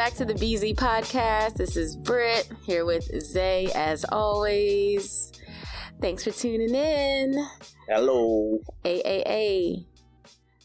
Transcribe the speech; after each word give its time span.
Back 0.00 0.14
to 0.14 0.24
the 0.24 0.32
BZ 0.32 0.74
podcast. 0.76 1.56
This 1.56 1.76
is 1.76 1.94
Britt 1.94 2.50
here 2.64 2.86
with 2.86 3.04
Zay 3.20 3.70
as 3.74 4.02
always. 4.10 5.30
Thanks 6.00 6.24
for 6.24 6.30
tuning 6.30 6.74
in. 6.74 7.46
Hello. 7.86 8.60
AAA. 8.82 9.84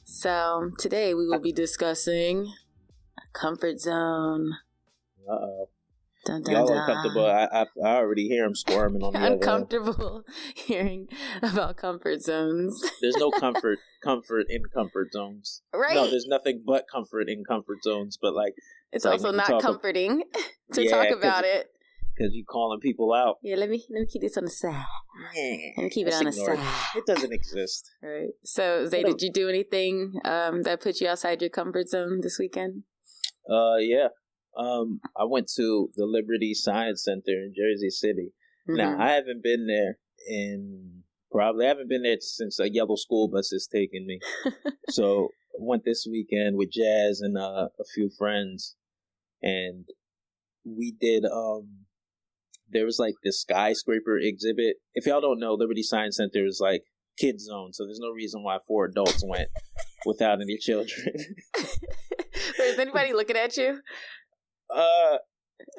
So 0.05 0.71
today 0.79 1.13
we 1.13 1.27
will 1.27 1.41
be 1.41 1.51
discussing 1.51 2.49
comfort 3.33 3.81
zone. 3.81 4.53
Uh 5.29 5.33
oh. 5.33 5.69
Dun, 6.25 6.41
dun, 6.41 6.53
Y'all 6.55 6.67
dun. 6.67 6.77
uncomfortable. 6.77 7.25
I, 7.27 7.47
I 7.51 7.65
I 7.83 7.95
already 7.97 8.27
hear 8.27 8.45
him 8.45 8.55
squirming 8.55 9.03
on 9.03 9.13
the. 9.21 9.33
Uncomfortable 9.33 10.23
hearing 10.55 11.07
about 11.43 11.77
comfort 11.77 12.21
zones. 12.23 12.81
There's 13.01 13.15
no 13.17 13.29
comfort 13.31 13.77
comfort 14.03 14.47
in 14.49 14.63
comfort 14.73 15.13
zones. 15.13 15.61
Right? 15.73 15.93
No, 15.95 16.09
there's 16.09 16.25
nothing 16.27 16.63
but 16.65 16.85
comfort 16.91 17.29
in 17.29 17.43
comfort 17.47 17.83
zones. 17.83 18.17
But 18.19 18.33
like, 18.33 18.53
it's 18.91 19.05
also 19.05 19.31
not 19.31 19.61
comforting 19.61 20.23
to 20.73 20.83
Yeah, 20.83 20.89
talk 20.91 21.15
about 21.17 21.43
it. 21.43 21.67
because 22.15 22.31
you're 22.33 22.45
calling 22.45 22.79
people 22.79 23.13
out. 23.13 23.37
Yeah, 23.43 23.55
let 23.57 23.69
me 23.69 23.85
let 23.91 24.01
me 24.01 24.07
keep 24.07 24.21
this 24.23 24.35
on 24.37 24.45
the 24.45 24.51
side. 24.51 24.83
Let 25.77 25.83
me 25.83 25.89
keep 25.91 26.07
it 26.07 26.13
on 26.15 26.23
the 26.23 26.29
it. 26.29 26.33
side. 26.33 26.59
It 26.95 27.05
doesn't 27.05 27.33
exist. 27.33 27.91
All 28.03 28.09
right. 28.09 28.29
So, 28.43 28.85
Zay, 28.87 29.03
did 29.03 29.21
you 29.21 29.31
do 29.31 29.47
anything 29.47 30.13
um, 30.25 30.63
that 30.63 30.81
put 30.81 31.01
you 31.01 31.07
outside 31.07 31.41
your 31.41 31.49
comfort 31.51 31.87
zone 31.89 32.21
this 32.21 32.37
weekend? 32.39 32.83
Uh, 33.49 33.75
yeah. 33.77 34.07
Um, 34.57 35.01
I 35.17 35.25
went 35.25 35.49
to 35.55 35.89
the 35.95 36.05
Liberty 36.05 36.53
Science 36.53 37.03
Center 37.03 37.31
in 37.43 37.53
Jersey 37.55 37.89
City. 37.89 38.31
Now 38.67 38.95
Mhm. 38.95 38.99
I 38.99 39.11
haven't 39.13 39.43
been 39.43 39.67
there 39.67 39.99
in 40.27 41.03
probably 41.31 41.65
I 41.65 41.69
haven't 41.69 41.89
been 41.89 42.03
there 42.03 42.17
since 42.19 42.59
a 42.59 42.71
yellow 42.71 42.95
school 42.95 43.27
bus 43.27 43.49
has 43.51 43.67
taken 43.67 44.05
me. 44.07 44.19
so 44.89 45.29
I 45.53 45.57
went 45.59 45.83
this 45.83 46.07
weekend 46.09 46.57
with 46.57 46.71
Jazz 46.71 47.21
and 47.21 47.37
uh, 47.37 47.69
a 47.79 47.83
few 47.93 48.09
friends, 48.09 48.75
and 49.41 49.85
we 50.63 50.91
did. 50.99 51.25
Um, 51.25 51.85
there 52.69 52.85
was 52.85 52.97
like 52.97 53.15
this 53.23 53.41
skyscraper 53.41 54.17
exhibit. 54.17 54.77
If 54.95 55.05
y'all 55.05 55.21
don't 55.21 55.39
know, 55.39 55.53
Liberty 55.53 55.83
Science 55.83 56.17
Center 56.17 56.45
is 56.45 56.59
like 56.61 56.83
kid 57.17 57.39
zone, 57.39 57.73
so 57.73 57.85
there's 57.85 57.99
no 57.99 58.09
reason 58.09 58.43
why 58.43 58.57
four 58.67 58.85
adults 58.85 59.23
went 59.25 59.49
without 60.05 60.41
any 60.41 60.57
children. 60.57 61.13
Wait, 62.59 62.65
is 62.65 62.79
anybody 62.79 63.13
looking 63.13 63.37
at 63.37 63.55
you? 63.57 63.79
Uh, 64.75 65.17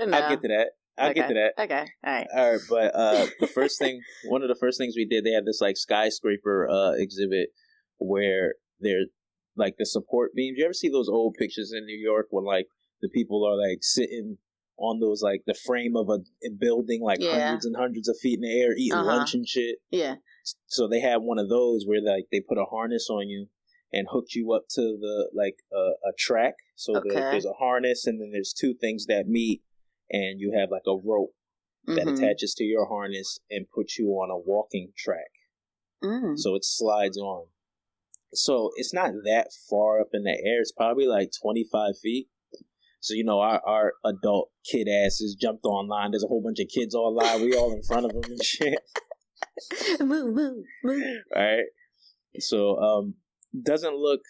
No. 0.07 0.17
I'll 0.19 0.29
get 0.31 0.43
to 0.43 0.49
that. 0.49 0.69
I'll 0.99 1.13
get 1.13 1.29
to 1.29 1.35
that. 1.35 1.53
Okay. 1.63 1.85
All 2.05 2.13
right. 2.13 2.27
All 2.35 2.51
right, 2.53 2.61
but 2.71 2.95
uh, 2.95 3.27
the 3.41 3.47
first 3.47 3.79
thing, 3.79 4.01
one 4.25 4.43
of 4.43 4.49
the 4.49 4.55
first 4.59 4.79
things 4.79 4.95
we 4.97 5.05
did, 5.05 5.25
they 5.25 5.33
had 5.33 5.45
this 5.45 5.61
like 5.61 5.77
skyscraper 5.77 6.69
uh, 6.71 6.93
exhibit 6.93 7.51
where 7.99 8.55
they're 8.81 9.07
like 9.57 9.75
the 9.79 9.87
support 9.87 10.33
beams. 10.35 10.57
You 10.59 10.65
ever 10.65 10.73
see 10.75 10.89
those 10.89 11.09
old 11.09 11.35
pictures 11.39 11.73
in 11.77 11.85
New 11.87 11.99
York 11.99 12.27
when 12.31 12.45
like 12.45 12.67
the 13.03 13.09
people 13.09 13.47
are 13.47 13.57
like 13.57 13.79
sitting 13.83 14.39
on 14.79 15.01
those 15.01 15.23
like 15.23 15.43
the 15.47 15.55
frame 15.67 15.97
of 15.97 16.09
a, 16.11 16.19
a 16.47 16.51
building 16.59 17.03
like 17.03 17.19
Yeah. 17.21 17.41
hundreds 17.49 17.65
and 17.67 17.77
hundreds 17.77 18.09
of 18.09 18.17
feet 18.21 18.39
in 18.39 18.43
the 18.43 18.61
air 18.61 18.75
eating 18.77 18.99
Uh-huh. 18.99 19.17
lunch 19.17 19.35
and 19.35 19.47
shit. 19.49 19.77
Yeah. 19.91 20.17
So 20.67 20.87
they 20.89 21.01
had 21.01 21.19
one 21.23 21.39
of 21.39 21.49
those 21.49 21.85
where 21.87 22.01
like 22.03 22.25
they 22.31 22.41
put 22.41 22.59
a 22.59 22.65
harness 22.65 23.09
on 23.11 23.29
you 23.29 23.49
and 23.93 24.07
hooked 24.11 24.35
you 24.35 24.53
up 24.53 24.65
to 24.71 24.81
the 25.01 25.31
like 25.35 25.57
uh, 25.75 25.93
a 26.09 26.13
track. 26.19 26.55
So 26.75 26.95
there- 26.95 27.31
there's 27.31 27.45
a 27.47 27.53
harness 27.55 28.07
and 28.07 28.21
then 28.21 28.31
there's 28.33 28.53
two 28.53 28.75
things 28.75 29.07
that 29.07 29.27
meet 29.29 29.63
and 30.11 30.41
you 30.41 30.53
have 30.59 30.71
like 30.71 30.87
a 30.87 30.97
rope 30.97 31.35
that 31.87 32.07
Mhm. 32.07 32.17
attaches 32.19 32.53
to 32.55 32.65
your 32.65 32.87
harness 32.87 33.39
and 33.51 33.71
puts 33.71 33.99
you 33.99 34.09
on 34.11 34.31
a 34.31 34.37
walking 34.39 34.93
track. 34.97 35.31
Mm. 36.03 36.37
So 36.39 36.55
it 36.57 36.65
slides 36.65 37.17
on. 37.17 37.47
So 38.35 38.71
it's 38.77 38.93
not 38.93 39.13
that 39.25 39.53
far 39.71 40.01
up 40.01 40.09
in 40.13 40.25
the 40.25 40.31
air. 40.45 40.61
It's 40.61 40.73
probably 40.73 41.07
like 41.07 41.31
25 41.41 41.97
feet. 41.99 42.29
So, 43.01 43.15
you 43.15 43.23
know, 43.25 43.39
our, 43.39 43.63
our 43.65 43.95
adult 44.05 44.51
kid 44.69 44.89
asses 44.89 45.37
jumped 45.41 45.65
online. 45.65 46.11
There's 46.11 46.25
a 46.25 46.29
whole 46.29 46.43
bunch 46.43 46.59
of 46.59 46.67
kids 46.69 46.93
all 46.95 47.17
online. 47.17 47.43
We 47.43 47.55
all 47.57 47.73
in 47.73 47.83
front 47.83 48.05
of 48.07 48.13
them 48.13 48.25
and 48.33 48.43
shit. 48.43 48.79
move, 50.01 50.35
move, 50.35 50.65
move. 50.83 51.03
Right? 51.35 51.65
So, 52.41 52.77
um, 52.79 53.15
doesn't 53.62 53.97
look, 53.97 54.21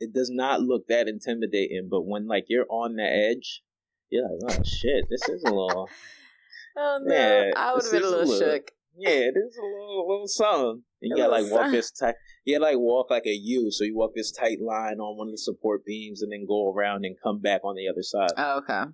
it 0.00 0.12
does 0.12 0.30
not 0.32 0.60
look 0.60 0.86
that 0.88 1.08
intimidating, 1.08 1.88
but 1.90 2.02
when 2.02 2.26
like 2.26 2.44
you're 2.48 2.66
on 2.68 2.96
the 2.96 3.02
edge, 3.04 3.62
you're 4.10 4.24
like, 4.24 4.58
oh 4.58 4.62
shit, 4.64 5.04
this 5.10 5.28
is 5.28 5.42
a 5.44 5.50
little, 5.50 5.88
Oh 6.76 6.98
no, 7.02 7.14
Yeah, 7.14 7.50
I 7.56 7.72
would 7.74 7.82
have 7.84 7.92
been 7.92 8.02
a 8.02 8.06
little 8.06 8.26
little- 8.28 8.38
shook. 8.52 8.70
Yeah, 8.96 9.30
this 9.34 9.42
is 9.50 9.58
a 9.58 9.62
little, 9.66 10.08
little 10.08 10.28
something. 10.28 10.82
And 11.02 11.08
you 11.10 11.14
A 11.16 11.18
gotta 11.18 11.32
like 11.32 11.50
walk 11.50 11.62
something. 11.62 11.72
this 11.72 11.90
tight. 11.90 12.14
You 12.44 12.54
gotta 12.58 12.70
like 12.72 12.78
walk 12.78 13.10
like 13.10 13.26
a 13.26 13.32
U. 13.34 13.70
So 13.72 13.82
you 13.82 13.96
walk 13.96 14.12
this 14.14 14.30
tight 14.30 14.58
line 14.60 15.00
on 15.00 15.18
one 15.18 15.26
of 15.26 15.32
the 15.32 15.38
support 15.38 15.84
beams, 15.84 16.22
and 16.22 16.30
then 16.30 16.44
go 16.46 16.72
around 16.72 17.04
and 17.04 17.16
come 17.20 17.40
back 17.40 17.62
on 17.64 17.74
the 17.74 17.88
other 17.88 18.02
side. 18.02 18.30
Oh, 18.36 18.58
okay. 18.58 18.90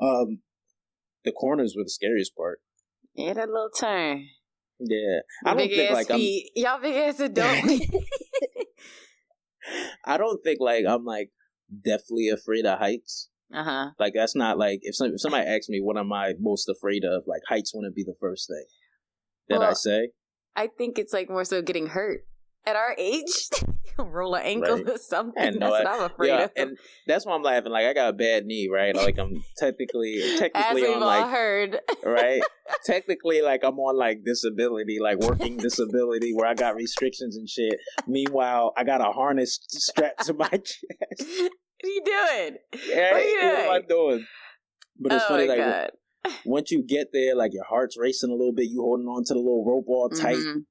Um, 0.00 0.38
the 1.24 1.32
corners 1.32 1.74
were 1.76 1.82
the 1.84 1.90
scariest 1.90 2.36
part. 2.36 2.60
Yeah, 3.14 3.32
that 3.34 3.48
little 3.48 3.70
turn. 3.70 4.28
Yeah, 4.80 5.20
I 5.44 5.50
don't 5.50 5.58
big 5.58 5.70
think 5.70 5.92
like 5.92 6.08
feet. 6.08 6.50
Y'all 6.56 6.80
big 6.80 6.96
ass 6.96 7.20
adult. 7.20 7.64
I'm. 10.06 10.16
Don't 10.18 10.42
think 10.42 10.58
like 10.60 10.84
I'm 10.88 11.04
like 11.04 11.30
deathly 11.84 12.28
afraid 12.28 12.66
of 12.66 12.78
heights. 12.78 13.28
uh 13.52 13.62
huh. 13.62 13.90
Like 13.98 14.14
that's 14.14 14.34
not 14.34 14.58
like 14.58 14.80
if, 14.82 14.94
some, 14.94 15.12
if 15.12 15.20
somebody 15.20 15.46
asks 15.46 15.68
me 15.68 15.80
what 15.80 15.98
am 15.98 16.12
I 16.12 16.34
most 16.40 16.68
afraid 16.68 17.04
of, 17.04 17.24
like 17.26 17.42
heights 17.48 17.72
wouldn't 17.74 17.94
be 17.94 18.04
the 18.04 18.14
first 18.20 18.48
thing 18.48 18.64
that 19.48 19.62
I 19.62 19.72
say. 19.74 20.08
I 20.56 20.68
think 20.68 20.98
it's 20.98 21.12
like 21.12 21.28
more 21.28 21.44
so 21.44 21.62
getting 21.62 21.88
hurt 21.88 22.26
at 22.66 22.76
our 22.76 22.94
age. 22.98 23.50
Roll 23.98 24.34
an 24.34 24.42
ankle 24.44 24.76
Right. 24.76 24.88
or 24.88 24.98
something. 24.98 25.34
Yeah, 25.42 25.50
That's 25.50 25.58
no, 25.60 25.70
what 25.70 25.86
I'm 25.86 26.02
afraid 26.02 26.28
Yeah, 26.28 26.44
of. 26.44 26.50
and 26.56 26.78
that's 27.06 27.26
why 27.26 27.34
I'm 27.34 27.42
laughing. 27.42 27.72
Like 27.72 27.86
I 27.86 27.92
got 27.92 28.08
a 28.10 28.12
bad 28.12 28.46
knee, 28.46 28.68
right? 28.72 28.94
Like 28.94 29.18
I'm 29.18 29.42
technically, 29.58 30.20
technically 30.38 30.86
on 30.86 31.00
like 31.00 31.28
heard. 31.30 31.78
right? 32.04 32.42
Technically, 32.86 33.42
like 33.42 33.62
I'm 33.64 33.78
on 33.80 33.96
like 33.98 34.24
disability, 34.24 34.98
like 35.00 35.18
working 35.18 35.56
disability, 35.58 36.32
where 36.34 36.46
I 36.46 36.54
got 36.54 36.76
restrictions 36.76 37.36
and 37.36 37.48
shit. 37.48 37.74
Meanwhile, 38.06 38.72
I 38.76 38.84
got 38.84 39.00
a 39.00 39.12
harness 39.12 39.58
strapped 39.68 40.24
to 40.26 40.34
my 40.34 40.48
chest. 40.48 40.80
what 41.18 41.50
are 41.84 41.88
you 41.88 42.02
doing? 42.04 42.56
Yeah, 42.86 43.12
What 43.12 43.20
are 43.20 43.24
you 43.24 43.36
what 43.42 43.58
am 43.58 43.70
I 43.70 43.80
doing? 43.86 44.26
But 44.98 45.12
it's 45.12 45.24
oh 45.24 45.28
funny, 45.28 45.48
like 45.48 45.58
god. 45.58 45.90
once 46.44 46.70
you 46.70 46.82
get 46.86 47.08
there, 47.12 47.34
like 47.34 47.52
your 47.52 47.64
heart's 47.64 47.96
racing 47.98 48.30
a 48.30 48.34
little 48.34 48.52
bit, 48.54 48.66
you 48.70 48.80
holding 48.80 49.06
on 49.06 49.24
to 49.24 49.34
the 49.34 49.40
little 49.40 49.64
rope 49.66 49.84
all 49.88 50.08
tight, 50.08 50.36
Mhm. 50.36 50.64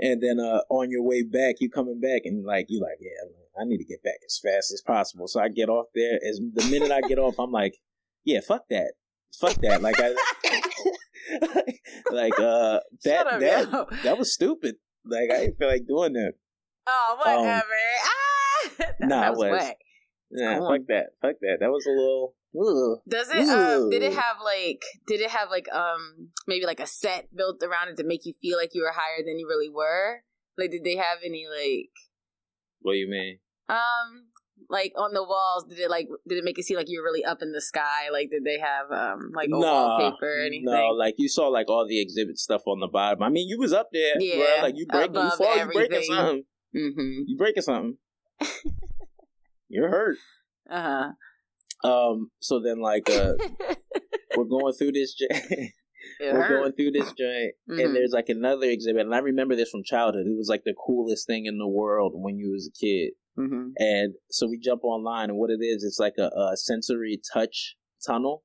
And 0.00 0.22
then 0.22 0.40
uh 0.40 0.60
on 0.70 0.90
your 0.90 1.02
way 1.02 1.22
back, 1.22 1.56
you 1.60 1.70
coming 1.70 2.00
back, 2.00 2.22
and 2.24 2.44
like 2.44 2.66
you 2.68 2.80
like, 2.80 2.98
yeah, 3.00 3.60
I 3.60 3.64
need 3.64 3.78
to 3.78 3.84
get 3.84 4.02
back 4.02 4.18
as 4.26 4.38
fast 4.38 4.72
as 4.72 4.82
possible. 4.86 5.26
So 5.28 5.40
I 5.40 5.48
get 5.48 5.68
off 5.68 5.86
there. 5.94 6.18
As 6.28 6.40
the 6.54 6.68
minute 6.70 6.92
I 6.92 7.00
get 7.06 7.18
off, 7.18 7.38
I'm 7.38 7.50
like, 7.50 7.76
yeah, 8.24 8.40
fuck 8.40 8.64
that, 8.70 8.92
fuck 9.38 9.54
that. 9.62 9.82
Like 9.82 9.96
I, 9.98 10.14
like 12.12 12.38
uh 12.38 12.80
that 13.04 13.26
up, 13.26 13.40
that 13.40 13.72
yo. 13.72 13.86
that 14.04 14.18
was 14.18 14.32
stupid. 14.32 14.76
Like 15.04 15.30
I 15.32 15.38
didn't 15.38 15.58
feel 15.58 15.68
like 15.68 15.86
doing 15.86 16.12
that. 16.14 16.34
Oh, 16.86 17.16
whatever. 17.18 17.64
ah! 18.04 18.84
Nah, 19.00 19.20
that 19.20 19.36
was 19.36 19.50
was. 19.50 19.72
Nah, 20.30 20.68
fuck 20.68 20.86
that, 20.88 21.06
fuck 21.20 21.36
that. 21.40 21.58
That 21.60 21.70
was 21.70 21.86
a 21.86 21.90
little. 21.90 22.34
Ugh. 22.56 22.98
Does 23.08 23.28
it? 23.30 23.48
Um, 23.48 23.90
did 23.90 24.02
it 24.02 24.14
have 24.14 24.36
like? 24.42 24.82
Did 25.06 25.20
it 25.20 25.30
have 25.30 25.50
like 25.50 25.68
um 25.72 26.30
maybe 26.46 26.64
like 26.66 26.80
a 26.80 26.86
set 26.86 27.28
built 27.34 27.62
around 27.62 27.88
it 27.88 27.96
to 27.98 28.04
make 28.04 28.24
you 28.24 28.32
feel 28.40 28.56
like 28.56 28.70
you 28.74 28.82
were 28.82 28.92
higher 28.94 29.24
than 29.24 29.38
you 29.38 29.46
really 29.46 29.68
were? 29.68 30.22
Like, 30.56 30.70
did 30.70 30.82
they 30.84 30.96
have 30.96 31.18
any 31.24 31.46
like 31.46 31.90
What 32.80 32.92
do 32.92 32.98
you 32.98 33.08
mean? 33.10 33.38
um 33.68 34.26
like 34.70 34.92
on 34.96 35.12
the 35.12 35.22
walls? 35.22 35.64
Did 35.68 35.78
it 35.78 35.90
like 35.90 36.08
did 36.26 36.38
it 36.38 36.44
make 36.44 36.58
it 36.58 36.64
seem 36.64 36.76
like 36.78 36.88
you 36.88 37.00
were 37.00 37.04
really 37.04 37.24
up 37.24 37.42
in 37.42 37.52
the 37.52 37.60
sky? 37.60 38.08
Like, 38.10 38.30
did 38.30 38.44
they 38.44 38.58
have 38.58 38.90
um 38.90 39.30
like 39.34 39.48
a 39.52 39.58
wallpaper 39.58 40.38
or 40.38 40.40
anything? 40.40 40.64
No, 40.64 40.88
like 40.88 41.14
you 41.18 41.28
saw 41.28 41.48
like 41.48 41.68
all 41.68 41.86
the 41.86 42.00
exhibit 42.00 42.38
stuff 42.38 42.62
on 42.66 42.80
the 42.80 42.88
bottom. 42.88 43.22
I 43.22 43.28
mean, 43.28 43.46
you 43.46 43.58
was 43.58 43.72
up 43.72 43.88
there, 43.92 44.14
Yeah, 44.18 44.36
bruh. 44.36 44.62
Like 44.62 44.74
you 44.76 44.86
breaking, 44.86 45.14
you 45.14 45.20
above 45.20 45.38
fall, 45.38 45.56
you 45.58 45.66
breaking 45.66 46.02
something. 46.02 46.44
mm-hmm. 46.74 47.22
You 47.26 47.36
breaking 47.36 47.62
something. 47.62 47.96
You're 49.68 49.90
hurt. 49.90 50.16
Uh 50.68 50.82
huh. 50.82 51.08
Um. 51.84 52.30
So 52.40 52.60
then, 52.60 52.80
like, 52.80 53.08
uh, 53.10 53.34
we're 54.36 54.44
going 54.44 54.72
through 54.74 54.92
this. 54.92 55.14
J- 55.14 55.72
we're 56.20 56.48
going 56.48 56.72
through 56.72 56.92
this 56.92 57.12
joint, 57.12 57.52
Mhm. 57.68 57.84
and 57.84 57.94
there's 57.94 58.12
like 58.12 58.28
another 58.28 58.66
exhibit, 58.66 59.02
and 59.02 59.14
I 59.14 59.18
remember 59.18 59.54
this 59.56 59.70
from 59.70 59.82
childhood. 59.84 60.26
It 60.26 60.36
was 60.36 60.48
like 60.48 60.62
the 60.64 60.74
coolest 60.86 61.26
thing 61.26 61.46
in 61.46 61.58
the 61.58 61.68
world 61.68 62.12
when 62.14 62.38
you 62.38 62.50
was 62.50 62.68
a 62.68 62.72
kid. 62.84 63.12
Mm-hmm. 63.38 63.68
And 63.78 64.14
so 64.30 64.48
we 64.48 64.58
jump 64.58 64.82
online, 64.84 65.30
and 65.30 65.38
what 65.38 65.50
it 65.50 65.62
is, 65.62 65.84
it's 65.84 65.98
like 66.00 66.14
a, 66.18 66.30
a 66.36 66.56
sensory 66.56 67.20
touch 67.32 67.76
tunnel. 68.04 68.42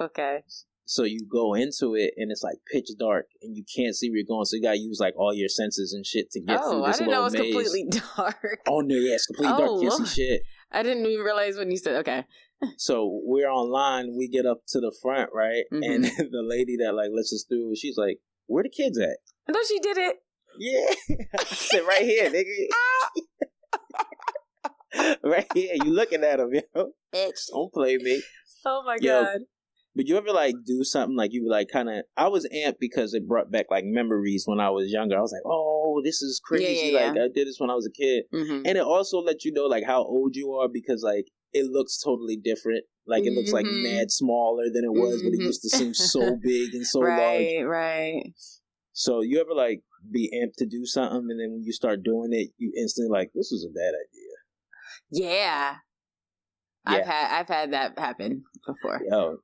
Okay. 0.00 0.44
So 0.84 1.02
you 1.02 1.26
go 1.28 1.54
into 1.54 1.96
it, 1.96 2.14
and 2.16 2.30
it's 2.30 2.44
like 2.44 2.58
pitch 2.70 2.88
dark, 2.98 3.26
and 3.42 3.56
you 3.56 3.64
can't 3.76 3.96
see 3.96 4.08
where 4.08 4.18
you're 4.18 4.26
going. 4.28 4.44
So 4.44 4.54
you 4.56 4.62
gotta 4.62 4.78
use 4.78 4.98
like 5.00 5.14
all 5.18 5.34
your 5.34 5.48
senses 5.48 5.92
and 5.92 6.06
shit 6.06 6.30
to 6.32 6.40
get 6.40 6.60
oh, 6.62 6.70
through 6.70 6.84
I 6.84 6.86
this 6.88 6.98
didn't 6.98 7.10
know 7.10 7.20
it 7.22 7.24
was 7.24 7.32
maze. 7.32 7.42
completely 7.42 7.88
dark. 8.16 8.60
Oh 8.68 8.80
no, 8.80 8.94
yeah, 8.94 9.14
it's 9.14 9.26
completely 9.26 9.54
Oh, 9.54 9.58
dark. 9.58 9.70
Can't 9.80 9.98
Lord. 9.98 10.06
see 10.06 10.22
shit. 10.26 10.42
I 10.70 10.82
didn't 10.84 11.06
even 11.06 11.24
realize 11.24 11.56
when 11.56 11.70
you 11.72 11.76
said 11.76 11.96
okay. 11.96 12.24
So 12.78 13.20
we're 13.24 13.48
online. 13.50 14.14
We 14.16 14.28
get 14.28 14.46
up 14.46 14.62
to 14.68 14.80
the 14.80 14.94
front, 15.02 15.30
right? 15.34 15.64
Mhm. 15.72 15.82
And 15.84 16.04
the 16.32 16.42
lady 16.42 16.76
that 16.78 16.94
like 16.94 17.10
lets 17.14 17.32
us 17.32 17.44
through, 17.48 17.74
she's 17.76 17.96
like, 17.96 18.18
"Where 18.46 18.62
the 18.62 18.70
kids 18.70 18.98
at?" 18.98 19.18
No, 19.48 19.60
she 19.68 19.78
did 19.80 19.98
it. 19.98 20.16
Yeah, 20.58 21.18
sit 21.46 21.86
right 21.86 22.02
here, 22.02 22.30
nigga. 22.30 22.66
right 25.22 25.46
here, 25.54 25.74
you 25.84 25.92
looking 25.92 26.24
at 26.24 26.38
them, 26.38 26.50
yo. 26.54 26.92
Bitch. 27.14 27.48
Don't 27.52 27.72
play 27.72 27.98
me. 27.98 28.22
Oh 28.64 28.82
my 28.84 28.96
Yo, 29.00 29.22
god. 29.24 29.38
But 29.94 30.06
you 30.08 30.16
ever 30.16 30.30
like 30.32 30.54
do 30.66 30.82
something 30.84 31.16
like 31.16 31.32
you 31.32 31.48
like 31.48 31.68
kind 31.72 31.88
of? 31.88 32.04
I 32.16 32.28
was 32.28 32.46
amped 32.54 32.78
because 32.80 33.14
it 33.14 33.26
brought 33.28 33.50
back 33.50 33.66
like 33.70 33.84
memories 33.84 34.44
when 34.46 34.60
I 34.60 34.70
was 34.70 34.90
younger. 34.90 35.16
I 35.16 35.20
was 35.20 35.32
like, 35.32 35.42
"Oh, 35.46 36.00
this 36.04 36.20
is 36.22 36.40
crazy!" 36.44 36.92
yeah, 36.92 37.06
Like 37.08 37.10
I 37.18 37.28
did 37.34 37.46
this 37.46 37.58
when 37.60 37.70
I 37.70 37.74
was 37.74 37.86
a 37.86 37.90
kid, 37.90 38.24
Mm-hmm. 38.32 38.62
and 38.66 38.76
it 38.78 38.84
also 38.84 39.18
let 39.20 39.44
you 39.44 39.52
know 39.52 39.64
like 39.66 39.84
how 39.84 40.02
old 40.02 40.34
you 40.36 40.52
are 40.52 40.68
because 40.68 41.02
like 41.02 41.26
it 41.52 41.70
looks 41.70 41.98
totally 41.98 42.36
different. 42.36 42.84
Like 43.06 43.24
it 43.26 43.32
looks 43.34 43.52
like 43.52 43.66
Mhm. 43.66 43.82
mad 43.82 44.10
smaller 44.10 44.64
than 44.72 44.84
it 44.84 44.92
was, 44.92 45.22
but 45.22 45.32
it 45.32 45.40
Mhm. 45.40 45.46
used 45.46 45.62
to 45.62 45.68
seem 45.70 45.94
so 45.94 46.36
big 46.42 46.74
and 46.74 46.86
so 46.86 46.98
large. 47.00 47.18
right, 47.18 47.62
right. 47.62 48.32
So 48.92 49.20
you 49.20 49.40
ever 49.40 49.54
like 49.54 49.82
be 50.10 50.30
amped 50.34 50.56
to 50.58 50.66
do 50.66 50.84
something, 50.86 51.28
and 51.30 51.40
then 51.40 51.52
when 51.52 51.62
you 51.64 51.72
start 51.72 52.02
doing 52.02 52.32
it, 52.32 52.50
you 52.58 52.72
instantly 52.76 53.10
like, 53.10 53.30
"This 53.34 53.50
was 53.52 53.64
a 53.64 53.72
bad 53.72 53.94
idea." 53.94 54.32
Yeah. 55.10 55.76
I've 56.86 57.04
had 57.04 57.40
I've 57.40 57.48
had 57.48 57.72
that 57.72 57.98
happen 57.98 58.44
before. 58.66 59.00
Yo, 59.10 59.38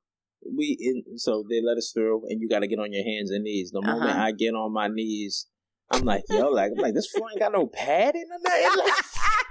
we 0.57 0.77
in, 0.81 1.19
so 1.19 1.45
they 1.49 1.61
let 1.61 1.77
us 1.77 1.91
through, 1.93 2.23
and 2.29 2.41
you 2.41 2.49
got 2.49 2.61
to 2.61 2.69
get 2.69 2.79
on 2.79 2.93
your 2.93 3.05
hands 3.05 3.31
and 3.31 3.43
knees. 3.45 3.71
The 3.73 3.83
moment 3.83 4.11
Uh-huh. 4.17 4.23
I 4.27 4.33
get 4.33 4.55
on 4.55 4.73
my 4.73 4.89
knees, 4.89 5.47
I'm 5.91 6.05
like, 6.05 6.23
yo, 6.29 6.49
like, 6.51 6.71
I'm 6.73 6.79
like, 6.81 6.95
this 6.95 7.09
floor 7.11 7.29
ain't 7.31 7.41
got 7.41 7.53
no 7.53 7.67
padding 7.67 8.27
or 8.31 8.39
nothing. 8.43 8.93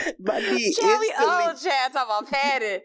My 0.20 0.38
knee 0.40 0.66
instantly, 0.66 1.06
old 1.20 1.28
oh, 1.28 1.54
Chad 1.62 1.92
talking 1.92 2.10
about 2.10 2.30
padded. 2.30 2.82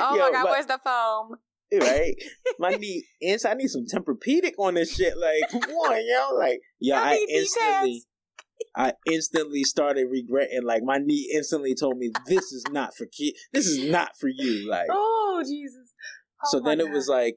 Oh 0.00 0.16
Yo, 0.16 0.22
my 0.22 0.30
god, 0.30 0.42
but- 0.44 0.50
where's 0.52 0.66
the 0.66 0.80
foam? 0.84 1.36
right? 1.70 2.14
My 2.58 2.70
knee 2.70 3.04
inside. 3.20 3.50
I 3.50 3.54
need 3.54 3.68
some 3.68 3.84
Tempur-Pedic 3.84 4.54
on 4.58 4.74
this 4.74 4.94
shit. 4.94 5.18
Like, 5.18 5.42
come 5.50 5.70
on, 5.70 6.02
yo, 6.06 6.36
like, 6.36 6.60
yo, 6.80 6.96
I 6.96 7.10
I 7.12 7.26
instantly. 7.28 8.02
I 8.74 8.92
instantly 9.06 9.62
started 9.64 10.06
regretting, 10.10 10.64
like 10.64 10.82
my 10.82 10.98
knee 10.98 11.30
instantly 11.34 11.74
told 11.74 11.96
me, 11.98 12.10
"This 12.26 12.52
is 12.52 12.64
not 12.70 12.96
for 12.96 13.06
kid. 13.06 13.34
This 13.52 13.66
is 13.66 13.90
not 13.90 14.10
for 14.18 14.28
you." 14.28 14.68
Like, 14.68 14.88
Oh 14.90 15.42
Jesus. 15.46 15.92
Oh, 16.44 16.48
so 16.50 16.60
my 16.60 16.70
then 16.70 16.80
it 16.80 16.90
was 16.90 17.08
like, 17.08 17.36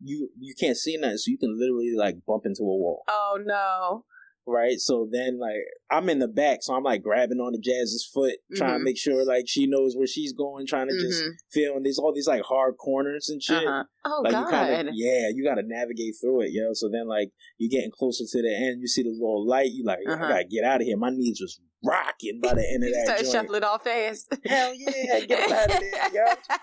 you 0.00 0.28
you 0.38 0.54
can't 0.58 0.76
see 0.76 0.96
nothing, 0.96 1.16
so 1.18 1.30
you 1.30 1.38
can 1.38 1.58
literally 1.58 1.92
like 1.96 2.16
bump 2.26 2.42
into 2.44 2.62
a 2.62 2.66
wall, 2.66 3.02
Oh 3.08 3.38
no. 3.42 4.04
Right? 4.46 4.78
So 4.78 5.08
then 5.10 5.38
like 5.38 5.60
I'm 5.90 6.08
in 6.08 6.18
the 6.18 6.28
back, 6.28 6.58
so 6.62 6.74
I'm 6.74 6.82
like 6.82 7.02
grabbing 7.02 7.38
on 7.38 7.52
the 7.52 7.58
Jazz's 7.58 8.08
foot, 8.12 8.36
trying 8.56 8.74
Mhm. 8.74 8.78
to 8.78 8.84
make 8.84 8.98
sure 8.98 9.24
like 9.24 9.44
she 9.48 9.66
knows 9.66 9.94
where 9.96 10.06
she's 10.06 10.32
going, 10.32 10.66
trying 10.66 10.88
to 10.88 10.98
just 10.98 11.22
Mhm. 11.22 11.30
feel. 11.50 11.76
And 11.76 11.84
there's 11.84 11.98
all 11.98 12.12
these 12.12 12.26
like 12.28 12.42
hard 12.42 12.76
corners 12.78 13.28
and 13.28 13.42
shit. 13.42 13.66
Uh-huh. 13.66 13.84
Oh 14.04 14.20
Like 14.24 14.32
god. 14.32 14.40
you 14.40 14.50
kind 14.50 14.88
of 14.88 14.94
yeah, 14.96 15.28
you 15.32 15.44
got 15.44 15.56
to 15.56 15.62
navigate 15.64 16.14
through 16.20 16.42
it, 16.42 16.50
yo. 16.52 16.72
So 16.72 16.88
then 16.88 17.06
like 17.08 17.30
you're 17.58 17.70
getting 17.70 17.90
closer 17.92 18.24
to 18.26 18.42
the 18.42 18.54
end, 18.54 18.80
you 18.80 18.88
see 18.88 19.02
the 19.02 19.10
little 19.10 19.46
light, 19.46 19.70
you 19.72 19.84
like 19.84 20.00
Uh-huh. 20.06 20.24
I 20.24 20.28
gotta 20.28 20.44
get 20.44 20.64
out 20.64 20.80
of 20.80 20.86
here. 20.86 20.96
My 20.96 21.10
knees 21.10 21.38
was 21.40 21.60
rocking 21.84 22.40
by 22.42 22.54
the 22.54 22.68
end 22.68 22.84
of 22.84 22.90
that 22.92 23.04
started 23.06 23.22
joint. 23.24 23.34
shuffling 23.34 23.64
all 23.64 23.78
fast. 23.78 24.34
Hell 24.46 24.72
yeah, 24.74 25.20
get 25.26 25.50
out 25.50 25.70
of 25.74 25.80
there, 25.80 26.12
yo. 26.12 26.34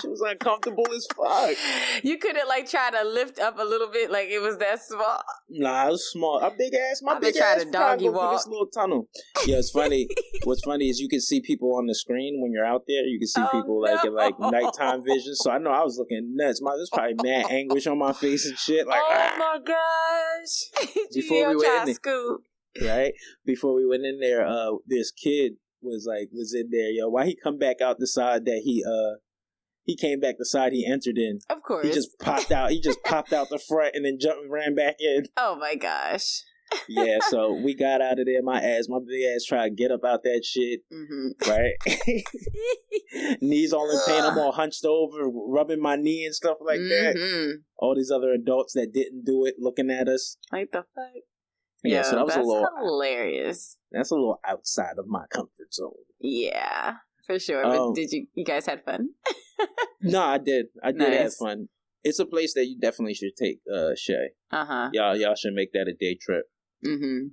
She 0.00 0.08
was 0.08 0.20
uncomfortable 0.22 0.86
as 0.92 1.06
fuck. 1.14 1.56
You 2.02 2.18
couldn't 2.18 2.48
like 2.48 2.68
try 2.68 2.90
to 2.90 3.04
lift 3.04 3.38
up 3.38 3.60
a 3.60 3.62
little 3.62 3.86
bit, 3.86 4.10
like 4.10 4.26
it 4.28 4.40
was 4.40 4.58
that 4.58 4.82
small. 4.82 5.22
Nah, 5.48 5.86
it 5.86 5.90
was 5.92 6.10
small. 6.10 6.40
A 6.40 6.50
big 6.50 6.74
ass, 6.74 7.00
my 7.00 7.12
I've 7.12 7.20
been 7.20 7.32
big 7.32 7.40
ass 7.40 7.62
to 7.62 7.70
doggy 7.70 8.06
through 8.06 8.14
walk. 8.14 8.32
this 8.32 8.46
little 8.48 8.66
tunnel. 8.66 9.08
Yeah, 9.46 9.58
it's 9.58 9.70
funny. 9.70 10.08
What's 10.42 10.64
funny 10.64 10.88
is 10.88 10.98
you 10.98 11.08
can 11.08 11.20
see 11.20 11.40
people 11.40 11.76
on 11.76 11.86
the 11.86 11.94
screen 11.94 12.40
when 12.42 12.50
you're 12.50 12.64
out 12.66 12.82
there. 12.88 13.04
You 13.04 13.20
can 13.20 13.28
see 13.28 13.40
Oh, 13.40 13.48
people 13.52 13.80
like 13.82 14.04
in 14.04 14.12
like 14.12 14.36
no. 14.40 14.50
nighttime 14.50 15.04
vision. 15.04 15.36
So 15.36 15.52
I 15.52 15.58
know 15.58 15.70
I 15.70 15.84
was 15.84 15.96
looking 15.96 16.34
nuts. 16.34 16.60
My 16.60 16.72
there's 16.74 16.90
probably 16.92 17.14
mad 17.22 17.46
anguish 17.52 17.86
on 17.86 17.96
my 17.96 18.12
face 18.12 18.46
and 18.46 18.58
shit. 18.58 18.88
Like 18.88 19.00
oh 19.00 19.08
ah, 19.12 19.36
my 19.38 19.58
gosh! 19.64 20.88
Before 21.14 21.54
we 21.54 21.62
try 21.64 21.84
in 21.86 21.94
scoop. 21.94 22.40
Right 22.82 23.12
before 23.44 23.74
we 23.74 23.86
went 23.86 24.04
in 24.04 24.20
there, 24.20 24.46
uh, 24.46 24.72
this 24.86 25.10
kid 25.10 25.54
was 25.82 26.06
like 26.08 26.28
was 26.32 26.54
in 26.54 26.70
there. 26.70 26.90
Yo, 26.90 27.08
why 27.08 27.26
he 27.26 27.36
come 27.42 27.58
back 27.58 27.80
out 27.80 27.98
the 27.98 28.06
side 28.06 28.44
that 28.46 28.62
he 28.64 28.82
uh 28.84 29.18
he 29.84 29.96
came 29.96 30.18
back 30.18 30.36
the 30.38 30.46
side 30.46 30.72
he 30.72 30.86
entered 30.86 31.18
in. 31.18 31.40
Of 31.50 31.62
course. 31.62 31.86
He 31.86 31.92
just 31.92 32.18
popped 32.18 32.50
out. 32.50 32.70
He 32.70 32.80
just 32.80 33.02
popped 33.04 33.32
out 33.34 33.50
the 33.50 33.58
front 33.58 33.94
and 33.94 34.04
then 34.04 34.18
jumped 34.18 34.42
and 34.44 34.50
ran 34.52 34.74
back 34.74 34.96
in. 34.98 35.24
oh 35.36 35.56
my 35.56 35.74
gosh. 35.74 36.42
Yeah, 36.88 37.18
so 37.28 37.52
we 37.64 37.74
got 37.74 38.00
out 38.00 38.18
of 38.18 38.24
there. 38.24 38.42
My 38.42 38.60
ass, 38.60 38.86
my 38.88 38.98
big 39.06 39.22
ass, 39.24 39.44
tried 39.44 39.68
to 39.68 39.74
get 39.74 39.90
up 39.90 40.00
out 40.04 40.22
that 40.24 40.42
shit. 40.44 40.80
hmm 40.90 41.28
Right, 41.46 41.74
knees 43.42 43.72
all 43.72 43.90
in 43.90 43.98
pain. 44.06 44.24
I'm 44.24 44.38
all 44.38 44.52
hunched 44.52 44.84
over, 44.84 45.28
rubbing 45.28 45.80
my 45.80 45.96
knee 45.96 46.24
and 46.24 46.34
stuff 46.34 46.56
like 46.60 46.80
that. 46.80 47.16
Mhm. 47.16 47.62
All 47.76 47.94
these 47.94 48.10
other 48.10 48.32
adults 48.32 48.72
that 48.72 48.92
didn't 48.92 49.24
do 49.24 49.44
it, 49.44 49.56
looking 49.58 49.90
at 49.90 50.08
us. 50.08 50.38
Like 50.50 50.72
the 50.72 50.84
fuck? 50.94 51.22
Yeah, 51.84 52.02
so 52.02 52.16
that 52.16 52.24
was 52.24 52.34
a 52.34 52.38
that's 52.38 52.46
little. 52.48 52.68
hilarious. 52.78 53.76
That's 53.92 54.10
a 54.10 54.14
little 54.14 54.40
outside 54.46 54.94
of 54.98 55.06
my 55.06 55.24
comfort 55.30 55.72
zone. 55.72 55.92
Yeah, 56.20 56.94
for 57.26 57.38
sure. 57.38 57.62
Oh. 57.64 57.90
But 57.90 57.96
did 57.96 58.10
you? 58.12 58.26
You 58.34 58.44
guys 58.44 58.66
had 58.66 58.84
fun? 58.84 59.10
No, 60.06 60.20
I 60.22 60.36
did. 60.36 60.66
I 60.82 60.92
did 60.92 61.12
have 61.14 61.32
fun. 61.34 61.68
It's 62.02 62.18
a 62.18 62.26
place 62.26 62.52
that 62.54 62.66
you 62.66 62.78
definitely 62.78 63.14
should 63.14 63.34
take, 63.36 63.60
uh, 63.74 63.92
Shay. 63.96 64.30
Uh 64.50 64.64
huh. 64.66 64.90
Y'all, 64.92 65.16
y'all 65.16 65.34
should 65.34 65.54
make 65.54 65.72
that 65.72 65.88
a 65.88 65.94
day 65.98 66.18
trip. 66.20 66.44
Mm-hmm. 66.84 67.28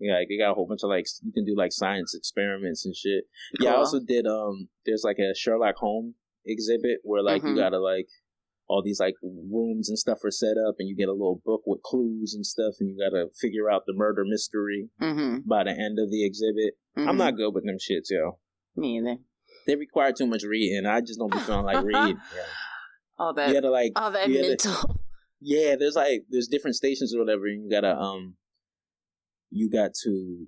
Yeah, 0.00 0.14
like, 0.14 0.28
they 0.30 0.38
got 0.38 0.52
a 0.52 0.54
whole 0.54 0.66
bunch 0.66 0.80
of 0.82 0.88
like 0.88 1.04
you 1.22 1.32
can 1.32 1.44
do 1.44 1.54
like 1.54 1.72
science 1.72 2.14
experiments 2.14 2.86
and 2.86 2.96
shit. 2.96 3.24
Yeah, 3.60 3.72
I 3.72 3.76
also 3.76 4.00
did. 4.00 4.26
Um, 4.26 4.68
there's 4.86 5.02
like 5.04 5.18
a 5.18 5.34
Sherlock 5.34 5.76
Holmes 5.76 6.14
exhibit 6.46 7.00
where 7.02 7.22
like 7.22 7.42
Mhm. 7.42 7.50
you 7.50 7.56
gotta 7.56 7.78
like 7.78 8.08
all 8.66 8.82
these 8.82 9.00
like 9.00 9.14
rooms 9.22 9.88
and 9.88 9.98
stuff 9.98 10.18
are 10.24 10.30
set 10.30 10.56
up, 10.56 10.76
and 10.78 10.88
you 10.88 10.96
get 10.96 11.08
a 11.08 11.12
little 11.12 11.40
book 11.44 11.62
with 11.66 11.82
clues 11.82 12.34
and 12.34 12.44
stuff, 12.46 12.74
and 12.80 12.88
you 12.90 12.96
gotta 12.98 13.26
figure 13.40 13.70
out 13.70 13.82
the 13.86 13.92
murder 13.94 14.24
mystery 14.26 14.88
Mm-hmm. 15.00 15.48
by 15.48 15.64
the 15.64 15.70
end 15.70 15.98
of 15.98 16.10
the 16.10 16.24
exhibit. 16.24 16.74
I'm 16.96 17.16
not 17.16 17.36
good 17.36 17.50
with 17.54 17.64
them 17.64 17.76
shits, 17.76 18.10
yo. 18.10 18.38
Me 18.76 18.98
either. 18.98 19.16
They 19.66 19.76
require 19.76 20.12
too 20.12 20.26
much 20.26 20.44
reading. 20.44 20.86
I 20.86 21.00
just 21.00 21.18
don't 21.18 21.32
be 21.32 21.38
feeling 21.38 21.64
like 21.66 21.84
reading. 21.84 22.18
Yeah. 22.34 22.42
All 23.18 23.34
that. 23.34 23.48
You 23.48 23.54
gotta 23.54 23.70
like 23.70 23.92
all 23.96 24.10
that 24.10 24.28
you 24.28 24.56
gotta- 24.56 24.86
Yeah, 25.40 25.76
there's 25.76 25.94
like 25.94 26.24
there's 26.30 26.48
different 26.48 26.74
stations 26.76 27.14
or 27.14 27.20
whatever, 27.20 27.46
and 27.46 27.62
you 27.64 27.70
gotta 27.70 27.94
um 27.96 28.34
you 29.50 29.70
got 29.70 29.92
to 30.04 30.46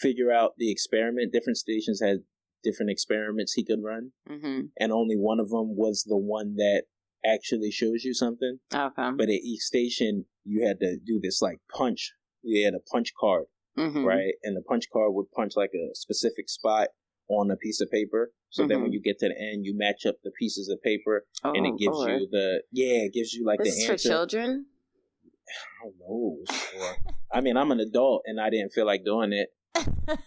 figure 0.00 0.30
out 0.32 0.52
the 0.56 0.70
experiment. 0.70 1.32
Different 1.32 1.58
stations 1.58 2.00
had 2.02 2.18
different 2.62 2.90
experiments 2.90 3.52
he 3.54 3.64
could 3.64 3.80
run, 3.84 4.12
mm-hmm. 4.30 4.60
and 4.78 4.92
only 4.92 5.16
one 5.16 5.38
of 5.40 5.50
them 5.50 5.76
was 5.76 6.04
the 6.08 6.16
one 6.16 6.54
that 6.56 6.84
actually 7.24 7.70
shows 7.70 8.04
you 8.04 8.14
something. 8.14 8.58
Okay. 8.74 9.10
But 9.16 9.28
at 9.28 9.40
each 9.42 9.60
station, 9.60 10.24
you 10.44 10.66
had 10.66 10.80
to 10.80 10.96
do 11.04 11.20
this 11.22 11.40
like 11.42 11.58
punch. 11.74 12.12
You 12.42 12.64
had 12.64 12.74
a 12.74 12.80
punch 12.80 13.12
card, 13.18 13.44
mm-hmm. 13.78 14.04
right? 14.04 14.34
And 14.42 14.56
the 14.56 14.62
punch 14.62 14.86
card 14.92 15.12
would 15.14 15.30
punch 15.32 15.52
like 15.56 15.70
a 15.74 15.94
specific 15.94 16.48
spot 16.48 16.88
on 17.28 17.50
a 17.50 17.56
piece 17.56 17.80
of 17.80 17.90
paper. 17.90 18.32
So 18.50 18.66
then 18.66 18.78
Mhm. 18.78 18.82
when 18.82 18.92
you 18.92 19.00
get 19.00 19.18
to 19.20 19.28
the 19.28 19.38
end, 19.40 19.64
you 19.64 19.74
match 19.76 20.04
up 20.04 20.16
the 20.22 20.30
pieces 20.32 20.68
of 20.68 20.82
paper, 20.82 21.24
Oh, 21.44 21.52
and 21.54 21.66
it 21.66 21.78
gives 21.78 21.96
Lord. 21.96 22.20
you 22.20 22.28
the 22.30 22.62
yeah, 22.72 23.04
it 23.06 23.12
gives 23.14 23.32
you 23.32 23.46
like 23.46 23.60
This 23.62 23.76
the 23.76 23.80
is 23.94 24.02
for 24.02 24.08
children. 24.08 24.66
I 25.48 25.84
don't 25.84 25.98
know. 25.98 26.38
I 27.32 27.40
mean, 27.40 27.56
I'm 27.56 27.70
an 27.70 27.80
adult 27.80 28.22
and 28.26 28.40
I 28.40 28.50
didn't 28.50 28.72
feel 28.72 28.86
like 28.86 29.04
doing 29.04 29.32
it. 29.32 29.48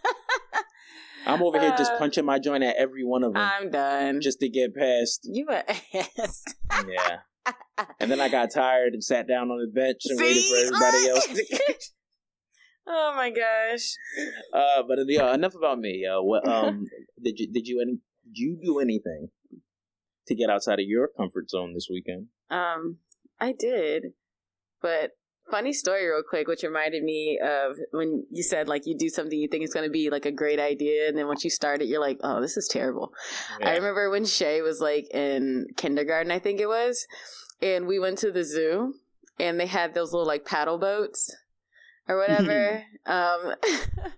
I'm 1.25 1.41
over 1.41 1.59
here 1.59 1.73
just 1.77 1.91
Uh, 1.91 1.97
punching 1.97 2.25
my 2.25 2.39
joint 2.39 2.63
at 2.63 2.75
every 2.75 3.03
one 3.03 3.23
of 3.23 3.33
them 3.33 3.41
I'm 3.41 3.69
done. 3.69 4.21
just 4.21 4.39
to 4.41 4.49
get 4.49 4.75
past. 4.75 5.21
you 5.23 5.47
a 5.49 5.63
ass. 5.69 6.43
Yeah. 6.87 7.17
And 7.99 8.09
then 8.09 8.19
I 8.21 8.29
got 8.29 8.51
tired 8.51 8.93
and 8.93 9.03
sat 9.03 9.27
down 9.27 9.51
on 9.51 9.59
the 9.59 9.67
bench 9.67 10.01
and 10.05 10.17
waited 10.19 10.43
for 10.49 10.55
See? 10.55 10.65
everybody 10.65 11.09
else. 11.09 11.27
To... 11.27 11.75
oh 12.87 13.13
my 13.15 13.29
gosh. 13.29 13.95
uh, 14.53 14.83
but 14.87 14.99
yeah, 15.07 15.33
enough 15.33 15.55
about 15.55 15.77
me. 15.77 16.05
Uh, 16.05 16.21
what 16.21 16.47
um 16.47 16.85
did 17.21 17.37
you 17.39 17.51
did 17.51 17.67
you 17.67 17.81
any 17.81 17.99
did 18.25 18.37
you 18.37 18.57
do 18.63 18.79
anything 18.79 19.29
to 20.27 20.35
get 20.35 20.49
outside 20.49 20.79
of 20.79 20.85
your 20.87 21.09
comfort 21.15 21.49
zone 21.49 21.73
this 21.73 21.87
weekend? 21.89 22.27
Um, 22.49 22.97
I 23.39 23.51
did, 23.51 24.13
but 24.81 25.11
funny 25.49 25.73
story, 25.73 26.05
real 26.07 26.23
quick, 26.27 26.47
which 26.47 26.63
reminded 26.63 27.03
me 27.03 27.39
of 27.43 27.77
when 27.91 28.25
you 28.31 28.43
said 28.43 28.67
like 28.67 28.85
you 28.85 28.97
do 28.97 29.09
something 29.09 29.37
you 29.37 29.47
think 29.47 29.63
is 29.63 29.73
going 29.73 29.85
to 29.85 29.91
be 29.91 30.09
like 30.09 30.25
a 30.25 30.31
great 30.31 30.59
idea, 30.59 31.07
and 31.07 31.17
then 31.17 31.27
once 31.27 31.43
you 31.43 31.49
start 31.49 31.81
it, 31.81 31.87
you're 31.87 32.01
like, 32.01 32.19
oh, 32.23 32.41
this 32.41 32.57
is 32.57 32.67
terrible. 32.67 33.11
I 33.61 33.75
remember 33.75 34.09
when 34.09 34.25
Shay 34.25 34.61
was 34.61 34.79
like 34.81 35.07
in 35.13 35.67
kindergarten, 35.77 36.31
I 36.31 36.39
think 36.39 36.59
it 36.59 36.67
was, 36.67 37.05
and 37.61 37.87
we 37.87 37.99
went 37.99 38.17
to 38.19 38.31
the 38.31 38.43
zoo, 38.43 38.95
and 39.39 39.59
they 39.59 39.67
had 39.67 39.93
those 39.93 40.11
little 40.11 40.27
like 40.27 40.45
paddle 40.45 40.77
boats 40.77 41.35
or 42.07 42.17
whatever. 42.17 42.83
um, 43.05 43.53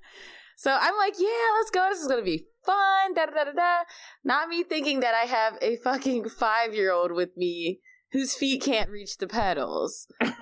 So 0.60 0.72
I'm 0.72 0.98
like, 0.98 1.14
yeah, 1.20 1.28
let's 1.60 1.70
go. 1.70 1.88
This 1.90 2.02
is 2.02 2.08
gonna 2.08 2.24
be 2.24 2.48
fun. 2.66 3.14
Da 3.14 3.28
da 3.28 3.44
da 3.44 3.52
da. 3.52 3.84
Not 4.24 4.50
me 4.50 4.64
thinking 4.64 5.02
that 5.02 5.14
I 5.14 5.26
have 5.28 5.54
a 5.62 5.78
fucking 5.78 6.30
five 6.30 6.74
year 6.74 6.92
old 6.92 7.12
with 7.12 7.38
me 7.38 7.80
whose 8.12 8.34
feet 8.36 8.62
can't 8.62 8.90
reach 8.90 9.18
the 9.18 9.28
pedals. 9.28 10.08
Dog, 10.22 10.32
we 10.34 10.42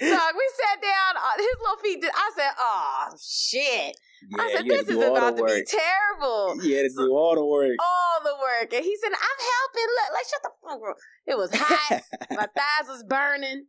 sat 0.00 0.80
down. 0.82 1.16
uh, 1.16 1.36
His 1.36 1.56
little 1.60 1.76
feet. 1.82 2.00
Did, 2.00 2.10
I 2.14 2.30
said, 2.36 2.50
"Oh 2.58 3.08
shit!" 3.22 3.96
I 4.38 4.52
said, 4.54 4.64
"This 4.66 4.88
is 4.88 4.96
about 4.96 5.36
to 5.36 5.44
be 5.44 5.64
terrible." 5.66 6.50
Had 6.60 6.62
to 6.62 6.88
do 6.96 7.12
all 7.14 7.34
the 7.34 7.44
work. 7.44 7.76
All 7.80 8.22
the 8.24 8.34
work, 8.40 8.72
and 8.74 8.84
he 8.84 8.96
said, 8.96 9.12
"I'm 9.12 9.38
helping." 9.52 9.88
Look, 9.94 10.12
like 10.12 10.26
shut 10.30 10.42
the 10.42 10.50
fuck 10.62 10.80
up. 10.90 10.96
It 11.26 11.36
was 11.36 11.50
hot. 11.54 12.02
My 12.30 12.46
thighs 12.46 12.88
was 12.88 13.04
burning. 13.08 13.66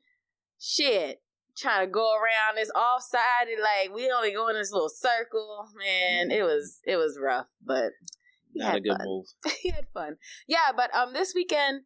Shit. 0.59 1.21
Trying 1.57 1.87
to 1.87 1.91
go 1.91 2.13
around 2.15 2.57
this 2.57 2.69
off 2.75 3.01
sided, 3.01 3.59
like 3.61 3.95
we 3.95 4.11
only 4.11 4.33
go 4.33 4.49
in 4.49 4.55
this 4.55 4.73
little 4.73 4.89
circle. 4.89 5.67
Man, 5.77 6.29
it 6.29 6.43
was 6.43 6.79
it 6.85 6.97
was 6.97 7.17
rough, 7.21 7.47
but 7.65 7.91
Not 8.55 8.75
a 8.75 8.81
good 8.81 8.97
fun. 8.97 9.05
move. 9.05 9.25
he 9.61 9.69
had 9.69 9.85
fun. 9.93 10.15
Yeah, 10.47 10.71
but 10.75 10.93
um, 10.95 11.13
this 11.13 11.33
weekend, 11.35 11.81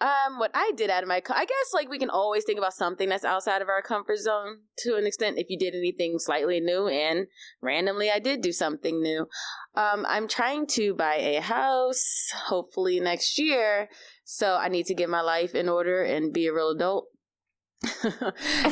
um, 0.00 0.38
what 0.38 0.50
I 0.54 0.72
did 0.76 0.88
out 0.88 1.02
of 1.02 1.08
my, 1.08 1.20
co- 1.20 1.34
I 1.34 1.44
guess 1.44 1.74
like 1.74 1.90
we 1.90 1.98
can 1.98 2.08
always 2.08 2.44
think 2.44 2.58
about 2.58 2.72
something 2.72 3.08
that's 3.08 3.24
outside 3.24 3.60
of 3.60 3.68
our 3.68 3.82
comfort 3.82 4.18
zone 4.18 4.60
to 4.78 4.96
an 4.96 5.06
extent. 5.06 5.38
If 5.38 5.50
you 5.50 5.58
did 5.58 5.74
anything 5.74 6.18
slightly 6.18 6.58
new, 6.60 6.88
and 6.88 7.26
randomly 7.60 8.10
I 8.10 8.18
did 8.18 8.40
do 8.40 8.52
something 8.52 9.02
new. 9.02 9.26
Um, 9.74 10.06
I'm 10.08 10.26
trying 10.26 10.66
to 10.68 10.94
buy 10.94 11.16
a 11.16 11.40
house, 11.40 12.30
hopefully 12.46 12.98
next 12.98 13.38
year. 13.38 13.88
So 14.24 14.56
I 14.56 14.68
need 14.68 14.86
to 14.86 14.94
get 14.94 15.10
my 15.10 15.20
life 15.20 15.54
in 15.54 15.68
order 15.68 16.02
and 16.02 16.32
be 16.32 16.46
a 16.46 16.54
real 16.54 16.70
adult. 16.70 17.08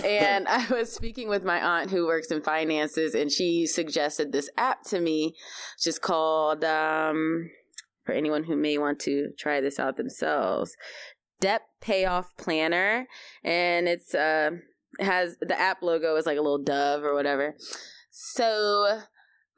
and 0.05 0.47
I 0.49 0.67
was 0.71 0.93
speaking 0.93 1.29
with 1.29 1.45
my 1.45 1.63
aunt 1.63 1.91
who 1.91 2.07
works 2.07 2.31
in 2.31 2.43
finances, 2.43 3.15
and 3.15 3.31
she 3.31 3.67
suggested 3.67 4.33
this 4.33 4.51
app 4.57 4.83
to 4.85 5.01
me, 5.01 5.35
which 5.77 5.87
is 5.87 5.99
called, 5.99 6.65
um, 6.65 7.51
for 8.05 8.13
anyone 8.13 8.45
who 8.45 8.57
may 8.57 8.77
want 8.77 9.01
to 9.01 9.31
try 9.39 9.61
this 9.61 9.79
out 9.79 9.97
themselves, 9.97 10.77
Debt 11.41 11.63
Payoff 11.81 12.37
Planner. 12.37 13.07
And 13.43 13.89
it's, 13.89 14.15
uh, 14.15 14.51
has 15.01 15.37
the 15.41 15.59
app 15.59 15.83
logo 15.83 16.17
is 16.17 16.27
like 16.27 16.39
a 16.39 16.43
little 16.43 16.63
dove 16.63 17.05
or 17.05 17.15
whatever. 17.15 17.55
So 18.11 19.01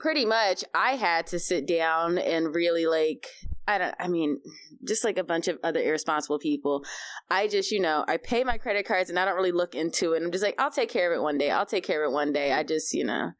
pretty 0.00 0.24
much 0.24 0.64
I 0.74 0.96
had 0.96 1.26
to 1.28 1.38
sit 1.38 1.66
down 1.66 2.18
and 2.18 2.54
really 2.54 2.86
like, 2.86 3.28
I 3.68 3.78
don't, 3.78 3.94
I 4.00 4.08
mean, 4.08 4.40
just 4.88 5.04
like 5.04 5.18
a 5.18 5.22
bunch 5.24 5.46
of 5.46 5.58
other 5.62 5.80
irresponsible 5.80 6.38
people. 6.40 6.82
I 7.30 7.46
just, 7.46 7.70
you 7.70 7.78
know, 7.80 8.04
I 8.08 8.16
pay 8.16 8.42
my 8.42 8.58
credit 8.58 8.86
cards 8.86 9.10
and 9.10 9.18
I 9.18 9.24
don't 9.24 9.36
really 9.36 9.52
look 9.52 9.74
into 9.74 10.14
it. 10.14 10.22
I'm 10.22 10.32
just 10.32 10.42
like, 10.42 10.56
I'll 10.58 10.70
take 10.72 10.88
care 10.88 11.12
of 11.12 11.18
it 11.18 11.22
one 11.22 11.38
day. 11.38 11.50
I'll 11.50 11.66
take 11.66 11.84
care 11.84 12.02
of 12.04 12.10
it 12.10 12.14
one 12.14 12.32
day. 12.32 12.52
I 12.52 12.64
just, 12.64 12.92
you 12.94 13.04
know, 13.04 13.32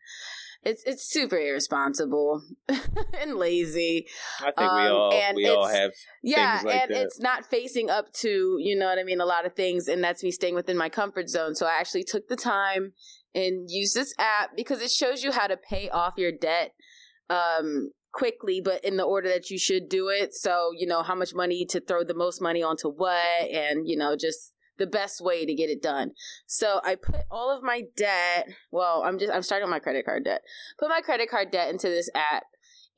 it's 0.63 0.83
it's 0.85 1.11
super 1.11 1.39
irresponsible 1.39 2.43
and 3.19 3.37
lazy. 3.37 4.07
I 4.41 4.51
think 4.53 4.59
we 4.73 4.81
Um, 4.81 4.93
all 4.93 5.13
and 5.15 5.37
we 5.37 5.49
all 5.49 5.67
have 5.67 5.93
Yeah, 6.23 6.61
like 6.63 6.83
and 6.83 6.91
that. 6.91 7.03
it's 7.03 7.19
not 7.19 7.47
facing 7.47 7.89
up 7.89 8.13
to, 8.21 8.57
you 8.61 8.77
know 8.79 8.87
what 8.87 8.99
I 8.99 9.05
mean, 9.05 9.23
a 9.23 9.25
lot 9.27 9.47
of 9.47 9.55
things 9.55 9.89
and 9.89 10.05
that's 10.05 10.23
me 10.23 10.31
staying 10.31 10.55
within 10.55 10.77
my 10.77 10.91
comfort 10.91 11.31
zone. 11.31 11.55
So 11.55 11.65
I 11.67 11.79
actually 11.81 12.05
took 12.05 12.29
the 12.29 12.37
time 12.37 12.93
and 13.35 13.71
use 13.71 13.93
this 13.93 14.15
app 14.19 14.51
because 14.57 14.81
it 14.81 14.91
shows 14.91 15.23
you 15.23 15.33
how 15.33 15.47
to 15.47 15.57
pay 15.57 15.89
off 15.89 16.15
your 16.17 16.33
debt 16.33 16.73
um 17.29 17.91
quickly 18.13 18.61
but 18.63 18.85
in 18.85 18.97
the 18.97 19.05
order 19.05 19.29
that 19.29 19.51
you 19.51 19.59
should 19.59 19.89
do 19.89 20.09
it. 20.09 20.35
So, 20.35 20.71
you 20.77 20.87
know, 20.87 21.03
how 21.03 21.15
much 21.15 21.35
money 21.35 21.65
to 21.67 21.81
throw 21.81 22.05
the 22.05 22.15
most 22.15 22.41
money 22.41 22.63
onto 22.63 22.89
what 22.89 23.51
and, 23.51 23.89
you 23.89 23.97
know, 23.97 24.17
just 24.17 24.55
the 24.79 24.87
best 24.87 25.21
way 25.21 25.45
to 25.45 25.55
get 25.55 25.71
it 25.71 25.83
done. 25.83 26.13
So 26.47 26.81
I 26.85 26.97
put 26.97 27.23
all 27.31 27.55
of 27.55 27.63
my 27.63 27.83
debt, 27.97 28.49
well, 28.73 29.03
I'm 29.05 29.19
just 29.19 29.33
I'm 29.33 29.43
starting 29.43 29.71
my 29.71 29.79
credit 29.79 30.05
card 30.05 30.25
debt. 30.25 30.43
Put 30.79 30.89
my 30.89 31.01
credit 31.01 31.31
card 31.31 31.51
debt 31.51 31.71
into 31.71 31.89
this 31.89 32.11
app 32.15 32.45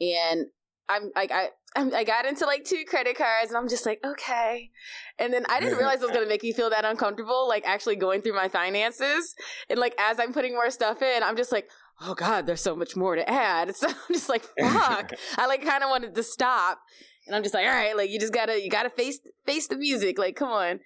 and 0.00 0.46
I'm 0.88 1.10
like 1.14 1.30
I 1.30 1.50
I'm, 1.74 1.94
I 1.94 2.04
got 2.04 2.26
into 2.26 2.44
like 2.44 2.64
two 2.64 2.84
credit 2.86 3.16
cards 3.16 3.48
and 3.48 3.56
I'm 3.56 3.68
just 3.68 3.86
like 3.86 4.00
okay, 4.04 4.70
and 5.18 5.32
then 5.32 5.44
I 5.48 5.60
didn't 5.60 5.78
realize 5.78 5.96
it 5.96 6.02
was 6.02 6.10
gonna 6.10 6.26
make 6.26 6.42
me 6.42 6.52
feel 6.52 6.70
that 6.70 6.84
uncomfortable 6.84 7.48
like 7.48 7.66
actually 7.66 7.96
going 7.96 8.22
through 8.22 8.34
my 8.34 8.48
finances. 8.48 9.34
And 9.70 9.78
like 9.78 9.94
as 9.98 10.18
I'm 10.18 10.32
putting 10.32 10.52
more 10.52 10.70
stuff 10.70 11.00
in 11.02 11.22
I'm 11.22 11.36
just 11.36 11.52
like 11.52 11.68
oh 12.00 12.14
god 12.14 12.46
there's 12.46 12.60
so 12.60 12.76
much 12.76 12.96
more 12.96 13.16
to 13.16 13.28
add. 13.28 13.74
So 13.76 13.88
I'm 13.88 13.94
just 14.14 14.28
like 14.28 14.44
fuck. 14.58 15.12
I 15.38 15.46
like 15.46 15.64
kind 15.64 15.82
of 15.82 15.90
wanted 15.90 16.14
to 16.14 16.22
stop. 16.22 16.80
And 17.26 17.36
I'm 17.36 17.42
just 17.42 17.54
like 17.54 17.66
all 17.66 17.72
right 17.72 17.96
like 17.96 18.10
you 18.10 18.18
just 18.18 18.32
gotta 18.32 18.62
you 18.62 18.68
gotta 18.68 18.90
face 18.90 19.20
face 19.46 19.68
the 19.68 19.76
music. 19.76 20.18
Like 20.18 20.36
come 20.36 20.50
on 20.50 20.80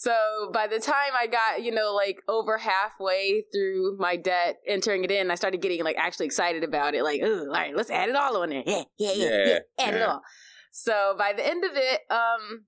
so 0.00 0.14
by 0.52 0.68
the 0.68 0.78
time 0.78 1.10
I 1.18 1.26
got, 1.26 1.64
you 1.64 1.72
know, 1.72 1.92
like 1.92 2.22
over 2.28 2.56
halfway 2.56 3.42
through 3.52 3.96
my 3.98 4.14
debt, 4.14 4.58
entering 4.64 5.02
it 5.02 5.10
in, 5.10 5.28
I 5.28 5.34
started 5.34 5.60
getting 5.60 5.82
like 5.82 5.96
actually 5.98 6.26
excited 6.26 6.62
about 6.62 6.94
it. 6.94 7.02
Like, 7.02 7.20
all 7.20 7.48
right, 7.48 7.74
let's 7.74 7.90
add 7.90 8.08
it 8.08 8.14
all 8.14 8.36
on 8.40 8.50
there. 8.50 8.62
Yeah, 8.64 8.82
yeah, 8.96 9.12
yeah, 9.12 9.24
yeah, 9.24 9.46
Yeah, 9.46 9.58
add 9.80 9.94
it 9.94 10.02
all. 10.02 10.22
So 10.70 11.16
by 11.18 11.32
the 11.32 11.44
end 11.44 11.64
of 11.64 11.72
it, 11.74 12.02
um, 12.12 12.66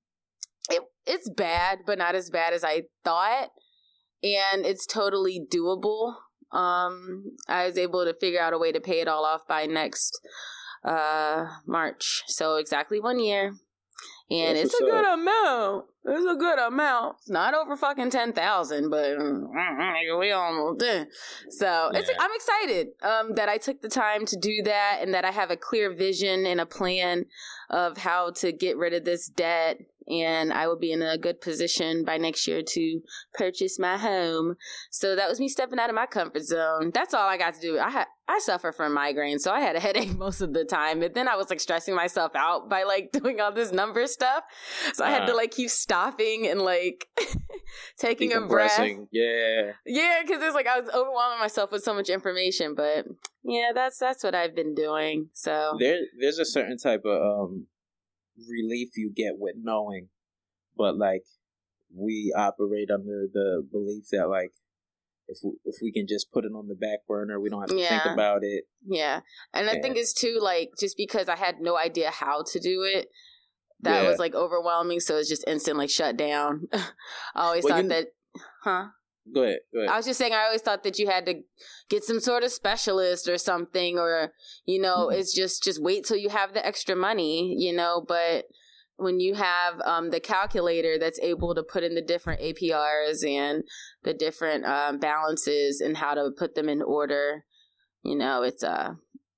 it 0.71 0.83
it's 1.07 1.31
bad, 1.31 1.79
but 1.87 1.99
not 1.99 2.17
as 2.17 2.31
bad 2.31 2.53
as 2.53 2.65
I 2.65 2.83
thought, 3.05 3.51
and 4.25 4.67
it's 4.67 4.85
totally 4.85 5.41
doable. 5.55 6.15
Um, 6.51 7.37
I 7.47 7.65
was 7.65 7.79
able 7.79 8.05
to 8.07 8.15
figure 8.21 8.41
out 8.41 8.55
a 8.55 8.59
way 8.59 8.73
to 8.73 8.81
pay 8.81 9.01
it 9.01 9.07
all 9.07 9.25
off 9.25 9.43
by 9.47 9.67
next 9.67 10.19
uh 10.85 11.47
March. 11.65 12.25
So 12.27 12.57
exactly 12.57 12.99
one 12.99 13.21
year. 13.21 13.53
And 14.31 14.57
That's 14.57 14.67
it's 14.67 14.81
a 14.81 14.85
good 14.85 15.05
up. 15.05 15.19
amount. 15.19 15.87
It's 16.05 16.33
a 16.33 16.37
good 16.37 16.59
amount. 16.59 17.17
It's 17.19 17.31
not 17.31 17.53
over 17.53 17.77
fucking 17.77 18.11
ten 18.11 18.33
thousand, 18.33 18.89
but 18.89 19.19
mm, 19.19 20.19
we 20.19 20.31
almost 20.31 20.79
did. 20.79 21.09
So 21.51 21.91
it's 21.93 22.11
I'm 22.19 22.31
excited 22.35 22.89
um, 23.03 23.35
that 23.35 23.49
I 23.49 23.59
took 23.59 23.83
the 23.83 23.89
time 23.89 24.25
to 24.27 24.37
do 24.37 24.63
that, 24.63 25.01
and 25.03 25.13
that 25.15 25.25
I 25.25 25.31
have 25.31 25.51
a 25.51 25.57
clear 25.57 25.93
vision 25.93 26.47
and 26.47 26.61
a 26.61 26.67
plan 26.67 27.27
of 27.71 27.99
how 27.99 28.31
to 28.37 28.53
get 28.53 28.77
rid 28.77 28.95
of 28.95 29.05
this 29.05 29.29
debt, 29.29 29.81
and 30.11 30.53
I 30.53 30.67
will 30.67 30.79
be 30.79 30.93
in 30.93 31.03
a 31.03 31.17
good 31.17 31.41
position 31.41 32.05
by 32.05 32.17
next 32.19 32.47
year 32.47 32.63
to 32.63 33.01
purchase 33.35 33.79
my 33.79 33.97
home. 33.97 34.57
So 34.91 35.15
that 35.17 35.29
was 35.29 35.39
me 35.41 35.49
stepping 35.49 35.79
out 35.79 35.89
of 35.89 35.95
my 35.95 36.07
comfort 36.07 36.43
zone. 36.43 36.91
That's 36.93 37.15
all 37.15 37.29
I 37.29 37.37
got 37.39 37.55
to 37.55 37.61
do. 37.61 37.79
I 37.79 37.91
had 37.91 38.07
I 38.29 38.39
suffer 38.39 38.71
from 38.71 38.97
migraines, 38.97 39.41
so 39.41 39.51
I 39.51 39.59
had 39.61 39.75
a 39.75 39.81
headache 39.81 40.17
most 40.17 40.41
of 40.41 40.53
the 40.53 40.65
time. 40.65 41.01
But 41.01 41.15
then 41.15 41.27
I 41.27 41.35
was 41.35 41.51
like 41.51 41.59
stressing 41.61 41.95
myself 41.97 42.33
out 42.37 42.69
by 42.71 42.85
like 42.85 43.11
doing 43.13 43.41
all 43.41 43.53
this 43.53 43.73
number 43.73 44.07
stuff. 44.07 44.45
So 44.95 45.05
I 45.05 45.11
had 45.11 45.27
to 45.27 45.33
Uh. 45.33 45.37
like 45.37 45.51
keep 45.51 45.71
stopping 45.71 46.47
and 46.47 46.61
like 46.63 47.07
taking 47.99 48.33
a 48.33 48.41
breath. 48.41 48.79
Yeah. 49.11 49.73
Yeah, 49.87 50.23
because 50.23 50.43
it's 50.43 50.55
like 50.55 50.67
I 50.67 50.81
was 50.81 50.89
overwhelming 50.91 51.39
myself 51.41 51.71
with 51.73 51.83
so 51.83 51.95
much 51.95 52.09
information. 52.09 52.75
But 52.75 53.07
yeah, 53.43 53.71
that's 53.75 53.99
that's 53.99 54.23
what 54.23 54.35
I've 54.35 54.55
been 54.55 54.75
doing. 54.75 55.29
So 55.33 55.77
There 55.79 55.99
there's 56.21 56.39
a 56.39 56.45
certain 56.45 56.79
type 56.79 57.03
of 57.05 57.21
um 57.23 57.67
relief 58.49 58.91
you 58.97 59.13
get 59.15 59.35
with 59.39 59.57
knowing. 59.63 60.09
But 60.77 60.97
like 60.97 61.23
we 61.95 62.33
operate 62.37 62.91
under 62.91 63.27
the 63.33 63.67
belief 63.71 64.05
that 64.13 64.29
like 64.29 64.53
if 65.29 65.39
we, 65.45 65.53
if 65.65 65.77
we 65.83 65.93
can 65.93 66.07
just 66.09 66.33
put 66.33 66.45
it 66.45 66.53
on 66.57 66.69
the 66.69 66.75
back 66.75 67.01
burner, 67.07 67.39
we 67.41 67.49
don't 67.51 67.61
have 67.61 67.71
to 67.71 67.77
think 67.89 68.05
about 68.07 68.43
it. 68.43 68.65
Yeah. 68.87 69.21
And 69.53 69.69
I 69.69 69.75
Yeah. 69.75 69.83
think 69.83 69.97
it's 69.97 70.13
too 70.13 70.39
like 70.41 70.71
just 70.79 70.97
because 70.97 71.29
I 71.29 71.37
had 71.37 71.61
no 71.61 71.77
idea 71.77 72.11
how 72.11 72.43
to 72.53 72.59
do 72.59 72.83
it, 72.83 73.09
that 73.81 74.03
Yeah. 74.03 74.09
was 74.11 74.19
like 74.19 74.35
overwhelming. 74.35 75.01
So 75.01 75.17
it's 75.17 75.29
just 75.29 75.47
instant 75.47 75.79
like 75.79 75.91
shut 75.91 76.17
down. 76.17 76.69
I 76.73 76.83
always 77.35 77.65
Well, 77.65 77.75
thought 77.75 77.83
you- 77.85 77.89
that 77.91 78.07
huh? 78.63 78.87
Go 79.35 79.43
ahead. 79.43 79.59
Go 79.73 79.81
ahead. 79.81 79.91
I 79.93 79.97
was 79.97 80.07
just 80.07 80.19
saying 80.19 80.33
I 80.33 80.45
always 80.45 80.63
thought 80.63 80.83
that 80.85 80.99
you 80.99 81.09
had 81.09 81.27
to 81.27 81.35
get 81.89 82.05
some 82.05 82.21
sort 82.21 82.43
of 82.43 82.51
specialist 82.53 83.29
or 83.29 83.39
something 83.39 83.99
or 83.99 84.33
you 84.67 84.81
know, 84.81 85.09
Mhm. 85.09 85.15
it's 85.19 85.35
just 85.35 85.63
just 85.63 85.81
wait 85.83 86.05
till 86.05 86.17
you 86.17 86.29
have 86.31 86.53
the 86.55 86.65
extra 86.67 86.97
money, 86.97 87.55
you 87.59 87.73
know, 87.73 88.05
but 88.07 88.47
when 88.97 89.19
you 89.19 89.35
have 89.35 89.81
um, 89.87 90.11
the 90.11 90.21
calculator 90.21 90.99
that's 90.99 91.19
able 91.21 91.55
to 91.55 91.63
put 91.63 91.83
in 91.83 91.95
the 91.95 92.03
different 92.03 92.41
APRs 92.43 93.25
and 93.27 93.65
the 94.03 94.13
different 94.13 94.67
um, 94.67 94.99
balances 94.99 95.81
and 95.81 95.97
how 95.97 96.13
to 96.15 96.31
put 96.37 96.55
them 96.55 96.69
in 96.69 96.83
order, 96.83 97.45
you 98.03 98.15
know, 98.17 98.43
it's 98.43 98.63
uh 98.63 98.95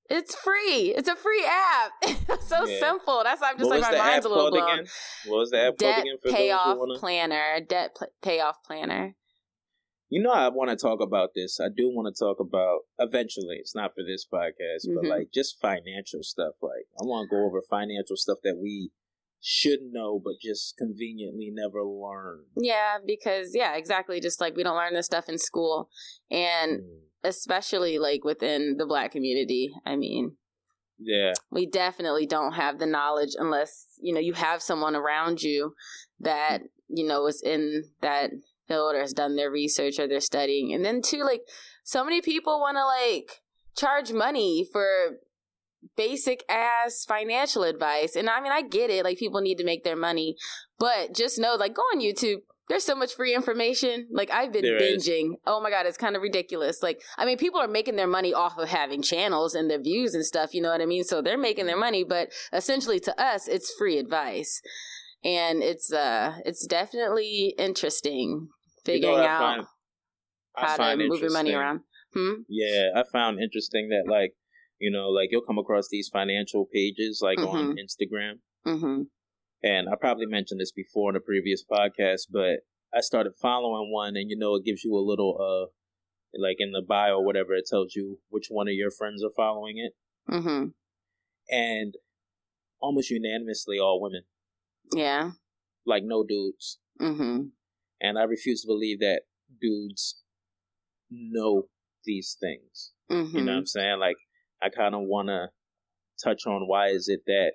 it's 0.09 0.35
free. 0.35 0.93
It's 0.95 1.07
a 1.07 1.15
free 1.15 1.45
app. 1.45 1.91
it's 2.03 2.49
so 2.49 2.65
Yeah. 2.67 2.79
simple. 2.79 3.21
That's 3.23 3.39
why 3.41 3.51
I'm 3.51 3.57
just 3.57 3.69
what 3.69 3.79
like 3.79 3.91
my 3.93 3.97
mind's 3.97 4.25
a 4.25 4.29
little 4.29 4.43
called 4.51 4.53
blown. 4.55 4.73
again? 4.79 4.87
What 5.27 5.37
was 5.37 5.49
the 5.51 5.57
app 5.59 5.63
called 5.69 5.77
Debt 5.79 5.99
again 6.01 6.17
for 6.21 6.29
payoff 6.31 6.77
wanna 6.77 6.99
planner. 6.99 7.59
Debt 7.67 7.95
pl- 7.95 8.07
payoff 8.21 8.57
planner. 8.65 9.15
You 10.13 10.21
know, 10.21 10.29
I 10.29 10.47
want 10.49 10.69
to 10.69 10.75
talk 10.75 11.01
about 11.01 11.29
this. 11.33 11.59
I 11.59 11.69
do 11.75 11.89
want 11.89 12.13
to 12.13 12.23
talk 12.23 12.39
about 12.39 12.81
eventually. 12.99 13.55
It's 13.59 13.73
not 13.73 13.95
for 13.95 14.03
this 14.03 14.27
podcast, 14.31 14.87
Mhm. 14.87 14.93
but 14.93 15.05
like 15.05 15.31
just 15.33 15.59
financial 15.59 16.21
stuff. 16.21 16.53
Like 16.61 16.85
I 17.01 17.03
want 17.03 17.27
to 17.27 17.35
go 17.35 17.43
over 17.47 17.63
financial 17.67 18.15
stuff 18.15 18.37
that 18.43 18.57
we 18.61 18.91
should 19.41 19.79
know, 19.81 20.19
but 20.23 20.33
just 20.39 20.77
conveniently 20.77 21.49
never 21.51 21.83
learn. 21.83 22.45
Yeah, 22.55 22.99
because 23.03 23.55
yeah, 23.55 23.75
exactly. 23.75 24.19
Just 24.19 24.39
like 24.39 24.55
we 24.55 24.61
don't 24.61 24.77
learn 24.77 24.93
this 24.93 25.07
stuff 25.07 25.29
in 25.29 25.39
school, 25.39 25.89
and 26.29 26.81
Mm. 26.83 26.99
especially 27.23 27.97
like 27.97 28.23
within 28.23 28.77
the 28.77 28.85
black 28.85 29.11
community. 29.11 29.73
I 29.83 29.95
mean, 29.95 30.37
Yeah, 30.99 31.33
we 31.49 31.65
definitely 31.65 32.27
don't 32.27 32.53
have 32.53 32.77
the 32.77 32.85
knowledge 32.85 33.33
unless 33.39 33.87
you 33.99 34.13
know 34.13 34.19
you 34.19 34.33
have 34.33 34.61
someone 34.61 34.95
around 34.95 35.41
you 35.41 35.73
that 36.19 36.61
you 36.87 37.03
know 37.03 37.25
is 37.25 37.41
in 37.41 37.85
that 38.01 38.29
field 38.67 38.95
or 38.95 38.99
has 38.99 39.13
done 39.13 39.35
their 39.35 39.51
research 39.51 39.99
or 39.99 40.07
they're 40.07 40.19
studying. 40.19 40.73
And 40.73 40.83
then 40.83 41.01
too, 41.01 41.23
like 41.23 41.41
so 41.83 42.03
many 42.03 42.21
people 42.21 42.59
want 42.59 42.77
to 42.77 42.85
like 42.85 43.41
charge 43.75 44.11
money 44.11 44.65
for 44.71 45.19
basic 45.95 46.43
ass 46.49 47.05
financial 47.07 47.63
advice. 47.63 48.15
And 48.15 48.29
I 48.29 48.41
mean, 48.41 48.51
I 48.51 48.61
get 48.61 48.89
it. 48.89 49.03
Like 49.03 49.17
people 49.17 49.41
need 49.41 49.57
to 49.57 49.65
make 49.65 49.83
their 49.83 49.95
money, 49.95 50.35
but 50.79 51.13
just 51.13 51.39
know, 51.39 51.55
like, 51.55 51.73
go 51.73 51.81
on 51.81 52.01
YouTube. 52.01 52.37
There's 52.69 52.85
so 52.85 52.95
much 52.95 53.13
free 53.13 53.35
information. 53.35 54.07
Like 54.09 54.31
I've 54.31 54.53
been 54.53 54.63
There 54.63 54.77
is. 54.81 55.05
binging. 55.05 55.33
Oh 55.45 55.59
my 55.59 55.69
god, 55.69 55.85
it's 55.85 55.97
kind 55.97 56.15
of 56.15 56.21
ridiculous. 56.21 56.81
Like 56.81 57.01
I 57.17 57.25
mean, 57.25 57.37
people 57.37 57.59
are 57.59 57.67
making 57.67 57.97
their 57.97 58.07
money 58.07 58.33
off 58.33 58.57
of 58.57 58.69
having 58.69 59.01
channels 59.01 59.53
and 59.53 59.69
their 59.69 59.81
views 59.81 60.15
and 60.15 60.25
stuff. 60.25 60.53
You 60.53 60.61
know 60.61 60.71
what 60.71 60.81
I 60.81 60.85
mean? 60.85 61.03
So 61.03 61.21
they're 61.21 61.37
making 61.37 61.65
their 61.65 61.77
money, 61.77 62.05
but 62.05 62.29
essentially 62.53 63.01
to 63.01 63.21
us, 63.21 63.49
it's 63.49 63.73
free 63.77 63.97
advice, 63.97 64.61
and 65.23 65.63
it's 65.63 65.91
uh, 65.91 66.37
it's 66.45 66.65
definitely 66.67 67.55
interesting 67.57 68.29
You 68.29 68.37
know 68.39 68.83
figuring 68.85 69.19
out 69.19 69.39
find- 69.55 69.67
how 70.55 70.77
to 70.95 70.97
move 70.97 71.21
your 71.21 71.31
money 71.31 71.53
around. 71.53 71.81
Hmm. 72.13 72.41
Yeah, 72.47 72.89
I 72.95 73.03
found 73.11 73.39
interesting 73.41 73.89
that 73.89 74.11
like 74.11 74.33
you 74.79 74.91
know 74.91 75.09
like 75.09 75.29
you'll 75.31 75.41
come 75.45 75.57
across 75.57 75.87
these 75.89 76.09
financial 76.11 76.67
pages 76.71 77.21
like 77.23 77.39
on 77.39 77.75
Instagram, 77.77 78.33
Mm-hmm. 78.67 79.01
and 79.63 79.89
I 79.89 79.93
probably 79.99 80.25
mentioned 80.27 80.59
this 80.61 80.71
before 80.71 81.09
in 81.09 81.15
a 81.15 81.19
previous 81.19 81.63
podcast, 81.63 82.27
but 82.31 82.59
I 82.93 83.01
started 83.01 83.33
following 83.41 83.91
one, 83.91 84.15
and 84.15 84.29
you 84.29 84.37
know 84.37 84.55
it 84.55 84.63
gives 84.65 84.83
you 84.83 84.93
a 84.95 85.01
little 85.09 85.37
uh 85.39 85.71
like 86.39 86.57
in 86.59 86.71
the 86.71 86.81
bio 86.87 87.17
or 87.17 87.25
whatever 87.25 87.53
it 87.53 87.65
tells 87.69 87.95
you 87.95 88.19
which 88.29 88.47
one 88.49 88.67
of 88.67 88.73
your 88.73 88.91
friends 88.91 89.23
are 89.23 89.31
following 89.35 89.77
it, 89.77 89.93
Mm-hmm. 90.31 90.67
and 91.49 91.93
almost 92.79 93.09
unanimously 93.09 93.79
all 93.79 94.01
women, 94.01 94.23
Yeah. 94.93 95.31
like 95.85 96.03
no 96.03 96.23
dudes, 96.23 96.79
Mm-hmm. 97.01 97.47
and 98.01 98.17
I 98.19 98.23
refuse 98.23 98.61
to 98.61 98.67
believe 98.67 98.99
that 98.99 99.21
dudes 99.61 100.21
know 101.09 101.63
these 102.05 102.37
things. 102.39 102.91
Mm-hmm. 103.11 103.37
You 103.37 103.43
know 103.43 103.51
what 103.53 103.57
I'm 103.59 103.65
saying? 103.65 103.99
Like, 103.99 104.17
I 104.61 104.69
kind 104.69 104.95
of 104.95 105.01
want 105.03 105.29
to 105.29 105.47
touch 106.23 106.45
on 106.45 106.67
why 106.67 106.87
is 106.89 107.07
it 107.09 107.21
that. 107.27 107.53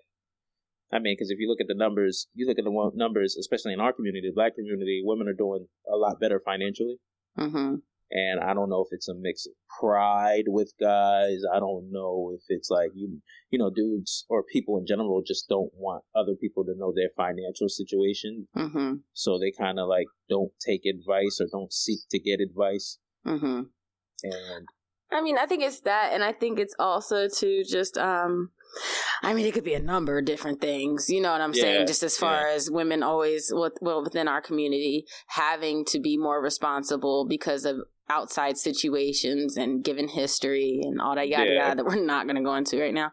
I 0.92 0.98
mean, 0.98 1.14
because 1.16 1.30
if 1.30 1.38
you 1.38 1.48
look 1.48 1.60
at 1.60 1.68
the 1.68 1.74
numbers, 1.74 2.28
you 2.34 2.46
look 2.46 2.58
at 2.58 2.64
the 2.64 2.90
numbers, 2.94 3.36
especially 3.38 3.74
in 3.74 3.80
our 3.80 3.92
community, 3.92 4.28
the 4.28 4.34
black 4.34 4.54
community, 4.54 5.02
women 5.04 5.28
are 5.28 5.34
doing 5.34 5.66
a 5.90 5.96
lot 5.96 6.18
better 6.20 6.40
financially. 6.44 6.96
Mm-hmm. 7.38 7.74
And 8.10 8.40
I 8.40 8.54
don't 8.54 8.70
know 8.70 8.80
if 8.80 8.88
it's 8.92 9.08
a 9.08 9.14
mix 9.14 9.46
of 9.46 9.52
pride 9.80 10.44
with 10.46 10.72
guys. 10.80 11.40
I 11.54 11.58
don't 11.60 11.90
know 11.92 12.32
if 12.34 12.42
it's 12.48 12.70
like 12.70 12.90
you, 12.94 13.20
you 13.50 13.58
know, 13.58 13.70
dudes 13.70 14.24
or 14.30 14.42
people 14.42 14.78
in 14.78 14.86
general 14.86 15.22
just 15.26 15.48
don't 15.48 15.70
want 15.74 16.04
other 16.14 16.34
people 16.40 16.64
to 16.64 16.74
know 16.76 16.92
their 16.94 17.10
financial 17.16 17.68
situation, 17.68 18.48
Mm-hmm. 18.56 18.94
so 19.12 19.38
they 19.38 19.52
kind 19.52 19.78
of 19.78 19.88
like 19.88 20.06
don't 20.28 20.52
take 20.64 20.82
advice 20.86 21.38
or 21.40 21.46
don't 21.52 21.72
seek 21.72 22.00
to 22.10 22.18
get 22.18 22.40
advice. 22.40 22.98
Mm-hmm. 23.26 23.62
And 24.22 24.68
I 25.10 25.22
mean, 25.22 25.38
I 25.38 25.46
think 25.46 25.62
it's 25.62 25.80
that, 25.80 26.10
and 26.12 26.22
I 26.22 26.32
think 26.32 26.58
it's 26.58 26.74
also 26.78 27.28
to 27.28 27.64
just, 27.64 27.96
um, 27.96 28.50
I 29.22 29.32
mean, 29.32 29.46
it 29.46 29.54
could 29.54 29.64
be 29.64 29.74
a 29.74 29.80
number 29.80 30.18
of 30.18 30.26
different 30.26 30.60
things. 30.60 31.08
You 31.08 31.20
know 31.22 31.32
what 31.32 31.40
I'm 31.40 31.54
Yeah, 31.54 31.62
saying? 31.62 31.86
Just 31.86 32.02
as 32.02 32.18
far 32.18 32.46
as 32.48 32.70
women 32.70 33.02
always, 33.02 33.50
well, 33.54 34.02
within 34.02 34.28
our 34.28 34.42
community, 34.42 35.06
having 35.28 35.84
to 35.86 35.98
be 35.98 36.18
more 36.18 36.42
responsible 36.42 37.26
because 37.26 37.64
of 37.64 37.76
outside 38.10 38.56
situations 38.56 39.56
and 39.56 39.84
given 39.84 40.08
history 40.08 40.80
and 40.82 41.00
all 41.00 41.14
that 41.14 41.28
yada 41.28 41.50
Yeah. 41.50 41.68
yada 41.68 41.76
that 41.76 41.84
we're 41.84 42.04
not 42.04 42.26
going 42.26 42.36
to 42.36 42.42
go 42.42 42.54
into 42.54 42.80
right 42.80 42.94
now. 42.94 43.12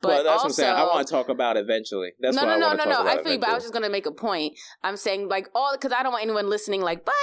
But 0.00 0.08
well, 0.08 0.24
that's 0.24 0.42
also, 0.42 0.44
what 0.44 0.48
I'm 0.48 0.52
saying. 0.52 0.74
I 0.76 0.94
want 0.94 1.06
to 1.06 1.12
talk 1.12 1.28
about 1.28 1.56
eventually. 1.56 2.10
That's 2.20 2.36
no, 2.36 2.44
what 2.44 2.58
no, 2.58 2.70
no, 2.70 2.76
no, 2.76 2.84
to 2.84 2.90
no. 2.90 3.06
I 3.06 3.22
feel 3.22 3.32
you, 3.32 3.38
but 3.38 3.48
I 3.48 3.54
was 3.54 3.64
just 3.64 3.72
gonna 3.72 3.90
make 3.90 4.06
a 4.06 4.12
point. 4.12 4.54
I'm 4.82 4.96
saying 4.96 5.28
like 5.28 5.48
all 5.54 5.72
because 5.72 5.92
I 5.92 6.02
don't 6.02 6.12
want 6.12 6.24
anyone 6.24 6.48
listening 6.48 6.82
like, 6.82 7.04
but 7.04 7.14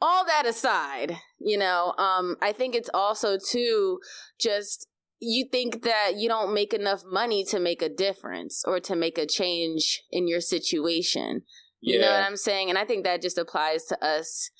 all 0.00 0.24
that 0.26 0.44
aside, 0.46 1.16
you 1.38 1.56
know, 1.56 1.94
um, 1.98 2.36
I 2.42 2.52
think 2.52 2.74
it's 2.74 2.90
also 2.92 3.38
too 3.38 4.00
just 4.38 4.86
you 5.20 5.46
think 5.50 5.82
that 5.84 6.12
you 6.16 6.28
don't 6.28 6.52
make 6.52 6.74
enough 6.74 7.02
money 7.06 7.44
to 7.44 7.58
make 7.58 7.80
a 7.80 7.88
difference 7.88 8.62
or 8.66 8.80
to 8.80 8.94
make 8.94 9.16
a 9.16 9.26
change 9.26 10.02
in 10.10 10.28
your 10.28 10.40
situation. 10.40 11.42
You 11.80 11.98
know 11.98 12.10
what 12.10 12.22
I'm 12.22 12.38
saying? 12.38 12.70
And 12.70 12.78
I 12.78 12.86
think 12.86 13.04
that 13.04 13.20
just 13.20 13.36
applies 13.36 13.84
to 13.86 14.04
us, 14.04 14.50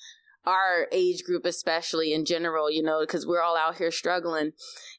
our 0.45 0.87
age 0.91 1.23
group, 1.23 1.45
especially 1.45 2.13
in 2.13 2.25
general, 2.25 2.69
you 2.71 2.83
know, 2.83 3.01
because 3.01 3.25
we're 3.25 3.41
all 3.41 3.57
out 3.57 3.77
here 3.77 3.91
struggling 3.91 4.51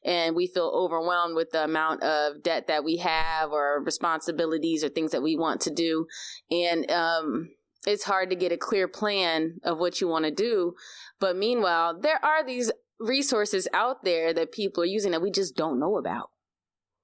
and 0.03 0.35
we 0.35 0.47
feel 0.47 0.71
overwhelmed 0.73 1.35
with 1.35 1.51
the 1.51 1.63
amount 1.63 2.03
of 2.03 2.43
debt 2.43 2.67
that 2.67 2.83
we 2.83 2.97
have 2.97 3.51
or 3.51 3.81
responsibilities 3.83 4.83
or 4.83 4.89
things 4.89 5.11
that 5.11 5.23
we 5.23 5.35
want 5.35 5.61
to 5.61 5.71
do. 5.71 6.05
And, 6.51 6.89
um, 6.91 7.49
it's 7.85 8.03
hard 8.03 8.29
to 8.31 8.35
get 8.35 8.51
a 8.51 8.57
clear 8.57 8.87
plan 8.87 9.59
of 9.63 9.77
what 9.79 10.01
you 10.01 10.07
want 10.09 10.25
to 10.25 10.31
do. 10.31 10.73
But 11.19 11.37
meanwhile, 11.37 11.97
there 11.97 12.19
are 12.23 12.45
these 12.45 12.71
resources 12.99 13.67
out 13.73 14.03
there 14.03 14.33
that 14.33 14.51
people 14.51 14.83
are 14.83 14.87
using 14.87 15.11
that 15.11 15.21
we 15.21 15.31
just 15.31 15.55
don't 15.55 15.79
know 15.79 15.97
about. 15.97 16.29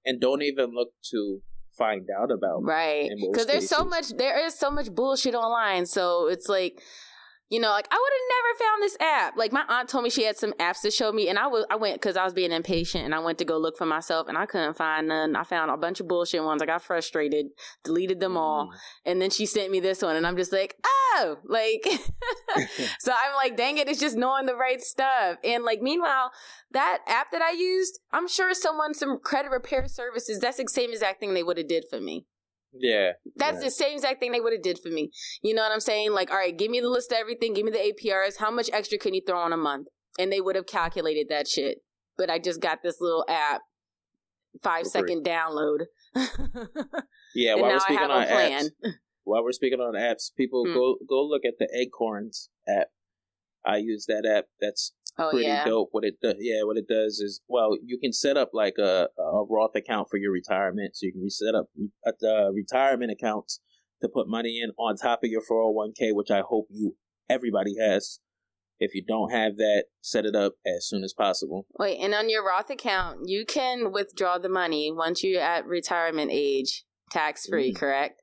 and 0.06 0.20
don't 0.20 0.42
even 0.42 0.74
look 0.74 0.90
to 1.12 1.42
find 1.78 2.08
out 2.20 2.30
about. 2.32 2.64
Right. 2.64 3.10
Because 3.32 3.48
there's 3.48 3.70
so 3.70 3.86
much 3.86 4.10
there 4.18 4.46
is 4.46 4.54
so 4.54 4.70
much 4.70 4.92
bullshit 4.94 5.34
online. 5.36 5.86
So 5.86 6.28
it's 6.28 6.50
like 6.50 6.82
you 7.50 7.60
know, 7.60 7.70
like 7.70 7.88
I 7.92 7.96
would 7.96 8.14
have 8.14 8.30
never 8.36 8.72
found 8.72 8.84
this 8.84 8.98
app. 9.00 9.38
Like 9.38 9.52
my 9.52 9.64
aunt 9.70 9.90
told 9.90 10.04
me 10.04 10.10
she 10.10 10.24
had 10.24 10.38
some 10.38 10.54
apps 10.54 10.82
to 10.82 10.92
show 10.92 11.12
me, 11.12 11.30
and 11.30 11.38
I 11.38 11.48
was 11.48 11.66
I 11.70 11.76
went 11.76 11.96
because 11.96 12.18
I 12.18 12.24
was 12.24 12.34
being 12.34 12.52
impatient, 12.52 13.06
and 13.06 13.14
I 13.14 13.20
went 13.20 13.38
to 13.40 13.46
go 13.46 13.58
look 13.58 13.78
for 13.78 13.86
myself, 13.86 14.28
and 14.28 14.38
I 14.38 14.46
couldn't 14.46 14.76
find 14.76 15.08
none. 15.08 15.36
I 15.36 15.44
found 15.44 15.70
a 15.72 15.78
bunch 15.78 16.00
of 16.00 16.08
bullshit 16.08 16.44
ones. 16.44 16.62
I 16.62 16.66
got 16.66 16.82
frustrated, 16.82 17.48
deleted 17.84 18.20
them 18.20 18.38
all, 18.38 18.68
Mm. 18.68 18.78
and 19.06 19.22
then 19.22 19.30
she 19.30 19.46
sent 19.46 19.72
me 19.72 19.80
this 19.80 20.02
one, 20.02 20.16
and 20.16 20.26
I'm 20.26 20.38
just 20.38 20.52
like, 20.52 20.76
oh, 20.86 21.38
like. 21.46 21.86
so 23.00 23.12
I'm 23.12 23.36
like, 23.36 23.58
dang 23.58 23.78
it, 23.78 23.88
it's 23.88 24.00
just 24.00 24.16
knowing 24.16 24.46
the 24.46 24.56
right 24.56 24.82
stuff. 24.82 25.38
And 25.44 25.64
like, 25.64 25.82
meanwhile, 25.82 26.32
that 26.72 27.00
app 27.08 27.32
that 27.32 27.42
I 27.42 27.52
used, 27.52 28.00
I'm 28.12 28.28
sure 28.28 28.54
someone 28.54 28.94
some 28.94 29.20
credit 29.20 29.50
repair 29.52 29.88
services. 29.88 30.40
That's 30.40 30.58
the 30.58 30.66
same 30.68 30.92
exact 30.92 31.20
thing 31.20 31.34
they 31.34 31.44
would 31.44 31.58
have 31.58 31.68
did 31.68 31.86
for 31.90 32.00
me. 32.00 32.26
Yeah, 32.74 33.12
That's 33.36 33.58
Yeah. 33.58 33.64
the 33.66 33.72
same 33.72 33.94
exact 33.94 34.20
thing 34.20 34.32
they 34.32 34.40
would 34.42 34.54
have 34.54 34.62
did 34.62 34.80
for 34.80 34.90
me. 34.90 35.12
You 35.42 35.54
know 35.54 35.62
what 35.62 35.72
I'm 35.72 35.80
saying? 35.80 36.12
Like, 36.14 36.32
all 36.32 36.38
right, 36.38 36.58
give 36.58 36.72
me 36.72 36.80
the 36.80 36.90
list 36.90 37.12
of 37.12 37.18
everything, 37.18 37.54
give 37.54 37.66
me 37.66 37.72
the 37.72 37.78
APRs. 37.94 38.38
How 38.38 38.52
much 38.52 38.70
extra 38.74 38.98
can 38.98 39.14
you 39.14 39.22
throw 39.26 39.40
on 39.40 39.54
a 39.54 39.58
month? 39.58 39.88
And 40.20 40.32
they 40.32 40.42
would 40.42 40.56
have 40.56 40.66
calculated 40.68 41.28
that 41.30 41.48
shit. 41.48 41.80
But 42.18 42.30
I 42.30 42.38
just 42.40 42.62
got 42.62 42.80
this 42.84 42.98
little 43.02 43.26
app, 43.28 43.62
five 44.62 44.86
free. 44.92 45.22
download. 45.22 45.86
yeah. 47.36 47.56
While 47.56 47.64
we're 47.72 47.76
I 47.76 47.78
speaking 47.80 47.98
have 48.00 48.10
on 48.12 48.24
a 48.24 48.26
plan. 48.28 48.52
apps, 48.84 48.92
while 49.24 49.44
we're 49.44 49.52
speaking 49.52 49.80
on 49.80 49.94
apps, 49.96 50.32
people 50.36 50.66
Hmm. 50.66 50.74
go 50.74 50.96
go 51.08 51.24
look 51.26 51.44
at 51.46 51.56
the 51.60 51.68
Acorns 51.76 52.50
app. 52.68 52.88
I 53.66 53.78
use 53.78 54.06
that 54.08 54.26
app. 54.30 54.46
That's 54.60 54.94
Oh 55.18 55.30
pretty 55.30 55.46
yeah. 55.46 55.66
dope. 55.66 55.90
What 55.92 56.04
it 56.04 56.16
do, 56.22 56.34
yeah, 56.40 56.64
what 56.64 56.78
it 56.78 56.88
does 56.88 57.20
is 57.20 57.42
well, 57.48 57.78
you 57.84 58.00
can 58.00 58.14
set 58.14 58.38
up 58.38 58.50
like 58.54 58.76
a, 58.80 59.10
a 59.18 59.44
Roth 59.48 59.76
account 59.76 60.08
for 60.10 60.18
your 60.18 60.32
retirement, 60.32 60.96
so 60.96 61.06
you 61.06 61.12
can 61.12 61.22
reset 61.22 61.54
up 61.56 61.68
uh, 62.24 62.52
retirement 62.52 63.12
accounts 63.12 63.60
to 64.02 64.10
put 64.10 64.28
money 64.28 64.60
in 64.62 64.72
on 64.78 64.96
top 64.96 65.24
of 65.24 65.30
your 65.30 65.42
four 65.42 65.62
hundred 65.64 65.74
one 65.76 65.94
k, 65.98 66.12
which 66.12 66.32
I 66.32 66.42
hope 66.48 66.68
you 66.70 66.96
everybody 67.30 67.76
has. 67.80 68.20
If 68.80 68.96
you 68.96 69.04
don't 69.08 69.32
have 69.32 69.58
that, 69.58 69.86
set 70.02 70.26
it 70.26 70.36
up 70.36 70.54
as 70.66 70.88
soon 70.88 71.04
as 71.04 71.14
possible. 71.14 71.68
Wait, 71.78 72.00
and 72.00 72.14
on 72.14 72.30
your 72.30 72.46
Roth 72.46 72.70
account, 72.70 73.20
you 73.26 73.46
can 73.46 73.92
withdraw 73.92 74.40
the 74.40 74.50
money 74.50 74.92
once 74.92 75.24
you're 75.24 75.42
at 75.42 75.66
retirement 75.66 76.32
age, 76.34 76.84
tax 77.12 77.46
free, 77.48 77.72
Mhm. 77.72 77.76
correct? 77.76 78.22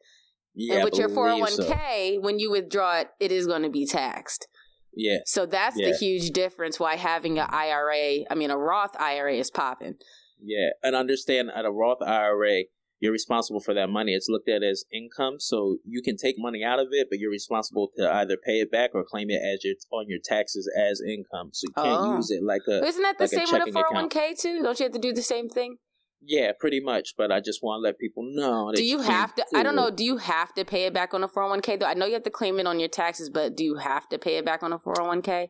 Yeah, 0.54 0.76
and 0.76 0.84
with 0.84 0.96
your 0.96 1.08
401k, 1.08 2.14
so. 2.16 2.20
when 2.20 2.38
you 2.40 2.50
withdraw 2.50 2.98
it, 2.98 3.10
it 3.20 3.30
is 3.30 3.46
going 3.46 3.62
to 3.62 3.70
be 3.70 3.86
taxed. 3.86 4.48
Yeah, 4.92 5.18
So 5.24 5.46
that's 5.46 5.76
Yeah. 5.78 5.90
the 5.90 5.96
huge 5.96 6.30
difference 6.30 6.80
why 6.80 6.96
having 6.96 7.38
an 7.38 7.46
IRA, 7.50 8.24
I 8.30 8.34
mean, 8.34 8.50
a 8.50 8.58
Roth 8.58 8.96
IRA 9.00 9.34
is 9.36 9.50
popping. 9.50 9.94
yeah, 10.42 10.70
and 10.82 10.96
understand 10.96 11.50
at 11.54 11.64
a 11.64 11.70
Roth 11.70 12.02
IRA, 12.02 12.64
you're 12.98 13.12
responsible 13.12 13.60
for 13.60 13.72
that 13.74 13.88
money. 13.88 14.14
It's 14.14 14.28
looked 14.28 14.48
at 14.48 14.62
as 14.62 14.84
income, 14.92 15.36
so 15.38 15.78
you 15.86 16.02
can 16.02 16.16
take 16.16 16.36
money 16.38 16.62
out 16.62 16.78
of 16.78 16.88
it, 16.92 17.08
but 17.08 17.18
you're 17.18 17.30
responsible 17.30 17.90
to 17.96 18.10
either 18.12 18.36
pay 18.36 18.60
it 18.60 18.70
back 18.70 18.90
or 18.94 19.04
claim 19.04 19.30
it 19.30 19.40
as 19.42 19.64
your 19.64 19.74
on 19.90 20.06
your 20.08 20.18
taxes 20.22 20.70
as 20.78 21.00
income. 21.00 21.50
So 21.52 21.66
you 21.68 21.72
can't 21.82 22.00
Oh. 22.02 22.16
use 22.16 22.30
it 22.30 22.42
like 22.42 22.62
a 22.68 22.84
Isn't 22.84 23.02
that 23.02 23.16
the 23.16 23.24
like 23.24 23.30
same 23.30 23.46
with 23.52 23.68
a 23.68 23.72
401k 23.72 24.34
too? 24.34 24.62
Don't 24.62 24.78
you 24.78 24.84
have 24.84 24.92
to 24.92 24.98
do 24.98 25.12
the 25.12 25.22
same 25.22 25.48
thing? 25.48 25.76
Yeah, 26.22 26.52
pretty 26.58 26.80
much. 26.80 27.14
But 27.16 27.32
I 27.32 27.40
just 27.40 27.62
want 27.62 27.80
to 27.80 27.82
let 27.82 27.98
people 27.98 28.22
know. 28.26 28.70
that 28.70 28.76
Do 28.76 28.84
you 28.84 29.00
have 29.00 29.34
to? 29.36 29.44
I 29.54 29.62
don't 29.62 29.76
know. 29.76 29.90
Do 29.90 30.04
you 30.04 30.18
have 30.18 30.54
to 30.54 30.64
pay 30.64 30.86
it 30.86 30.94
back 30.94 31.14
on 31.14 31.22
a 31.22 31.28
401k 31.28 31.80
though? 31.80 31.86
I 31.86 31.94
know 31.94 32.06
you 32.06 32.14
have 32.14 32.22
to 32.24 32.30
claim 32.30 32.58
it 32.58 32.66
on 32.66 32.80
your 32.80 32.88
taxes, 32.88 33.30
but 33.30 33.56
do 33.56 33.64
you 33.64 33.76
have 33.76 34.08
to 34.10 34.18
pay 34.18 34.36
it 34.36 34.44
back 34.44 34.62
on 34.62 34.72
a 34.72 34.78
401k? 34.78 35.48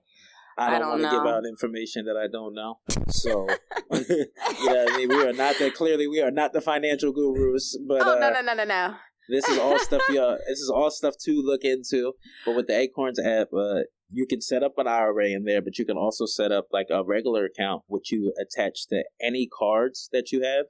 I 0.58 0.66
I 0.66 0.70
don't, 0.70 0.80
don't 0.80 0.88
want 0.90 1.02
to 1.02 1.10
give 1.10 1.26
out 1.26 1.46
information 1.46 2.04
that 2.06 2.16
I 2.16 2.26
don't 2.26 2.54
know. 2.54 2.80
So, 3.08 3.46
yeah, 3.90 4.84
I 4.88 4.96
mean, 4.96 5.08
we 5.08 5.24
are 5.24 5.32
not 5.32 5.58
that 5.58 5.74
clearly. 5.74 6.06
We 6.06 6.20
are 6.20 6.30
not 6.30 6.52
the 6.52 6.60
financial 6.60 7.12
gurus, 7.12 7.78
but 7.86 8.02
oh 8.02 8.16
uh, 8.16 8.18
no 8.18 8.30
no 8.30 8.42
no 8.42 8.54
no 8.54 8.64
no. 8.64 8.94
This 9.30 9.48
is 9.48 9.58
all 9.58 9.78
stuff 9.78 10.02
you 10.08 10.38
this 10.48 10.58
is 10.58 10.70
all 10.74 10.90
stuff 10.90 11.14
to 11.24 11.42
look 11.42 11.64
into. 11.64 12.12
But 12.44 12.56
with 12.56 12.66
the 12.66 12.78
Acorns 12.78 13.18
app, 13.18 13.48
uh, 13.56 13.80
you 14.12 14.26
can 14.26 14.40
set 14.40 14.62
up 14.62 14.74
an 14.76 14.86
IRA 14.86 15.28
in 15.28 15.44
there, 15.44 15.62
but 15.62 15.78
you 15.78 15.84
can 15.84 15.96
also 15.96 16.26
set 16.26 16.50
up 16.50 16.66
like 16.72 16.88
a 16.90 17.04
regular 17.04 17.44
account 17.44 17.82
which 17.86 18.10
you 18.10 18.32
attach 18.40 18.86
to 18.88 19.04
any 19.22 19.48
cards 19.56 20.08
that 20.12 20.32
you 20.32 20.42
have. 20.42 20.66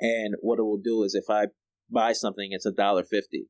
And 0.00 0.34
what 0.40 0.58
it 0.58 0.62
will 0.62 0.80
do 0.82 1.02
is 1.02 1.14
if 1.14 1.24
I 1.30 1.46
buy 1.90 2.12
something, 2.12 2.48
it's 2.50 2.66
a 2.66 2.72
dollar 2.72 3.04
fifty. 3.04 3.46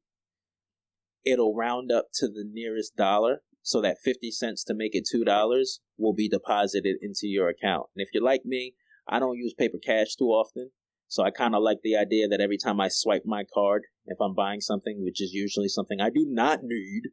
It'll 1.25 1.55
round 1.55 1.91
up 1.91 2.07
to 2.15 2.29
the 2.29 2.45
nearest 2.51 2.97
dollar, 2.97 3.41
so 3.63 3.81
that 3.83 3.99
fifty 4.03 4.31
cents 4.31 4.65
to 4.65 4.75
make 4.75 4.95
it 4.95 5.07
two 5.11 5.25
dollars 5.25 5.81
will 5.99 6.15
be 6.15 6.29
deposited 6.29 6.97
into 7.03 7.27
your 7.27 7.49
account. 7.49 7.87
And 7.95 8.03
if 8.03 8.09
you're 8.15 8.23
like 8.23 8.45
me, 8.45 8.75
I 9.09 9.19
don't 9.19 9.37
use 9.37 9.53
paper 9.53 9.79
cash 9.85 10.15
too 10.17 10.29
often. 10.29 10.71
So 11.09 11.23
I 11.23 11.31
kind 11.31 11.55
of 11.55 11.63
like 11.63 11.79
the 11.83 11.97
idea 11.97 12.29
that 12.29 12.41
every 12.41 12.59
time 12.59 12.81
I 12.81 12.89
swipe 12.89 13.23
my 13.25 13.43
card, 13.53 13.83
if 14.07 14.19
I'm 14.21 14.35
buying 14.35 14.61
something, 14.61 15.03
which 15.03 15.23
is 15.23 15.33
usually 15.33 15.69
something 15.69 16.01
I 16.01 16.11
do 16.11 16.27
not 16.29 16.61
need, 16.63 17.05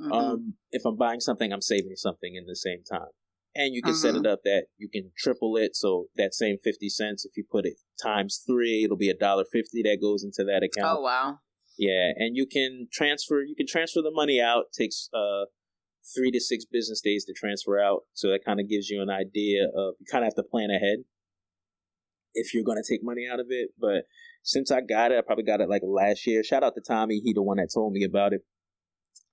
mm-hmm. 0.00 0.12
um, 0.12 0.54
if 0.70 0.84
I'm 0.84 0.96
buying 0.96 1.20
something, 1.20 1.52
I'm 1.52 1.60
saving 1.60 1.96
something 1.96 2.34
in 2.34 2.46
the 2.46 2.56
same 2.56 2.82
time. 2.90 3.10
And 3.54 3.74
you 3.74 3.82
can 3.82 3.92
mm-hmm. 3.92 4.00
set 4.00 4.14
it 4.14 4.22
mm-hmm. 4.22 4.32
up 4.32 4.40
that 4.44 4.66
you 4.78 4.88
can 4.88 5.10
triple 5.16 5.56
it. 5.56 5.76
So 5.76 6.06
that 6.16 6.34
same 6.34 6.56
50 6.62 6.88
cents, 6.88 7.24
if 7.24 7.36
you 7.36 7.44
put 7.50 7.66
it 7.66 7.74
times 8.02 8.42
three, 8.46 8.82
it'll 8.84 8.96
be 8.96 9.10
a 9.10 9.16
dollar 9.16 9.44
fifty 9.50 9.82
that 9.82 9.98
goes 10.00 10.24
into 10.24 10.44
that 10.44 10.62
account. 10.62 10.98
Oh, 10.98 11.02
wow. 11.02 11.38
Yeah. 11.78 12.12
And 12.16 12.36
you 12.36 12.46
can 12.46 12.88
transfer, 12.92 13.42
you 13.42 13.54
can 13.54 13.66
transfer 13.66 14.00
the 14.00 14.10
money 14.10 14.40
out. 14.40 14.64
It 14.72 14.82
takes, 14.82 15.10
uh, 15.12 15.46
three 16.16 16.30
to 16.30 16.40
six 16.40 16.64
business 16.64 17.00
days 17.00 17.24
to 17.26 17.32
transfer 17.32 17.78
out. 17.78 18.02
So 18.14 18.28
that 18.28 18.44
kind 18.44 18.58
of 18.58 18.68
gives 18.68 18.88
you 18.88 19.02
an 19.02 19.10
idea 19.10 19.64
of, 19.64 19.94
you 20.00 20.06
kind 20.10 20.24
of 20.24 20.28
have 20.28 20.34
to 20.36 20.42
plan 20.42 20.70
ahead 20.70 21.04
if 22.34 22.54
you're 22.54 22.64
going 22.64 22.82
to 22.82 22.88
take 22.88 23.04
money 23.04 23.26
out 23.30 23.40
of 23.40 23.46
it. 23.50 23.70
But 23.78 24.04
since 24.42 24.70
I 24.70 24.80
got 24.80 25.12
it, 25.12 25.18
I 25.18 25.20
probably 25.20 25.44
got 25.44 25.60
it 25.60 25.68
like 25.68 25.82
last 25.84 26.26
year. 26.26 26.42
Shout 26.42 26.64
out 26.64 26.74
to 26.74 26.80
Tommy. 26.80 27.20
He 27.22 27.32
the 27.32 27.42
one 27.42 27.58
that 27.58 27.70
told 27.72 27.92
me 27.92 28.04
about 28.04 28.32
it. 28.32 28.42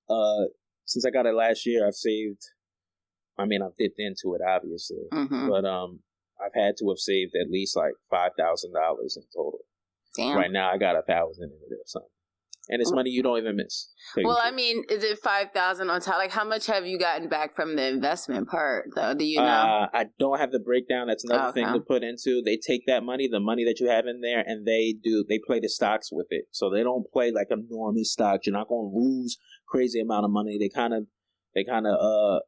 Uh, 0.10 0.50
since 0.86 1.06
I 1.06 1.12
got 1.12 1.26
it 1.26 1.36
last 1.36 1.66
year, 1.66 1.86
I've 1.86 1.94
saved. 1.94 2.42
I 3.38 3.46
mean, 3.46 3.62
I've 3.62 3.76
dipped 3.78 4.00
into 4.00 4.36
it 4.36 4.42
obviously, 4.46 5.08
mm-hmm. 5.14 5.50
but 5.50 5.64
um, 5.66 6.00
I've 6.44 6.54
had 6.54 6.76
to 6.80 6.90
have 6.90 6.98
saved 6.98 7.32
at 7.40 7.50
least 7.50 7.76
like 7.76 7.94
five 8.10 8.32
thousand 8.38 8.74
dollars 8.74 9.18
in 9.18 9.24
total. 9.36 9.60
Damn. 10.16 10.36
Right 10.36 10.52
now, 10.52 10.72
I 10.72 10.78
got 10.78 10.96
a 10.96 11.04
thousand 11.04 11.46
in 11.46 11.60
it 11.70 11.74
or 11.74 11.86
something 11.86 12.10
and 12.70 12.82
it's 12.82 12.92
money 12.94 13.10
you 13.10 13.24
don't 13.24 13.40
even 13.40 13.56
miss. 13.56 13.90
Well, 14.16 14.40
I 14.42 14.52
mean, 14.52 14.84
is 14.90 15.04
it 15.04 15.18
five 15.24 15.52
thousand 15.54 15.90
on 15.90 16.02
top? 16.02 16.18
Like, 16.18 16.32
how 16.32 16.44
much 16.44 16.68
have 16.68 16.86
you 16.86 17.00
gotten 17.00 17.28
back 17.28 17.56
from 17.56 17.76
the 17.76 17.88
investment 17.88 18.48
part? 18.48 18.90
Though, 18.96 19.16
do 19.16 19.26
you 19.26 19.40
know? 19.40 19.44
Uh, 19.44 19.88
I 19.92 20.06
don't 20.20 20.40
have 20.40 20.52
the 20.52 20.60
breakdown. 20.60 21.08
That's 21.08 21.24
another 21.24 21.50
okay. 21.50 21.64
thing 21.64 21.74
to 21.74 21.80
put 21.80 22.04
into. 22.04 22.42
They 22.46 22.58
take 22.58 22.86
that 22.86 23.04
money, 23.04 23.28
the 23.28 23.40
money 23.40 23.66
that 23.66 23.80
you 23.80 23.90
have 23.90 24.06
in 24.06 24.22
there, 24.22 24.44
and 24.46 24.68
they 24.68 24.96
do 25.04 25.26
they 25.28 25.40
play 25.40 25.60
the 25.60 25.70
stocks 25.70 26.10
with 26.12 26.28
it. 26.30 26.46
So 26.52 26.70
they 26.70 26.84
don't 26.84 27.06
play 27.12 27.32
like 27.32 27.48
enormous 27.50 28.12
stocks. 28.14 28.46
You're 28.46 28.56
not 28.56 28.70
going 28.70 28.92
to 28.92 28.98
lose 28.98 29.38
crazy 29.70 30.00
amount 30.00 30.26
of 30.26 30.32
money. 30.32 30.58
They 30.58 30.70
kind 30.70 30.94
of 30.94 31.06
they 31.56 31.64
kind 31.64 31.88
of 31.88 31.94
uh 31.94 32.40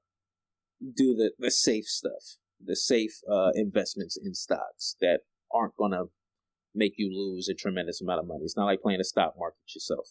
do 0.82 1.16
the 1.16 1.32
the 1.38 1.52
safe 1.52 1.86
stuff, 1.86 2.38
the 2.64 2.76
safe 2.76 3.14
uh 3.32 3.52
investments 3.56 4.18
in 4.22 4.34
stocks 4.34 4.96
that 5.02 5.22
aren't 5.54 5.76
going 5.76 5.92
to 5.92 6.06
make 6.74 6.94
you 6.98 7.10
lose 7.14 7.50
a 7.50 7.54
tremendous 7.54 8.02
amount 8.02 8.20
of 8.20 8.28
money. 8.28 8.42
It's 8.44 8.56
not 8.56 8.66
like 8.66 8.82
playing 8.82 9.00
the 9.00 9.04
stock 9.04 9.34
market 9.38 9.60
yourself. 9.76 10.08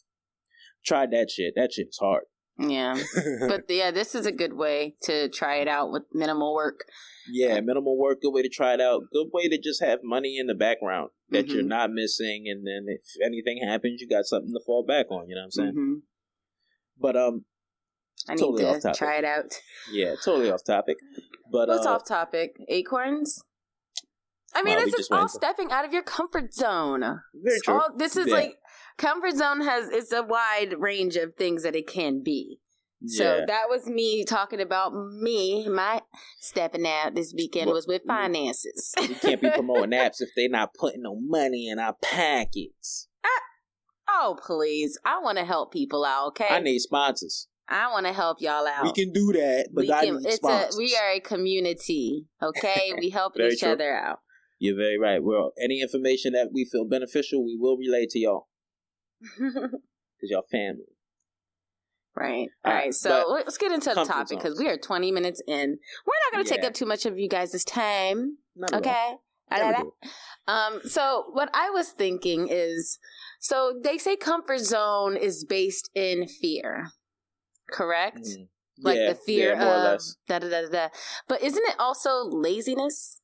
Tried 0.85 1.11
that 1.13 1.31
shit. 1.31 1.55
That 1.57 1.73
shit's 1.73 1.99
hard. 1.99 2.25
Yeah. 2.59 2.95
but 3.49 3.65
yeah, 3.69 3.91
this 3.91 4.15
is 4.15 4.27
a 4.27 4.33
good 4.33 4.53
way 4.53 4.95
to 5.05 5.29
try 5.31 5.57
it 5.57 5.69
out 5.69 5.91
with 5.91 6.03
minimal 6.13 6.55
work. 6.55 6.81
Yeah, 7.31 7.61
minimal 7.61 7.99
work, 7.99 8.21
good 8.21 8.33
way 8.33 8.43
to 8.43 8.49
try 8.49 8.75
it 8.75 8.81
out. 8.81 9.03
Good 9.13 9.29
way 9.33 9.49
to 9.49 9.59
just 9.59 9.83
have 9.83 10.01
money 10.03 10.37
in 10.39 10.47
the 10.47 10.55
background 10.55 11.11
that 11.31 11.47
mm-hmm. 11.47 11.55
you're 11.55 11.65
not 11.65 11.91
missing 11.91 12.45
and 12.47 12.67
then 12.67 12.87
if 12.89 13.03
anything 13.25 13.61
happens, 13.67 14.01
you 14.01 14.09
got 14.09 14.27
something 14.27 14.53
to 14.53 14.61
fall 14.67 14.85
back 14.85 15.07
on, 15.11 15.29
you 15.29 15.35
know 15.35 15.43
what 15.43 15.45
I'm 15.45 15.51
saying? 15.51 15.73
Mm-hmm. 15.73 15.95
But 17.01 17.17
um 17.17 17.45
I 18.29 18.35
need 18.35 18.41
totally 18.41 18.81
to 18.81 18.93
try 18.95 19.17
it 19.17 19.25
out. 19.25 19.61
Yeah, 19.93 20.15
totally 20.23 20.51
off 20.51 20.65
topic. 20.65 20.99
But 21.51 21.69
what's 21.69 21.87
uh, 21.87 21.95
off 21.95 22.07
topic? 22.07 22.57
Acorns? 22.69 23.43
I 24.55 24.63
mean, 24.63 24.79
this 24.79 24.95
is 24.95 25.09
all 25.11 25.29
stepping 25.29 25.71
out 25.71 25.85
of 25.85 25.93
your 25.93 26.03
comfort 26.03 26.53
zone. 26.53 27.01
Very 27.01 27.61
true. 27.65 27.75
All, 27.75 27.89
this 27.97 28.17
is 28.17 28.27
yeah. 28.27 28.35
like 28.35 28.57
comfort 28.99 29.37
zone 29.37 29.63
has 29.63 29.89
it's 29.89 30.13
a 30.13 30.23
wide 30.23 30.75
range 30.79 31.17
of 31.17 31.35
things 31.35 31.63
that 31.63 31.77
it 31.77 31.87
can 31.87 32.23
be. 32.23 32.59
So 33.07 33.39
yeah. 33.39 33.45
that 33.47 33.65
was 33.71 33.87
me 33.87 34.25
talking 34.25 34.61
about 34.61 34.93
me. 34.93 35.67
My 35.69 36.03
stepping 36.41 36.87
out 36.87 37.15
this 37.15 37.33
weekend 37.35 37.67
well, 37.67 37.77
was 37.77 37.87
with 37.87 38.03
finances. 38.07 38.93
We 38.99 39.15
can't 39.15 39.41
be 39.41 39.51
promoting 39.51 39.91
apps 39.99 40.21
if 40.21 40.31
they're 40.37 40.51
not 40.51 40.75
putting 40.75 41.03
no 41.03 41.17
money 41.19 41.69
in 41.69 41.79
our 41.79 41.95
pockets. 42.03 43.09
Oh 44.13 44.37
please! 44.45 44.99
I 45.05 45.21
want 45.21 45.39
to 45.39 45.45
help 45.45 45.73
people 45.73 46.05
out. 46.05 46.29
Okay, 46.29 46.49
I 46.49 46.61
need 46.61 46.79
sponsors. 46.81 47.49
I 47.69 47.89
want 47.93 48.07
to 48.07 48.13
help 48.13 48.41
y'all 48.41 48.67
out. 48.67 48.83
We 48.85 48.93
can 48.93 49.13
do 49.13 49.33
that, 49.33 49.69
but 49.73 49.83
we 49.83 49.93
I 49.93 50.07
can, 50.07 50.17
need 50.17 50.33
sponsors. 50.33 50.75
A, 50.75 50.79
we 50.79 50.97
are 50.97 51.11
a 51.13 51.21
community. 51.21 52.27
Okay, 52.43 52.93
we 52.99 53.11
help 53.11 53.39
each 53.39 53.61
true. 53.61 53.71
other 53.71 53.97
out. 53.97 54.19
You're 54.59 54.77
very 54.77 54.99
right. 54.99 55.23
Well, 55.23 55.53
any 55.63 55.81
information 55.81 56.33
that 56.33 56.49
we 56.53 56.65
feel 56.65 56.85
beneficial, 56.85 57.45
we 57.45 57.57
will 57.59 57.77
relay 57.77 58.07
to 58.11 58.19
y'all. 58.19 58.49
Because 60.21 60.33
y'all 60.33 60.43
family. 60.53 60.85
Right. 62.15 62.49
All, 62.63 62.73
All 62.73 62.79
right. 62.79 62.93
So 62.93 63.27
let's 63.31 63.57
get 63.57 63.73
into 63.73 63.95
the 63.95 64.05
topic 64.05 64.37
because 64.37 64.59
we 64.59 64.69
are 64.69 64.77
20 64.77 65.11
minutes 65.13 65.41
in. 65.49 65.79
We're 66.07 66.13
not 66.27 66.33
going 66.33 66.45
to 66.45 66.51
yeah. 66.51 66.57
take 66.57 66.67
up 66.67 66.75
too 66.75 66.85
much 66.85 67.07
of 67.07 67.19
you 67.19 67.27
guys' 67.27 67.65
time. 67.65 68.37
Not 68.55 68.75
okay. 68.75 69.15
Um, 70.47 70.81
so 70.85 71.25
what 71.33 71.49
I 71.55 71.71
was 71.71 71.91
thinking 71.91 72.49
is, 72.51 72.99
so 73.41 73.73
they 73.83 73.97
say 73.99 74.17
comfort 74.17 74.61
zone 74.61 75.17
is 75.17 75.45
based 75.45 75.91
in 75.95 76.29
fear, 76.29 76.91
correct? 77.71 78.19
Mm. 78.19 78.49
Like 78.83 78.99
yeah, 78.99 79.09
the 79.11 79.15
fear 79.15 79.53
yeah, 79.55 79.95
of 79.95 80.01
da 80.29 80.39
da 80.39 80.49
da 80.49 80.69
da. 80.71 80.89
But 81.27 81.43
isn't 81.43 81.63
it 81.67 81.75
also 81.79 82.25
laziness? 82.25 83.21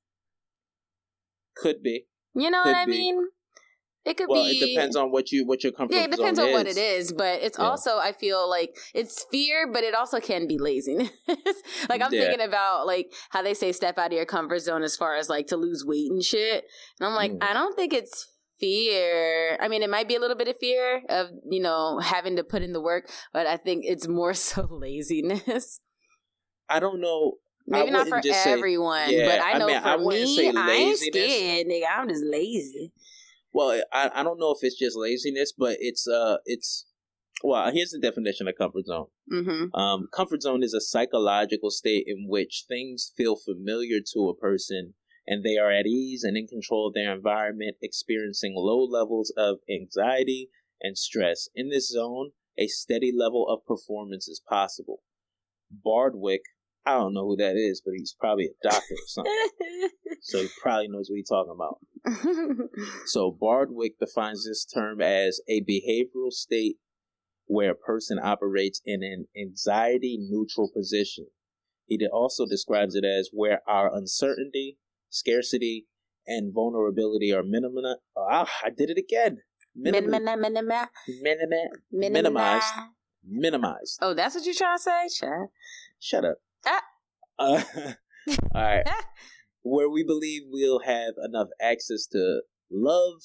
Could 1.56 1.82
be. 1.82 2.06
You 2.34 2.50
know 2.50 2.62
could 2.62 2.72
what 2.72 2.76
I 2.76 2.86
be. 2.86 2.92
mean? 2.92 3.28
It 4.06 4.16
could 4.16 4.28
well, 4.28 4.44
be. 4.44 4.50
It 4.50 4.74
depends 4.74 4.96
on 4.96 5.10
what 5.10 5.32
you 5.32 5.44
what 5.46 5.64
your 5.64 5.72
comfort. 5.72 5.94
Yeah, 5.94 6.04
it 6.04 6.12
depends 6.12 6.38
on 6.38 6.48
is. 6.48 6.52
what 6.54 6.66
it 6.66 6.76
is, 6.78 7.12
but 7.12 7.42
it's 7.42 7.58
yeah. 7.58 7.64
also 7.64 7.98
I 7.98 8.12
feel 8.12 8.48
like 8.48 8.74
it's 8.94 9.26
fear, 9.30 9.70
but 9.70 9.82
it 9.82 9.94
also 9.94 10.20
can 10.20 10.46
be 10.46 10.58
laziness. 10.58 11.10
like 11.88 12.00
I'm 12.00 12.12
yeah. 12.12 12.20
thinking 12.20 12.46
about 12.46 12.86
like 12.86 13.12
how 13.30 13.42
they 13.42 13.52
say 13.52 13.72
step 13.72 13.98
out 13.98 14.06
of 14.06 14.12
your 14.12 14.24
comfort 14.24 14.60
zone 14.60 14.82
as 14.82 14.96
far 14.96 15.16
as 15.16 15.28
like 15.28 15.48
to 15.48 15.56
lose 15.56 15.84
weight 15.84 16.10
and 16.10 16.22
shit, 16.22 16.64
and 17.00 17.08
I'm 17.08 17.14
like 17.14 17.32
mm. 17.32 17.42
I 17.42 17.52
don't 17.52 17.74
think 17.74 17.92
it's 17.92 18.28
fear. 18.58 19.58
I 19.60 19.68
mean, 19.68 19.82
it 19.82 19.90
might 19.90 20.08
be 20.08 20.16
a 20.16 20.20
little 20.20 20.36
bit 20.36 20.48
of 20.48 20.56
fear 20.58 21.02
of 21.08 21.28
you 21.48 21.60
know 21.60 21.98
having 21.98 22.36
to 22.36 22.44
put 22.44 22.62
in 22.62 22.72
the 22.72 22.80
work, 22.80 23.10
but 23.32 23.46
I 23.46 23.56
think 23.56 23.84
it's 23.86 24.08
more 24.08 24.34
so 24.34 24.68
laziness. 24.70 25.80
I 26.68 26.80
don't 26.80 27.00
know. 27.00 27.34
Maybe 27.68 27.90
not 27.90 28.06
for 28.06 28.20
everyone, 28.46 29.08
say, 29.08 29.18
yeah, 29.18 29.28
but 29.28 29.44
I 29.44 29.58
know 29.58 29.66
I 29.66 29.96
mean, 29.96 30.52
for 30.52 30.58
I 30.58 30.62
me, 30.62 30.72
I 30.72 30.72
ain't 30.72 30.98
scared, 30.98 31.66
nigga. 31.66 31.84
I'm 31.90 32.08
just 32.08 32.22
lazy. 32.24 32.92
Well, 33.52 33.82
I, 33.92 34.10
I 34.14 34.22
don't 34.22 34.38
know 34.38 34.52
if 34.52 34.58
it's 34.62 34.78
just 34.78 34.96
laziness, 34.96 35.52
but 35.56 35.76
it's 35.80 36.06
uh 36.06 36.36
it's 36.44 36.86
well, 37.42 37.70
here's 37.72 37.90
the 37.90 37.98
definition 37.98 38.48
of 38.48 38.54
comfort 38.56 38.86
zone. 38.86 39.06
Mm-hmm. 39.32 39.78
Um, 39.78 40.08
comfort 40.12 40.42
zone 40.42 40.62
is 40.62 40.74
a 40.74 40.80
psychological 40.80 41.70
state 41.70 42.04
in 42.06 42.26
which 42.28 42.64
things 42.68 43.12
feel 43.16 43.36
familiar 43.36 43.98
to 44.14 44.28
a 44.28 44.36
person 44.36 44.94
and 45.26 45.44
they 45.44 45.56
are 45.56 45.70
at 45.70 45.86
ease 45.86 46.22
and 46.22 46.36
in 46.36 46.46
control 46.46 46.88
of 46.88 46.94
their 46.94 47.12
environment, 47.12 47.76
experiencing 47.82 48.54
low 48.56 48.84
levels 48.84 49.32
of 49.36 49.58
anxiety 49.68 50.50
and 50.80 50.96
stress. 50.96 51.48
In 51.54 51.70
this 51.70 51.90
zone, 51.90 52.30
a 52.58 52.68
steady 52.68 53.12
level 53.16 53.46
of 53.48 53.66
performance 53.66 54.28
is 54.28 54.40
possible. 54.48 55.02
Bardwick 55.70 56.42
I 56.86 56.92
don't 56.92 57.14
know 57.14 57.26
who 57.26 57.36
that 57.36 57.56
is, 57.56 57.82
but 57.84 57.94
he's 57.96 58.14
probably 58.18 58.44
a 58.44 58.68
doctor 58.68 58.94
or 58.94 59.08
something. 59.08 59.48
so 60.22 60.38
he 60.38 60.48
probably 60.62 60.86
knows 60.86 61.08
what 61.10 61.16
he's 61.16 61.28
talking 61.28 61.52
about. 61.52 61.80
so 63.06 63.36
Bardwick 63.38 63.98
defines 63.98 64.46
this 64.46 64.64
term 64.64 65.00
as 65.00 65.40
a 65.48 65.62
behavioral 65.62 66.30
state 66.30 66.76
where 67.46 67.72
a 67.72 67.74
person 67.74 68.20
operates 68.22 68.80
in 68.84 69.02
an 69.02 69.26
anxiety 69.36 70.16
neutral 70.30 70.70
position. 70.72 71.26
He 71.86 71.98
also 72.06 72.46
describes 72.46 72.94
it 72.94 73.04
as 73.04 73.30
where 73.32 73.62
our 73.68 73.92
uncertainty, 73.92 74.78
scarcity, 75.16 75.86
and 76.26 76.52
vulnerability 76.52 77.32
are 77.32 77.42
minimum. 77.42 77.84
Ah, 78.16 78.48
I 78.64 78.70
did 78.70 78.90
it 78.90 78.98
again. 78.98 79.38
Minimum, 79.74 80.24
minimum, 80.24 80.52
minimum, 81.22 81.68
minimized. 81.92 82.72
Minimized. 83.28 83.98
Oh, 84.00 84.14
that's 84.14 84.34
what 84.34 84.44
you're 84.44 84.54
trying 84.54 84.78
to 84.78 84.82
say? 84.82 85.08
Sure. 85.14 85.48
Shut 85.98 86.24
up. 86.24 86.36
Ah. 86.66 86.82
Uh, 87.38 87.62
all 88.54 88.62
right. 88.62 88.86
Where 89.62 89.90
we 89.90 90.04
believe 90.04 90.42
we'll 90.46 90.80
have 90.80 91.14
enough 91.22 91.48
access 91.60 92.06
to 92.12 92.42
love, 92.70 93.22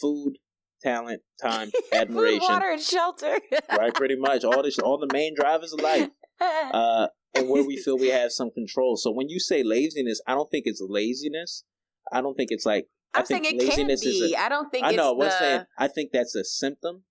food, 0.00 0.34
talent, 0.82 1.22
time, 1.42 1.70
admiration, 1.92 2.40
food, 2.40 2.48
water, 2.48 2.70
and 2.70 2.80
shelter. 2.80 3.38
right, 3.76 3.92
pretty 3.92 4.16
much 4.16 4.44
all 4.44 4.62
this, 4.62 4.78
all 4.78 4.98
the 4.98 5.12
main 5.12 5.34
drivers 5.34 5.72
of 5.72 5.80
life. 5.80 6.10
Uh, 6.40 7.08
and 7.34 7.48
where 7.48 7.64
we 7.64 7.76
feel 7.84 7.98
we 7.98 8.08
have 8.08 8.32
some 8.32 8.50
control. 8.50 8.96
So 8.96 9.10
when 9.10 9.28
you 9.28 9.40
say 9.40 9.62
laziness, 9.62 10.20
I 10.26 10.34
don't 10.34 10.50
think 10.50 10.64
it's 10.66 10.82
laziness. 10.86 11.64
I 12.12 12.20
don't 12.20 12.34
think 12.34 12.50
it's 12.50 12.66
like 12.66 12.86
I'm 13.14 13.22
I 13.22 13.24
think 13.24 13.44
saying 13.44 13.56
it 13.56 13.68
laziness 13.68 14.02
can 14.02 14.10
be. 14.10 14.36
I 14.36 14.48
don't 14.48 14.70
think 14.70 14.86
I 14.86 14.92
know. 14.92 15.12
What 15.12 15.30
the... 15.30 15.34
I'm 15.34 15.38
saying, 15.38 15.64
I 15.78 15.88
think 15.88 16.10
that's 16.12 16.34
a 16.34 16.44
symptom 16.44 17.04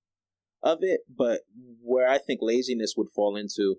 of 0.63 0.79
it. 0.81 1.01
But 1.13 1.41
where 1.81 2.09
I 2.09 2.17
think 2.17 2.39
laziness 2.41 2.93
would 2.97 3.09
fall 3.15 3.35
into 3.35 3.77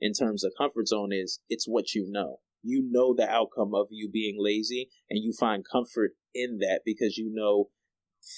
in 0.00 0.12
terms 0.12 0.44
of 0.44 0.52
comfort 0.56 0.88
zone 0.88 1.12
is 1.12 1.40
it's 1.48 1.66
what 1.66 1.94
you 1.94 2.06
know. 2.08 2.38
You 2.62 2.86
know 2.90 3.14
the 3.14 3.28
outcome 3.28 3.74
of 3.74 3.86
you 3.90 4.10
being 4.10 4.36
lazy 4.38 4.88
and 5.08 5.22
you 5.22 5.32
find 5.32 5.64
comfort 5.70 6.12
in 6.34 6.58
that 6.58 6.80
because 6.84 7.16
you 7.16 7.30
know 7.32 7.68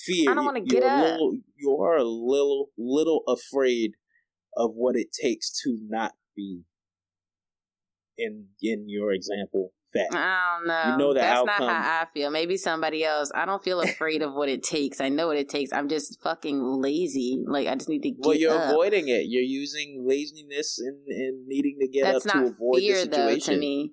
fear. 0.05 0.31
I 0.31 0.35
don't 0.35 0.45
want 0.45 0.57
to 0.57 0.63
get 0.63 0.83
up. 0.83 1.13
Little, 1.13 1.39
you 1.57 1.79
are 1.81 1.97
a 1.97 2.05
little, 2.05 2.69
little 2.77 3.23
afraid 3.27 3.93
of 4.57 4.73
what 4.75 4.97
it 4.97 5.09
takes 5.13 5.51
to 5.63 5.79
not 5.89 6.13
be 6.37 6.63
in 8.19 8.47
in 8.61 8.89
your 8.89 9.13
example 9.13 9.73
fact. 9.93 10.15
I 10.15 10.59
don't 10.59 10.69
know. 10.69 10.93
You 10.93 10.99
know 10.99 11.15
the 11.15 11.21
That's 11.21 11.41
outcome. 11.41 11.67
not 11.67 11.83
how 11.85 12.03
I 12.03 12.07
feel. 12.13 12.31
Maybe 12.31 12.57
somebody 12.57 13.05
else. 13.05 13.31
I 13.35 13.47
don't 13.47 13.63
feel 13.63 13.81
afraid 13.81 14.23
of 14.23 14.35
what 14.35 14.49
it 14.49 14.63
takes. 14.63 15.01
I 15.01 15.09
know 15.09 15.29
what 15.29 15.37
it 15.37 15.49
takes. 15.49 15.73
I'm 15.73 15.89
just 15.89 16.21
fucking 16.23 16.61
lazy. 16.63 17.43
Like 17.47 17.69
I 17.69 17.75
just 17.75 17.89
need 17.89 18.03
to 18.03 18.11
get 18.11 18.21
up. 18.21 18.27
Well, 18.27 18.37
you're 18.37 18.59
up. 18.59 18.71
avoiding 18.71 19.09
it. 19.09 19.27
You're 19.27 19.43
using 19.43 20.05
laziness 20.07 20.79
and, 20.79 21.07
and 21.09 21.47
needing 21.47 21.79
to 21.81 21.89
get 21.89 22.05
That's 22.05 22.27
up 22.27 22.33
to 22.33 22.39
avoid 22.47 22.81
fear, 22.81 22.95
the 22.95 23.01
situation. 23.01 23.55
Though, 23.55 23.55
to 23.55 23.61
me. 23.61 23.93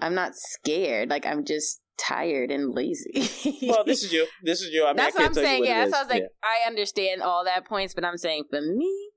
I'm 0.00 0.14
not 0.14 0.32
scared. 0.34 1.08
Like 1.10 1.26
I'm 1.26 1.44
just 1.44 1.80
tired 1.98 2.50
and 2.50 2.74
lazy. 2.74 3.28
well, 3.62 3.84
this 3.84 4.02
is 4.04 4.12
you. 4.12 4.26
This 4.42 4.60
is 4.62 4.70
you. 4.72 4.84
I 4.84 4.88
mean, 4.88 4.96
that's 4.96 5.14
what 5.14 5.24
I'm 5.24 5.34
saying. 5.34 5.64
Yeah, 5.64 5.88
so 5.88 5.96
I 5.96 6.02
was 6.02 6.10
like, 6.10 6.22
yeah. 6.22 6.28
I 6.42 6.66
understand 6.66 7.22
all 7.22 7.44
that 7.44 7.66
points, 7.66 7.94
but 7.94 8.04
I'm 8.04 8.16
saying 8.16 8.44
for 8.50 8.60
me, 8.60 9.09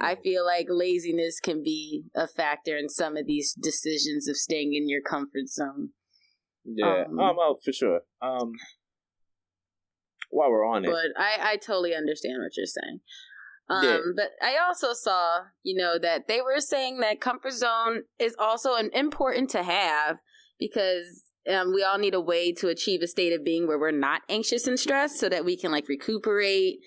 I 0.00 0.14
feel 0.16 0.44
like 0.44 0.66
laziness 0.68 1.40
can 1.40 1.62
be 1.62 2.04
a 2.14 2.26
factor 2.26 2.76
in 2.76 2.88
some 2.88 3.16
of 3.16 3.26
these 3.26 3.54
decisions 3.54 4.28
of 4.28 4.36
staying 4.36 4.74
in 4.74 4.88
your 4.88 5.00
comfort 5.00 5.48
zone. 5.48 5.90
Yeah, 6.64 7.04
um, 7.08 7.18
um 7.18 7.36
oh, 7.38 7.56
for 7.64 7.72
sure. 7.72 8.00
Um, 8.20 8.52
while 10.30 10.50
we're 10.50 10.66
on 10.66 10.84
it, 10.84 10.90
but 10.90 11.20
I 11.20 11.52
I 11.52 11.56
totally 11.56 11.94
understand 11.94 12.42
what 12.42 12.56
you're 12.56 12.66
saying. 12.66 13.00
Um, 13.68 13.84
yeah. 13.84 13.98
but 14.14 14.30
I 14.42 14.58
also 14.64 14.92
saw, 14.92 15.40
you 15.64 15.76
know, 15.76 15.98
that 15.98 16.28
they 16.28 16.40
were 16.40 16.60
saying 16.60 17.00
that 17.00 17.20
comfort 17.20 17.52
zone 17.52 18.02
is 18.18 18.36
also 18.38 18.74
an 18.74 18.90
important 18.92 19.50
to 19.50 19.62
have 19.62 20.18
because 20.60 21.24
um, 21.52 21.72
we 21.74 21.82
all 21.82 21.98
need 21.98 22.14
a 22.14 22.20
way 22.20 22.52
to 22.52 22.68
achieve 22.68 23.02
a 23.02 23.08
state 23.08 23.32
of 23.32 23.44
being 23.44 23.66
where 23.66 23.78
we're 23.78 23.90
not 23.90 24.22
anxious 24.28 24.66
and 24.66 24.78
stressed 24.78 25.18
so 25.18 25.28
that 25.28 25.44
we 25.44 25.56
can 25.56 25.72
like 25.72 25.88
recuperate 25.88 26.78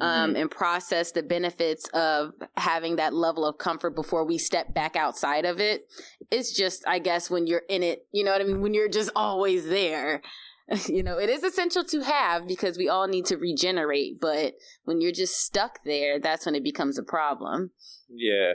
um, 0.00 0.30
mm-hmm. 0.30 0.36
and 0.36 0.50
process 0.50 1.12
the 1.12 1.22
benefits 1.22 1.88
of 1.94 2.32
having 2.56 2.96
that 2.96 3.14
level 3.14 3.44
of 3.44 3.58
comfort 3.58 3.94
before 3.94 4.24
we 4.24 4.38
step 4.38 4.72
back 4.74 4.96
outside 4.96 5.44
of 5.44 5.60
it. 5.60 5.82
It's 6.30 6.52
just, 6.54 6.86
I 6.86 6.98
guess, 6.98 7.30
when 7.30 7.46
you're 7.46 7.62
in 7.68 7.82
it, 7.82 8.06
you 8.12 8.24
know 8.24 8.32
what 8.32 8.40
I 8.40 8.44
mean? 8.44 8.60
When 8.60 8.74
you're 8.74 8.88
just 8.88 9.10
always 9.14 9.66
there, 9.66 10.22
you 10.88 11.02
know, 11.02 11.18
it 11.18 11.28
is 11.28 11.42
essential 11.42 11.84
to 11.84 12.02
have 12.02 12.46
because 12.46 12.78
we 12.78 12.88
all 12.88 13.06
need 13.06 13.26
to 13.26 13.36
regenerate. 13.36 14.20
But 14.20 14.54
when 14.84 15.00
you're 15.00 15.12
just 15.12 15.40
stuck 15.40 15.78
there, 15.84 16.18
that's 16.18 16.46
when 16.46 16.54
it 16.54 16.64
becomes 16.64 16.98
a 16.98 17.02
problem. 17.02 17.70
Yeah. 18.08 18.54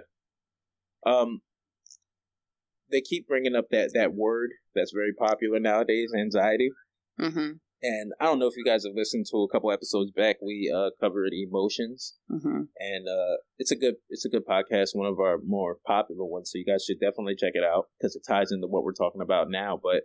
Um, 1.06 1.42
they 2.92 3.02
keep 3.02 3.28
bringing 3.28 3.56
up 3.56 3.66
that 3.72 3.92
that 3.94 4.14
word 4.14 4.52
that's 4.74 4.94
very 4.94 5.14
popular 5.14 5.60
nowadays, 5.60 6.12
anxiety. 6.18 6.70
Mm-hmm. 7.20 7.52
And 7.82 8.12
I 8.20 8.26
don't 8.26 8.40
know 8.40 8.48
if 8.48 8.58
you 8.58 8.66
guys 8.66 8.86
have 8.86 8.96
listened 8.96 9.28
to 9.30 9.38
a 9.38 9.50
couple 9.50 9.72
episodes 9.72 10.12
back. 10.12 10.38
We 10.42 10.74
uh, 10.76 10.90
covered 11.00 11.32
emotions, 11.32 12.16
mm-hmm. 12.32 12.62
and 12.80 13.08
uh, 13.08 13.38
it's 13.60 13.72
a 13.72 13.76
good 13.76 13.96
it's 14.10 14.26
a 14.26 14.30
good 14.30 14.48
podcast, 14.48 14.90
one 14.94 15.06
of 15.06 15.20
our 15.20 15.38
more 15.46 15.78
popular 15.86 16.26
ones. 16.26 16.50
So 16.52 16.58
you 16.58 16.66
guys 16.66 16.86
should 16.86 17.00
definitely 17.00 17.36
check 17.36 17.52
it 17.54 17.64
out 17.64 17.86
because 18.00 18.16
it 18.16 18.24
ties 18.28 18.52
into 18.52 18.66
what 18.66 18.84
we're 18.84 18.94
talking 18.94 19.22
about 19.22 19.52
now. 19.52 19.80
But 19.82 20.04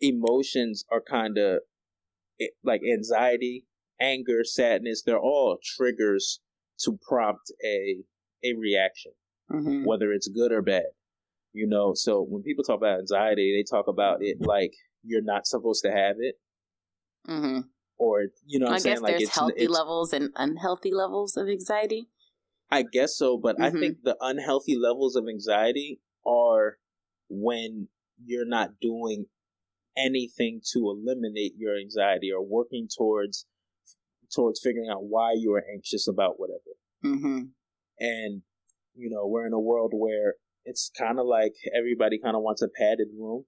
emotions 0.00 0.84
are 0.90 1.02
kind 1.02 1.36
of 1.36 1.58
like 2.64 2.80
anxiety, 2.90 3.66
anger, 4.00 4.42
sadness. 4.42 5.02
They're 5.04 5.18
all 5.18 5.58
triggers 5.62 6.40
to 6.84 6.98
prompt 7.06 7.52
a 7.62 7.98
a 8.42 8.54
reaction, 8.58 9.12
mm-hmm. 9.52 9.84
whether 9.84 10.10
it's 10.10 10.28
good 10.28 10.52
or 10.52 10.62
bad. 10.62 10.84
You 11.52 11.66
know, 11.66 11.92
so 11.94 12.24
when 12.26 12.42
people 12.42 12.64
talk 12.64 12.78
about 12.78 13.00
anxiety, 13.00 13.54
they 13.54 13.76
talk 13.76 13.88
about 13.88 14.18
it 14.20 14.38
like 14.40 14.72
you're 15.02 15.22
not 15.22 15.46
supposed 15.46 15.82
to 15.84 15.90
have 15.90 16.16
it 16.18 16.36
Mm-hmm. 17.28 17.60
Or 17.98 18.26
you 18.44 18.58
know, 18.58 18.66
i 18.66 18.72
guess 18.72 18.82
there's 18.82 19.00
like 19.00 19.28
healthy 19.28 19.54
it's, 19.56 19.72
levels 19.72 20.12
and 20.12 20.30
unhealthy 20.36 20.92
levels 20.92 21.36
of 21.36 21.48
anxiety. 21.48 22.08
I 22.70 22.82
guess 22.82 23.16
so, 23.16 23.38
but 23.38 23.56
mm-hmm. 23.56 23.76
I 23.76 23.80
think 23.80 23.98
the 24.02 24.16
unhealthy 24.20 24.76
levels 24.76 25.16
of 25.16 25.28
anxiety 25.28 26.00
are 26.26 26.78
when 27.28 27.88
you're 28.24 28.46
not 28.46 28.80
doing 28.80 29.26
anything 29.96 30.60
to 30.72 30.90
eliminate 30.90 31.54
your 31.56 31.78
anxiety 31.78 32.30
or 32.30 32.44
working 32.44 32.88
towards 32.96 33.46
towards 34.34 34.60
figuring 34.60 34.90
out 34.90 35.04
why 35.04 35.32
you 35.32 35.52
are 35.54 35.64
anxious 35.72 36.08
about 36.08 36.38
whatever. 36.38 36.60
Mm-hmm. 37.04 37.42
And 38.00 38.42
you 38.94 39.10
know, 39.10 39.26
we're 39.26 39.46
in 39.46 39.52
a 39.52 39.60
world 39.60 39.92
where 39.94 40.34
it's 40.64 40.90
kind 40.98 41.18
of 41.18 41.26
like 41.26 41.54
everybody 41.74 42.18
kind 42.18 42.36
of 42.36 42.42
wants 42.42 42.62
a 42.62 42.68
padded 42.68 43.08
room. 43.16 43.44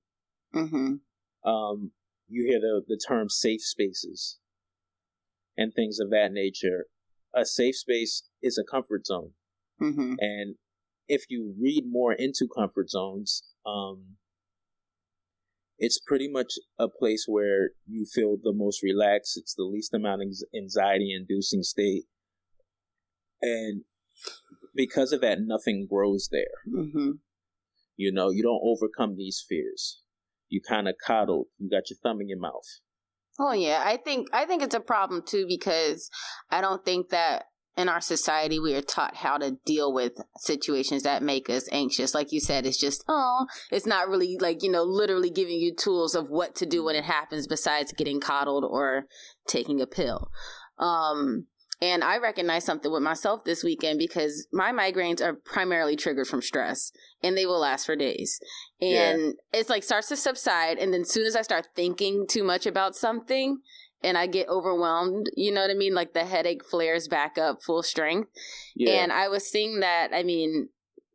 Mm-hmm. 0.55 1.49
Um, 1.49 1.91
you 2.29 2.45
hear 2.47 2.61
the, 2.61 2.83
the 2.87 3.01
term 3.09 3.29
safe 3.29 3.63
spaces 3.63 4.39
and 5.57 5.73
things 5.75 5.99
of 5.99 6.11
that 6.11 6.33
nature. 6.33 6.87
A 7.35 7.45
safe 7.45 7.77
space 7.77 8.25
is 8.43 8.59
a 8.59 8.71
comfort 8.71 9.07
zone. 9.07 9.31
Mm-hmm. 9.83 10.15
And 10.21 10.57
if 11.09 11.25
you 11.29 11.55
read 11.61 11.85
more 11.87 12.13
into 12.13 12.49
comfort 12.55 12.91
zones, 12.91 13.43
um, 13.67 14.17
it's 15.79 16.01
pretty 16.05 16.29
much 16.29 16.55
a 16.79 16.89
place 16.89 17.25
where 17.29 17.71
you 17.87 18.05
feel 18.05 18.37
the 18.43 18.53
most 18.53 18.83
relaxed. 18.83 19.37
It's 19.37 19.55
the 19.55 19.65
least 19.65 19.95
amount 19.95 20.23
of 20.23 20.29
anxiety 20.55 21.15
inducing 21.15 21.63
state. 21.63 22.05
And 23.41 23.83
because 24.75 25.13
of 25.13 25.21
that, 25.21 25.39
nothing 25.41 25.87
grows 25.89 26.29
there. 26.31 26.75
Mm-hmm. 26.77 27.11
You 27.97 28.13
know, 28.13 28.31
you 28.31 28.43
don't 28.43 28.61
overcome 28.63 29.17
these 29.17 29.45
fears 29.49 30.03
you 30.49 30.61
kind 30.67 30.89
of 30.89 30.95
coddled. 31.05 31.47
You 31.59 31.71
got 31.71 31.91
your 31.91 31.99
thumb 32.03 32.21
in 32.21 32.29
your 32.29 32.39
mouth. 32.39 32.81
Oh 33.39 33.53
yeah, 33.53 33.83
I 33.85 33.97
think 33.97 34.29
I 34.33 34.45
think 34.45 34.63
it's 34.63 34.75
a 34.75 34.81
problem 34.81 35.23
too 35.27 35.47
because 35.49 36.11
I 36.51 36.61
don't 36.61 36.85
think 36.85 37.11
that 37.11 37.45
in 37.77 37.89
our 37.89 38.01
society 38.01 38.59
we 38.59 38.75
are 38.75 38.83
taught 38.83 39.15
how 39.15 39.39
to 39.39 39.57
deal 39.65 39.95
with 39.95 40.15
situations 40.39 41.05
that 41.05 41.23
make 41.23 41.49
us 41.49 41.69
anxious. 41.71 42.15
Like 42.15 42.33
you 42.33 42.41
said, 42.41 42.67
it's 42.67 42.81
just 42.81 43.05
oh, 43.09 43.47
it's 43.71 43.87
not 43.87 44.09
really 44.09 44.37
like 44.41 44.63
you 44.63 44.71
know 44.71 44.83
literally 44.83 45.31
giving 45.31 45.61
you 45.61 45.73
tools 45.73 46.17
of 46.17 46.29
what 46.29 46.57
to 46.57 46.67
do 46.67 46.85
when 46.85 46.97
it 46.97 47.05
happens 47.05 47.47
besides 47.47 47.93
getting 47.93 48.21
coddled 48.21 48.65
or 48.65 49.05
taking 49.47 49.81
a 49.81 49.87
pill. 49.87 50.31
Um, 50.79 51.47
and 51.81 52.03
I 52.03 52.19
recognize 52.19 52.65
something 52.65 52.91
with 52.91 53.03
myself 53.03 53.45
this 53.45 53.63
weekend 53.63 53.99
because 53.99 54.49
my 54.53 54.73
migraines 54.73 55.23
are 55.23 55.35
primarily 55.35 55.95
triggered 55.95 56.27
from 56.27 56.43
stress 56.43 56.91
and 57.23 57.37
they 57.37 57.47
will 57.47 57.61
last 57.61 57.87
for 57.87 57.95
days. 57.95 58.41
And 58.81 59.21
yeah. 59.21 59.31
it's 59.61 59.71
like 59.71 59.85
starts 59.85 60.09
to 60.09 60.17
subside. 60.17 60.79
And 60.79 60.93
then 60.93 61.03
as 61.03 61.13
soon 61.13 61.27
as 61.27 61.37
I 61.37 61.43
start 61.43 61.69
thinking 61.77 62.27
too 62.29 62.43
much 62.43 62.67
about 62.67 62.97
something 62.97 63.59
and 64.03 64.19
I 64.19 64.27
get 64.27 64.49
overwhelmed, 64.49 65.31
you 65.37 65.53
know 65.53 65.61
what 65.61 65.71
I 65.71 65.75
mean? 65.75 65.95
Like 65.95 66.15
the 66.15 66.25
headache 66.25 66.65
flares 66.65 67.07
back 67.07 67.39
up 67.39 67.63
full 67.63 67.85
strength. 67.85 68.31
Yeah. 68.75 68.95
And 68.95 69.13
I 69.13 69.29
was 69.29 69.49
seeing 69.49 69.79
that, 69.79 70.11
I 70.13 70.25
mean, 70.25 70.71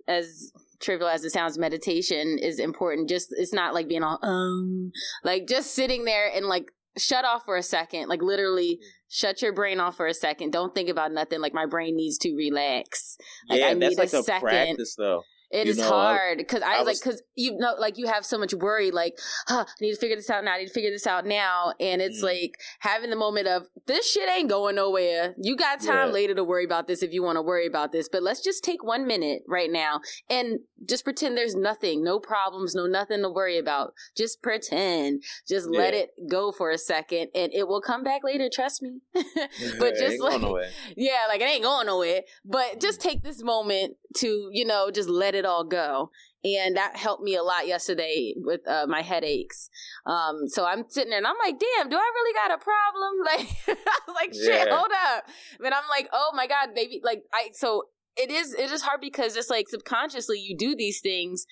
as 0.08 0.54
trivial 0.80 1.10
as 1.10 1.26
it 1.26 1.32
sounds, 1.32 1.58
meditation 1.58 2.38
is 2.41 2.58
important. 2.58 3.10
Just, 3.10 3.34
it's 3.38 3.54
not 3.54 3.73
like 3.73 3.89
being 3.89 4.04
all, 4.04 4.19
um, 4.21 4.93
like 5.26 5.45
just 5.45 5.76
sitting 5.76 6.06
there 6.06 6.32
and 6.34 6.45
like 6.45 6.71
shut 6.97 7.26
off 7.26 7.43
for 7.43 7.58
a 7.58 7.63
second, 7.63 8.08
like 8.08 8.21
literally. 8.21 8.80
Shut 9.13 9.43
your 9.43 9.54
brain 9.54 9.80
off 9.80 9.95
for 9.95 10.08
a 10.08 10.13
second. 10.13 10.52
Don't 10.52 10.73
think 10.73 10.89
about 10.89 11.12
nothing. 11.12 11.39
Like 11.39 11.54
my 11.54 11.67
brain 11.67 11.95
needs 11.95 12.17
to 12.19 12.36
relax. 12.36 13.15
Like 13.47 13.60
yeah, 13.60 13.67
I 13.67 13.73
need 13.73 13.95
that's 13.95 13.97
like 13.97 14.13
a, 14.13 14.23
second. 14.23 14.47
Practice, 14.47 14.95
though. 14.97 15.21
It 15.52 15.67
you 15.67 15.73
is 15.73 15.78
know, 15.78 15.88
hard 15.88 16.39
because 16.39 16.63
I, 16.63 16.78
I, 16.78 16.78
was 16.80 16.88
like, 16.88 16.97
because 16.99 17.21
you 17.36 17.56
know, 17.56 17.76
like 17.78 17.99
you 17.99 18.08
have 18.08 18.26
so 18.26 18.39
much 18.39 18.56
worry, 18.56 18.89
like, 18.89 19.13
huh, 19.47 19.65
I 19.67 19.73
need 19.82 19.93
to 19.93 19.99
figure 19.99 20.15
this 20.15 20.32
out 20.32 20.43
now. 20.43 20.54
I 20.54 20.58
need 20.58 20.67
to 20.67 20.73
figure 20.73 20.89
this 20.89 21.06
out 21.06 21.28
now. 21.28 21.73
And 21.80 22.02
it's 22.02 22.21
mm. 22.21 22.23
like 22.23 22.56
having 22.80 23.12
the 23.12 23.15
moment 23.15 23.47
of 23.47 23.67
this 23.86 24.12
shit 24.12 24.28
ain't 24.28 24.49
going 24.49 24.76
nowhere. 24.76 25.36
You 25.39 25.56
got 25.56 25.80
time 25.80 26.08
yeah. 26.08 26.13
later 26.13 26.34
to 26.34 26.43
worry 26.43 26.65
about 26.65 26.88
this 26.88 27.04
if 27.04 27.13
you 27.13 27.21
want 27.21 27.36
to 27.36 27.43
worry 27.43 27.67
about 27.67 27.91
this, 27.91 28.10
but 28.12 28.23
let's 28.23 28.41
just 28.41 28.63
take 28.63 28.84
one 28.84 29.06
minute 29.06 29.43
right 29.47 29.71
now 29.71 30.02
and 30.28 30.58
just 30.88 31.04
pretend 31.04 31.38
there's 31.38 31.56
nothing, 31.56 32.04
no 32.04 32.19
problems, 32.19 32.74
no 32.74 32.88
nothing 32.88 33.22
to 33.22 33.30
worry 33.30 33.60
about. 33.60 33.93
Just 34.17 34.41
pretend, 34.41 35.24
just 35.48 35.69
yeah. 35.72 35.80
let 35.80 35.93
it 35.93 36.10
go 36.28 36.52
for 36.52 36.72
a 36.72 36.78
second 36.78 37.30
and 37.36 37.54
it 37.54 37.67
will 37.67 37.82
come 37.82 38.04
back 38.04 38.24
later. 38.24 38.50
Trust 38.52 38.82
me. 38.82 39.02
but 39.80 39.96
just 39.96 40.19
like, 40.19 40.41
yeah, 40.98 41.26
like 41.28 41.41
it 41.41 41.46
ain't 41.46 41.63
going 41.63 41.86
nowhere, 41.86 42.22
but 42.43 42.80
just 42.80 43.00
mm. 43.00 43.04
take 43.04 43.24
this 43.24 43.43
moment 43.43 43.98
to, 44.17 44.50
you 44.52 44.65
know, 44.65 44.89
just 44.91 45.10
let 45.10 45.36
it 45.36 45.43
it 45.43 45.48
all 45.48 45.63
go. 45.63 46.10
And 46.46 46.76
that 46.76 46.98
helped 46.98 47.24
me 47.24 47.36
a 47.36 47.43
lot 47.43 47.67
yesterday 47.67 48.34
with 48.36 48.67
uh, 48.67 48.86
my 48.88 49.02
headaches. 49.02 49.69
Um, 50.06 50.48
so 50.48 50.65
I'm 50.65 50.84
sitting 50.89 51.12
there 51.12 51.19
and 51.19 51.28
I'm 51.28 51.38
like, 51.43 51.58
damn, 51.58 51.89
do 51.89 51.96
I 51.96 52.12
really 52.15 52.34
got 52.34 52.52
a 52.52 52.63
problem? 52.63 53.13
Like, 53.24 53.48
I 53.67 54.00
was 54.08 54.15
like, 54.15 54.34
shit, 54.34 54.67
yeah. 54.67 54.76
hold 54.76 54.91
up. 55.15 55.24
And 55.63 55.74
I'm 55.74 55.84
like, 55.89 56.10
oh 56.12 56.32
my 56.36 56.48
God, 56.48 56.76
baby. 56.76 57.00
Like, 57.02 57.24
I, 57.34 57.50
so 57.54 57.84
it 58.15 58.30
is, 58.30 58.54
it 58.54 58.71
is 58.71 58.82
hard 58.82 59.02
because 59.02 59.36
it's 59.36 59.49
like 59.49 59.67
subconsciously 59.69 60.39
you 60.39 60.56
do 60.56 60.76
these 60.76 60.99
things 61.02 61.45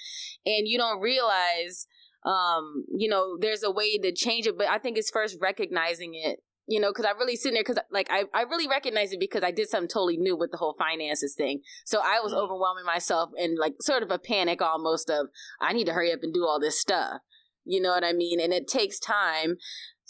and 0.45 0.67
you 0.67 0.77
don't 0.77 0.99
realize 0.99 1.87
um, 2.23 2.85
you 2.95 3.09
know, 3.09 3.35
there's 3.39 3.63
a 3.63 3.71
way 3.71 3.97
to 3.97 4.11
change 4.11 4.45
it, 4.45 4.55
but 4.55 4.67
I 4.67 4.77
think 4.77 4.95
it's 4.95 5.09
first 5.09 5.37
recognizing 5.41 6.13
it 6.13 6.39
you 6.67 6.79
know, 6.79 6.89
because 6.89 7.05
I 7.05 7.11
really 7.11 7.35
sitting 7.35 7.55
there 7.55 7.63
because 7.63 7.79
like 7.91 8.07
I, 8.09 8.23
I 8.33 8.43
really 8.43 8.67
recognize 8.67 9.11
it 9.11 9.19
because 9.19 9.43
I 9.43 9.51
did 9.51 9.67
something 9.67 9.89
totally 9.89 10.15
new 10.15 10.37
with 10.37 10.51
the 10.51 10.57
whole 10.57 10.75
finances 10.79 11.35
thing. 11.35 11.61
So 11.85 11.99
I 12.01 12.21
was 12.21 12.31
mm. 12.31 12.37
overwhelming 12.37 12.85
myself 12.85 13.31
and 13.37 13.57
like 13.59 13.73
sort 13.81 14.03
of 14.03 14.11
a 14.11 14.17
panic 14.17 14.61
almost 14.61 15.09
of 15.09 15.27
I 15.59 15.73
need 15.73 15.85
to 15.87 15.93
hurry 15.93 16.13
up 16.13 16.19
and 16.23 16.33
do 16.33 16.45
all 16.45 16.61
this 16.61 16.79
stuff. 16.79 17.19
You 17.65 17.81
know 17.81 17.89
what 17.89 18.05
I 18.05 18.13
mean? 18.13 18.39
And 18.39 18.53
it 18.53 18.67
takes 18.67 18.99
time. 18.99 19.57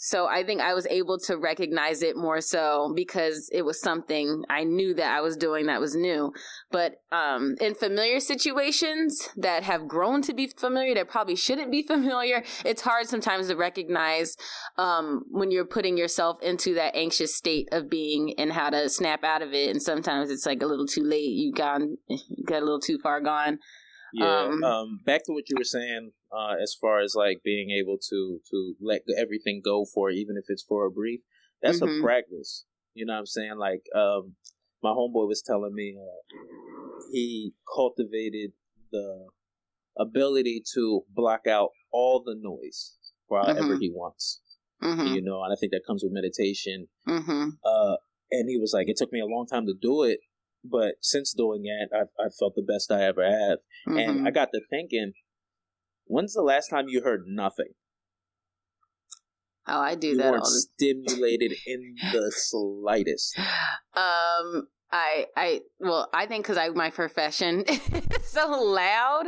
So 0.04 0.26
I 0.26 0.42
think 0.42 0.60
I 0.60 0.74
was 0.74 0.84
able 0.88 1.16
to 1.20 1.36
recognize 1.36 2.02
it 2.02 2.16
more 2.16 2.40
so 2.40 2.92
because 2.92 3.48
it 3.52 3.62
was 3.62 3.80
something 3.80 4.42
I 4.50 4.64
knew 4.64 4.94
that 4.94 5.16
I 5.16 5.20
was 5.20 5.36
doing 5.36 5.66
that 5.66 5.80
was 5.80 5.94
new. 5.94 6.32
But 6.72 6.96
um, 7.12 7.54
in 7.60 7.76
familiar 7.76 8.18
situations 8.18 9.28
that 9.36 9.62
have 9.62 9.86
grown 9.86 10.20
to 10.22 10.34
be 10.34 10.48
familiar, 10.48 10.92
that 10.96 11.08
probably 11.08 11.36
shouldn't 11.36 11.70
be 11.70 11.82
familiar, 11.86 12.42
it's 12.64 12.82
hard 12.82 13.06
sometimes 13.06 13.46
to 13.46 13.54
recognize 13.54 14.36
um, 14.76 15.22
when 15.30 15.52
you're 15.52 15.64
putting 15.64 15.96
yourself 15.96 16.42
into 16.42 16.74
that 16.74 16.96
anxious 16.96 17.36
state 17.36 17.68
of 17.70 17.88
being 17.88 18.34
and 18.38 18.52
how 18.52 18.70
to 18.70 18.88
snap 18.88 19.22
out 19.22 19.40
of 19.40 19.52
it. 19.52 19.70
And 19.70 19.80
sometimes 19.80 20.32
it's 20.32 20.46
like 20.46 20.62
a 20.62 20.66
little 20.66 20.86
too 20.86 21.04
late. 21.04 21.30
you've 21.30 21.54
gone, 21.54 21.98
got 22.44 22.58
a 22.58 22.64
little 22.64 22.80
too 22.80 22.98
far 23.00 23.20
gone. 23.20 23.60
Yeah. 24.12 24.48
Um, 24.50 24.64
um, 24.64 25.00
back 25.06 25.24
to 25.26 25.32
what 25.32 25.48
you 25.48 25.54
were 25.56 25.62
saying, 25.62 26.10
uh, 26.36 26.54
as 26.62 26.74
far 26.80 27.00
as 27.00 27.14
like 27.14 27.42
being 27.44 27.70
able 27.70 27.98
to 28.10 28.40
to 28.50 28.74
let 28.80 29.02
everything 29.18 29.60
go 29.64 29.84
for 29.84 30.10
even 30.10 30.36
if 30.36 30.44
it's 30.48 30.62
for 30.62 30.86
a 30.86 30.90
brief. 30.90 31.20
That's 31.62 31.80
mm-hmm. 31.80 32.00
a 32.00 32.02
practice. 32.02 32.64
You 32.94 33.06
know 33.06 33.14
what 33.14 33.20
I'm 33.20 33.26
saying? 33.26 33.56
Like, 33.56 33.84
um, 33.94 34.34
my 34.82 34.90
homeboy 34.90 35.28
was 35.28 35.42
telling 35.46 35.74
me 35.74 35.96
uh, 35.96 36.36
he 37.12 37.52
cultivated 37.72 38.52
the 38.90 39.26
ability 39.98 40.62
to 40.74 41.02
block 41.14 41.46
out 41.46 41.70
all 41.92 42.22
the 42.24 42.34
noise 42.38 42.96
for 43.28 43.40
however 43.40 43.60
mm-hmm. 43.60 43.80
he 43.80 43.90
wants. 43.90 44.40
Mm-hmm. 44.82 45.14
You 45.14 45.22
know, 45.22 45.42
and 45.44 45.52
I 45.52 45.56
think 45.58 45.72
that 45.72 45.86
comes 45.86 46.02
with 46.02 46.12
meditation. 46.12 46.88
Mm-hmm. 47.08 47.50
Uh, 47.64 47.96
and 48.32 48.48
he 48.48 48.58
was 48.58 48.72
like, 48.74 48.88
it 48.88 48.96
took 48.96 49.12
me 49.12 49.20
a 49.20 49.26
long 49.26 49.46
time 49.46 49.66
to 49.66 49.74
do 49.80 50.02
it, 50.02 50.18
but 50.64 50.94
since 51.00 51.32
doing 51.32 51.62
it, 51.64 51.90
I've, 51.94 52.08
I've 52.18 52.34
felt 52.34 52.54
the 52.56 52.62
best 52.62 52.90
I 52.90 53.04
ever 53.04 53.22
have. 53.22 53.58
Mm-hmm. 53.88 53.98
And 53.98 54.28
I 54.28 54.30
got 54.30 54.48
to 54.52 54.60
thinking, 54.70 55.12
when's 56.12 56.34
the 56.34 56.42
last 56.42 56.68
time 56.68 56.86
you 56.88 57.02
heard 57.02 57.24
nothing? 57.26 57.72
Oh, 59.66 59.80
I 59.80 59.94
do 59.94 60.08
you 60.08 60.16
that. 60.18 60.30
Weren't 60.30 60.46
stimulated 60.46 61.54
in 61.66 61.94
the 62.12 62.32
slightest. 62.34 63.38
Um, 63.38 64.68
I, 64.90 65.26
I, 65.36 65.60
well, 65.78 66.08
I 66.12 66.26
think 66.26 66.44
because 66.44 66.58
I 66.58 66.68
my 66.70 66.90
profession 66.90 67.62
is 67.68 68.30
so 68.30 68.48
loud, 68.50 69.26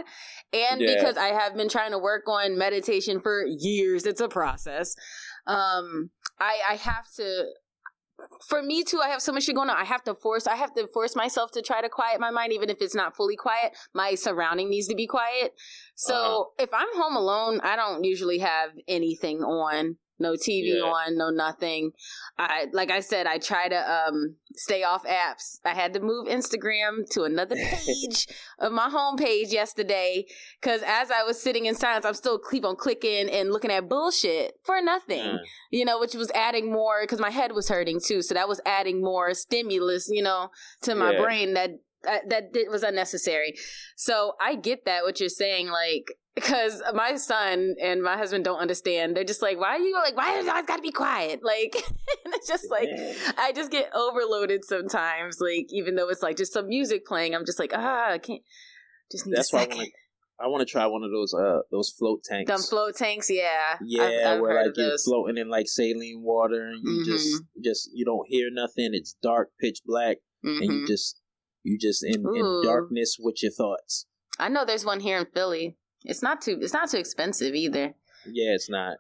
and 0.53 0.81
yeah. 0.81 0.95
because 0.95 1.17
I 1.17 1.29
have 1.29 1.57
been 1.57 1.69
trying 1.69 1.93
to 1.93 1.99
work 1.99 2.29
on 2.29 2.59
meditation 2.59 3.21
for 3.21 3.47
years. 3.47 4.05
It's 4.05 4.21
a 4.21 4.29
process. 4.29 4.95
Um, 5.47 6.11
I, 6.39 6.59
I 6.71 6.75
have 6.77 7.07
to 7.17 7.45
for 8.49 8.63
me 8.63 8.85
too, 8.85 9.01
I 9.01 9.09
have 9.09 9.23
so 9.23 9.33
much 9.33 9.45
shit 9.45 9.55
going 9.55 9.71
on. 9.71 9.77
I 9.77 9.85
have 9.85 10.05
to 10.05 10.15
force, 10.15 10.47
I 10.47 10.57
have 10.57 10.75
to 10.75 10.87
force 10.87 11.17
myself 11.17 11.51
to 11.53 11.63
try 11.63 11.81
to 11.81 11.89
quiet 11.89 12.21
my 12.21 12.31
mind, 12.31 12.53
even 12.53 12.71
if 12.71 12.81
it's 12.81 12.95
not 12.95 13.17
fully 13.17 13.37
quiet. 13.37 13.77
My 13.93 14.15
surrounding 14.15 14.71
needs 14.71 14.89
to 14.89 14.95
be 14.95 15.07
quiet. 15.07 15.53
So 15.95 16.15
uh-huh. 16.15 16.65
if 16.65 16.71
I'm 16.73 16.95
home 16.95 17.17
alone, 17.17 17.61
I 17.63 17.77
don't 17.77 18.05
usually 18.05 18.39
have 18.39 18.71
anything 18.89 19.43
on 19.43 19.97
no 20.19 20.33
TV 20.33 20.77
yeah. 20.77 20.83
on, 20.83 21.17
no 21.17 21.31
nothing. 21.31 21.93
I 22.39 22.67
like 22.73 22.91
I 22.91 23.01
said, 23.01 23.27
I 23.27 23.39
try 23.39 23.69
to 23.69 23.77
um 23.77 24.37
stay 24.57 24.83
off 24.83 25.05
apps. 25.05 25.59
I 25.65 25.75
had 25.75 25.93
to 25.95 26.01
move 26.01 26.27
Instagram 26.29 27.09
to 27.11 27.25
another 27.25 27.57
page 27.57 28.29
of 28.59 28.73
my 28.73 28.89
homepage 28.89 29.53
yesterday 29.53 30.27
because 30.61 30.83
as 30.87 31.11
I 31.11 31.23
was 31.25 31.41
sitting 31.41 31.67
in 31.67 31.75
silence, 31.75 32.05
I'm 32.05 32.15
still 32.15 32.39
keep 32.39 32.65
on 32.65 32.77
clicking 32.77 33.29
and 33.29 33.51
looking 33.51 33.71
at 33.71 33.89
bullshit 33.89 34.55
for 34.65 34.81
nothing. 34.81 35.19
Mm. 35.19 35.39
You 35.71 35.85
know, 35.85 35.99
which 35.99 36.15
was 36.15 36.31
adding 36.33 36.73
more 36.73 37.03
because 37.03 37.21
my 37.21 37.31
head 37.31 37.53
was 37.53 37.69
hurting 37.69 38.01
too, 38.05 38.23
so 38.23 38.35
that 38.35 38.49
was 38.49 38.61
adding 38.65 39.03
more 39.03 39.35
stimulus, 39.35 40.09
you 40.11 40.23
know, 40.23 40.51
to 40.83 40.95
my 40.95 41.13
yeah. 41.13 41.23
brain 41.23 41.55
that 41.55 41.71
uh, 42.07 42.19
that 42.29 42.53
was 42.71 42.83
unnecessary. 42.83 43.55
So 43.97 44.35
I 44.41 44.57
get 44.57 44.85
that 44.85 45.05
what 45.05 45.21
you're 45.21 45.29
saying, 45.29 45.69
like 45.69 46.17
because 46.35 46.83
my 46.95 47.17
son 47.17 47.77
and 47.81 48.03
my 48.03 48.17
husband 48.17 48.45
don't 48.45 48.59
understand. 48.59 49.17
They're 49.17 49.25
just 49.25 49.43
like, 49.43 49.59
why 49.59 49.77
are 49.77 49.79
you 49.79 49.95
like, 49.95 50.17
why 50.17 50.37
is 50.39 50.49
always 50.49 50.67
got 50.67 50.77
to 50.77 50.83
be 50.83 50.93
quiet? 50.93 51.41
Like, 51.55 51.77
and 52.25 52.35
it's 52.35 52.49
just 52.49 52.71
like, 52.71 52.89
I 53.39 53.53
just 53.53 53.71
get 53.71 53.91
overloaded 53.95 54.65
sometimes. 54.65 55.39
Like, 55.41 55.67
even 55.71 55.95
though 55.95 56.09
it's 56.09 56.23
like 56.23 56.37
just 56.37 56.53
some 56.53 56.69
music 56.69 57.07
playing, 57.07 57.35
I'm 57.35 57.45
just 57.45 57.59
like, 57.59 57.73
ah, 57.75 58.13
I 58.13 58.19
can't. 58.19 58.43
Just 59.13 59.27
need 59.27 59.37
That's 59.37 59.53
a 59.53 59.59
second. 59.59 59.87
I 60.41 60.49
want 60.49 60.67
to 60.67 60.71
try 60.71 60.87
one 60.87 61.05
of 61.05 61.13
those 61.13 61.33
uh 61.33 61.61
those 61.71 61.91
float 61.97 62.25
tanks. 62.25 62.51
Them 62.51 62.61
float 62.61 62.97
tanks, 62.97 63.31
yeah. 63.31 63.77
Yeah, 63.85 64.03
I've, 64.03 64.27
I've 64.27 64.41
where 64.41 64.65
like 64.65 64.77
you're 64.77 64.99
floating 64.99 65.39
in 65.39 65.49
like 65.49 65.69
saline 65.69 66.23
water 66.23 66.67
and 66.67 66.83
you 66.83 67.03
mm-hmm. 67.03 67.11
just 67.11 67.43
just 67.63 67.91
you 67.95 68.05
don't 68.05 68.27
hear 68.27 68.49
nothing. 68.51 68.91
It's 68.93 69.17
dark, 69.23 69.51
pitch 69.61 69.81
black, 69.87 70.17
mm-hmm. 70.45 70.63
and 70.63 70.65
you 70.65 70.71
mm-hmm. 70.71 70.87
just 70.87 71.21
you 71.63 71.79
just 71.79 72.03
in, 72.05 72.25
in 72.35 72.63
darkness 72.65 73.17
with 73.21 73.43
your 73.43 73.53
thoughts. 73.53 74.07
I 74.39 74.49
know 74.49 74.65
there's 74.65 74.85
one 74.85 75.01
here 75.01 75.19
in 75.19 75.27
Philly. 75.33 75.77
It's 76.05 76.23
not 76.23 76.41
too. 76.43 76.59
It's 76.61 76.75
not 76.75 76.91
too 76.91 76.99
expensive 76.99 77.55
either. 77.55 77.95
Yeah, 78.27 78.55
it's 78.55 78.71
not. 78.71 78.97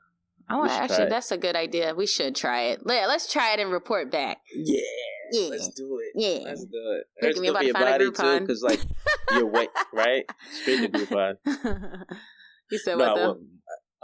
Oh, 0.51 0.59
want 0.59 0.73
actually. 0.73 1.09
That's 1.09 1.31
a 1.33 1.39
good 1.39 1.57
idea. 1.57 1.95
We 1.95 2.07
should 2.07 2.35
try 2.37 2.63
it. 2.65 2.81
Yeah, 2.87 3.07
let's 3.07 3.33
try 3.33 3.55
it 3.55 3.61
and 3.61 3.71
report 3.71 4.11
back. 4.11 4.39
Yeah. 4.55 4.81
Yeah. 5.33 5.49
Let's 5.49 5.69
do 5.69 6.01
it. 6.03 6.13
Yeah. 6.15 6.45
Let's 6.45 6.65
do 6.65 6.99
it. 6.99 7.07
There's 7.21 7.39
gonna 7.39 7.59
be 7.59 7.71
a 7.71 7.73
body 7.73 8.11
too, 8.11 8.41
because 8.41 8.63
like 8.63 8.81
you're 9.33 9.47
wet, 9.47 9.69
right? 9.93 10.25
Straight 10.53 10.93
to 10.93 10.99
Groupon. 10.99 11.35
you 12.71 12.79
said 12.79 12.99
no, 12.99 13.05
what 13.05 13.17
though? 13.17 13.39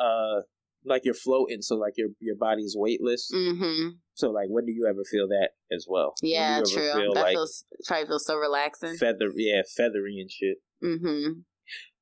Uh, 0.02 0.42
like 0.84 1.04
you're 1.04 1.14
floating, 1.14 1.60
so 1.60 1.76
like 1.76 1.94
your 1.96 2.08
your 2.20 2.36
body's 2.36 2.74
weightless. 2.76 3.30
Mm-hmm. 3.34 3.90
So 4.14 4.30
like, 4.30 4.48
when 4.48 4.64
do 4.64 4.72
you 4.72 4.86
ever 4.88 5.02
feel 5.10 5.28
that 5.28 5.50
as 5.74 5.86
well? 5.88 6.14
Yeah, 6.22 6.60
true. 6.60 6.92
Feel, 6.92 7.14
that 7.14 7.20
like, 7.20 7.34
feels 7.34 7.64
probably 7.86 8.06
feels 8.06 8.26
so 8.26 8.36
relaxing. 8.36 8.96
Feather, 8.96 9.30
yeah, 9.36 9.62
feathery 9.76 10.18
and 10.20 10.30
shit. 10.30 10.56
Mm-hmm. 10.82 11.40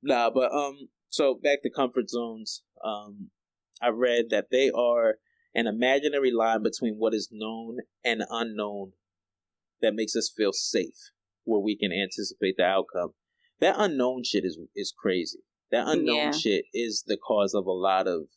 Nah, 0.02 0.30
but 0.30 0.52
um, 0.52 0.88
so 1.08 1.34
back 1.34 1.62
to 1.62 1.70
comfort 1.70 2.10
zones. 2.10 2.62
Um, 2.84 3.30
I 3.80 3.88
read 3.88 4.26
that 4.30 4.46
they 4.50 4.70
are 4.70 5.16
an 5.54 5.66
imaginary 5.66 6.30
line 6.30 6.62
between 6.62 6.94
what 6.94 7.14
is 7.14 7.28
known 7.32 7.78
and 8.04 8.22
unknown 8.30 8.92
that 9.80 9.94
makes 9.94 10.16
us 10.16 10.32
feel 10.34 10.52
safe, 10.52 11.10
where 11.44 11.60
we 11.60 11.76
can 11.76 11.92
anticipate 11.92 12.56
the 12.56 12.64
outcome. 12.64 13.10
That 13.60 13.76
unknown 13.78 14.22
shit 14.24 14.44
is 14.44 14.58
is 14.74 14.92
crazy. 14.96 15.40
That 15.70 15.88
unknown 15.88 16.16
yeah. 16.16 16.30
shit 16.32 16.64
is 16.72 17.04
the 17.06 17.16
cause 17.16 17.54
of 17.54 17.66
a 17.66 17.72
lot 17.72 18.06
of 18.06 18.28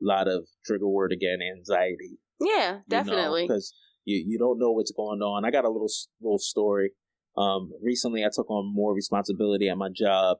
lot 0.00 0.28
of 0.28 0.46
trigger 0.64 0.88
word 0.88 1.12
again 1.12 1.38
anxiety. 1.42 2.18
Yeah, 2.40 2.78
definitely. 2.88 3.44
Because 3.44 3.74
you, 4.04 4.16
you, 4.16 4.24
you 4.30 4.38
don't 4.38 4.58
know 4.58 4.72
what's 4.72 4.92
going 4.92 5.20
on. 5.20 5.44
I 5.44 5.50
got 5.50 5.64
a 5.64 5.70
little 5.70 5.90
little 6.20 6.38
story. 6.38 6.92
Um, 7.36 7.70
recently, 7.82 8.24
I 8.24 8.30
took 8.32 8.50
on 8.50 8.72
more 8.74 8.94
responsibility 8.94 9.68
at 9.68 9.78
my 9.78 9.88
job, 9.94 10.38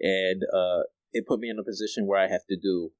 and 0.00 0.42
uh, 0.52 0.82
it 1.12 1.26
put 1.26 1.40
me 1.40 1.50
in 1.50 1.58
a 1.58 1.64
position 1.64 2.06
where 2.06 2.18
I 2.18 2.28
have 2.28 2.46
to 2.48 2.56
do 2.56 2.90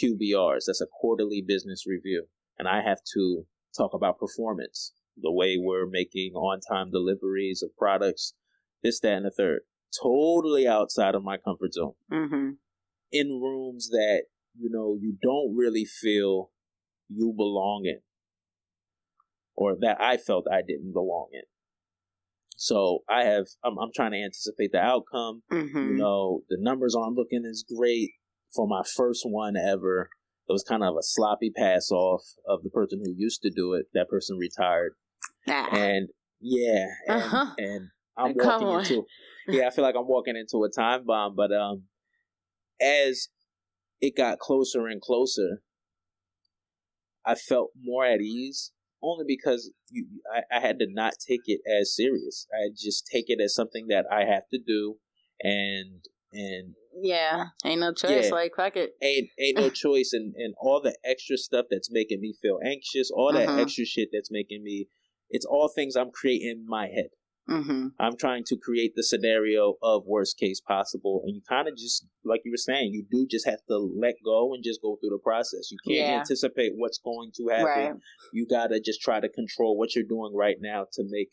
QBRs. 0.00 0.64
That's 0.66 0.80
a 0.80 0.86
quarterly 0.86 1.42
business 1.46 1.86
review, 1.86 2.26
and 2.58 2.68
I 2.68 2.82
have 2.82 2.98
to 3.14 3.46
talk 3.76 3.94
about 3.94 4.18
performance, 4.18 4.92
the 5.16 5.32
way 5.32 5.56
we're 5.58 5.88
making 5.88 6.32
on-time 6.34 6.90
deliveries 6.90 7.62
of 7.62 7.76
products, 7.76 8.34
this, 8.82 9.00
that, 9.00 9.12
and 9.12 9.26
the 9.26 9.30
third. 9.30 9.60
Totally 10.02 10.66
outside 10.66 11.14
of 11.14 11.24
my 11.24 11.38
comfort 11.38 11.72
zone. 11.72 11.94
Mm-hmm. 12.12 12.50
In 13.10 13.40
rooms 13.40 13.88
that 13.88 14.24
you 14.58 14.68
know 14.70 14.98
you 15.00 15.16
don't 15.22 15.56
really 15.56 15.86
feel 15.86 16.50
you 17.08 17.32
belong 17.34 17.82
in, 17.86 18.00
or 19.56 19.76
that 19.80 20.00
I 20.00 20.18
felt 20.18 20.46
I 20.50 20.60
didn't 20.60 20.92
belong 20.92 21.28
in. 21.32 21.42
So 22.60 23.04
I 23.08 23.22
have, 23.22 23.46
I'm, 23.64 23.78
I'm 23.78 23.90
trying 23.94 24.10
to 24.10 24.22
anticipate 24.22 24.72
the 24.72 24.80
outcome. 24.80 25.42
Mm-hmm. 25.52 25.78
You 25.78 25.94
know, 25.94 26.42
the 26.48 26.56
numbers 26.58 26.96
aren't 26.96 27.14
looking 27.14 27.44
as 27.48 27.64
great 27.76 28.10
for 28.52 28.66
my 28.66 28.82
first 28.96 29.22
one 29.24 29.56
ever. 29.56 30.10
It 30.48 30.52
was 30.52 30.64
kind 30.68 30.82
of 30.82 30.94
a 30.96 31.02
sloppy 31.02 31.52
pass 31.56 31.92
off 31.92 32.22
of 32.48 32.64
the 32.64 32.70
person 32.70 33.00
who 33.04 33.14
used 33.16 33.42
to 33.42 33.50
do 33.50 33.74
it. 33.74 33.86
That 33.94 34.08
person 34.08 34.38
retired. 34.38 34.94
Ah. 35.48 35.68
And 35.70 36.08
yeah, 36.40 36.86
and, 37.06 37.22
uh-huh. 37.22 37.54
and 37.58 37.88
I'm 38.16 38.34
Come 38.34 38.64
walking 38.64 38.66
on. 38.66 38.80
into, 38.80 39.04
yeah, 39.46 39.68
I 39.68 39.70
feel 39.70 39.84
like 39.84 39.94
I'm 39.96 40.08
walking 40.08 40.36
into 40.36 40.64
a 40.64 40.68
time 40.68 41.04
bomb. 41.06 41.36
But 41.36 41.52
um, 41.52 41.84
as 42.80 43.28
it 44.00 44.16
got 44.16 44.40
closer 44.40 44.88
and 44.88 45.00
closer, 45.00 45.62
I 47.24 47.36
felt 47.36 47.70
more 47.80 48.04
at 48.04 48.20
ease 48.20 48.72
only 49.02 49.24
because 49.26 49.70
you, 49.90 50.06
I, 50.32 50.56
I 50.56 50.60
had 50.60 50.78
to 50.80 50.86
not 50.88 51.14
take 51.26 51.42
it 51.46 51.60
as 51.80 51.94
serious. 51.94 52.46
I 52.52 52.68
just 52.76 53.06
take 53.06 53.26
it 53.28 53.40
as 53.40 53.54
something 53.54 53.86
that 53.88 54.06
I 54.10 54.24
have 54.24 54.48
to 54.52 54.58
do, 54.58 54.96
and 55.42 56.04
and 56.32 56.74
yeah, 57.00 57.46
ain't 57.64 57.80
no 57.80 57.92
choice. 57.92 58.26
Yeah, 58.26 58.34
like 58.34 58.52
fuck 58.56 58.76
it, 58.76 58.94
ain't 59.02 59.28
ain't 59.38 59.58
no 59.58 59.70
choice, 59.84 60.12
and 60.12 60.34
and 60.36 60.54
all 60.60 60.80
the 60.82 60.96
extra 61.04 61.36
stuff 61.36 61.66
that's 61.70 61.90
making 61.90 62.20
me 62.20 62.34
feel 62.40 62.58
anxious, 62.64 63.10
all 63.10 63.32
that 63.32 63.48
uh-huh. 63.48 63.60
extra 63.60 63.84
shit 63.84 64.08
that's 64.12 64.30
making 64.30 64.62
me, 64.62 64.88
it's 65.30 65.46
all 65.46 65.68
things 65.68 65.96
I'm 65.96 66.10
creating 66.10 66.50
in 66.50 66.66
my 66.66 66.86
head. 66.86 67.08
Mm-hmm. 67.48 67.88
I'm 67.98 68.16
trying 68.16 68.44
to 68.48 68.56
create 68.56 68.92
the 68.94 69.02
scenario 69.02 69.74
of 69.82 70.02
worst 70.06 70.38
case 70.38 70.60
possible, 70.60 71.22
and 71.24 71.34
you 71.34 71.42
kind 71.48 71.66
of 71.68 71.76
just 71.76 72.06
like 72.24 72.42
you 72.44 72.50
were 72.50 72.58
saying, 72.58 72.92
you 72.92 73.04
do 73.10 73.26
just 73.30 73.46
have 73.46 73.60
to 73.68 73.78
let 73.78 74.16
go 74.24 74.52
and 74.52 74.62
just 74.62 74.82
go 74.82 74.96
through 74.96 75.10
the 75.10 75.22
process. 75.22 75.70
You 75.70 75.78
can't 75.86 76.08
yeah. 76.08 76.18
anticipate 76.18 76.72
what's 76.76 76.98
going 76.98 77.30
to 77.36 77.48
happen. 77.48 77.64
Right. 77.64 77.92
You 78.32 78.46
gotta 78.48 78.80
just 78.80 79.00
try 79.00 79.20
to 79.20 79.28
control 79.28 79.78
what 79.78 79.94
you're 79.94 80.04
doing 80.04 80.34
right 80.34 80.56
now 80.60 80.86
to 80.92 81.04
make 81.08 81.28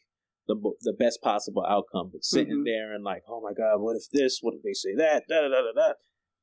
the 0.47 0.55
the 0.81 0.93
best 0.93 1.21
possible 1.21 1.65
outcome. 1.67 2.11
But 2.13 2.23
sitting 2.23 2.53
mm-hmm. 2.53 2.63
there 2.63 2.93
and 2.93 3.03
like, 3.03 3.23
oh 3.27 3.41
my 3.41 3.53
god, 3.53 3.81
what 3.81 3.95
if 3.95 4.03
this? 4.13 4.39
What 4.41 4.55
if 4.55 4.63
they 4.63 4.73
say 4.73 4.95
that? 4.95 5.23
Da 5.27 5.41
da 5.41 5.49
da 5.49 5.61
da 5.61 5.71
da. 5.75 5.93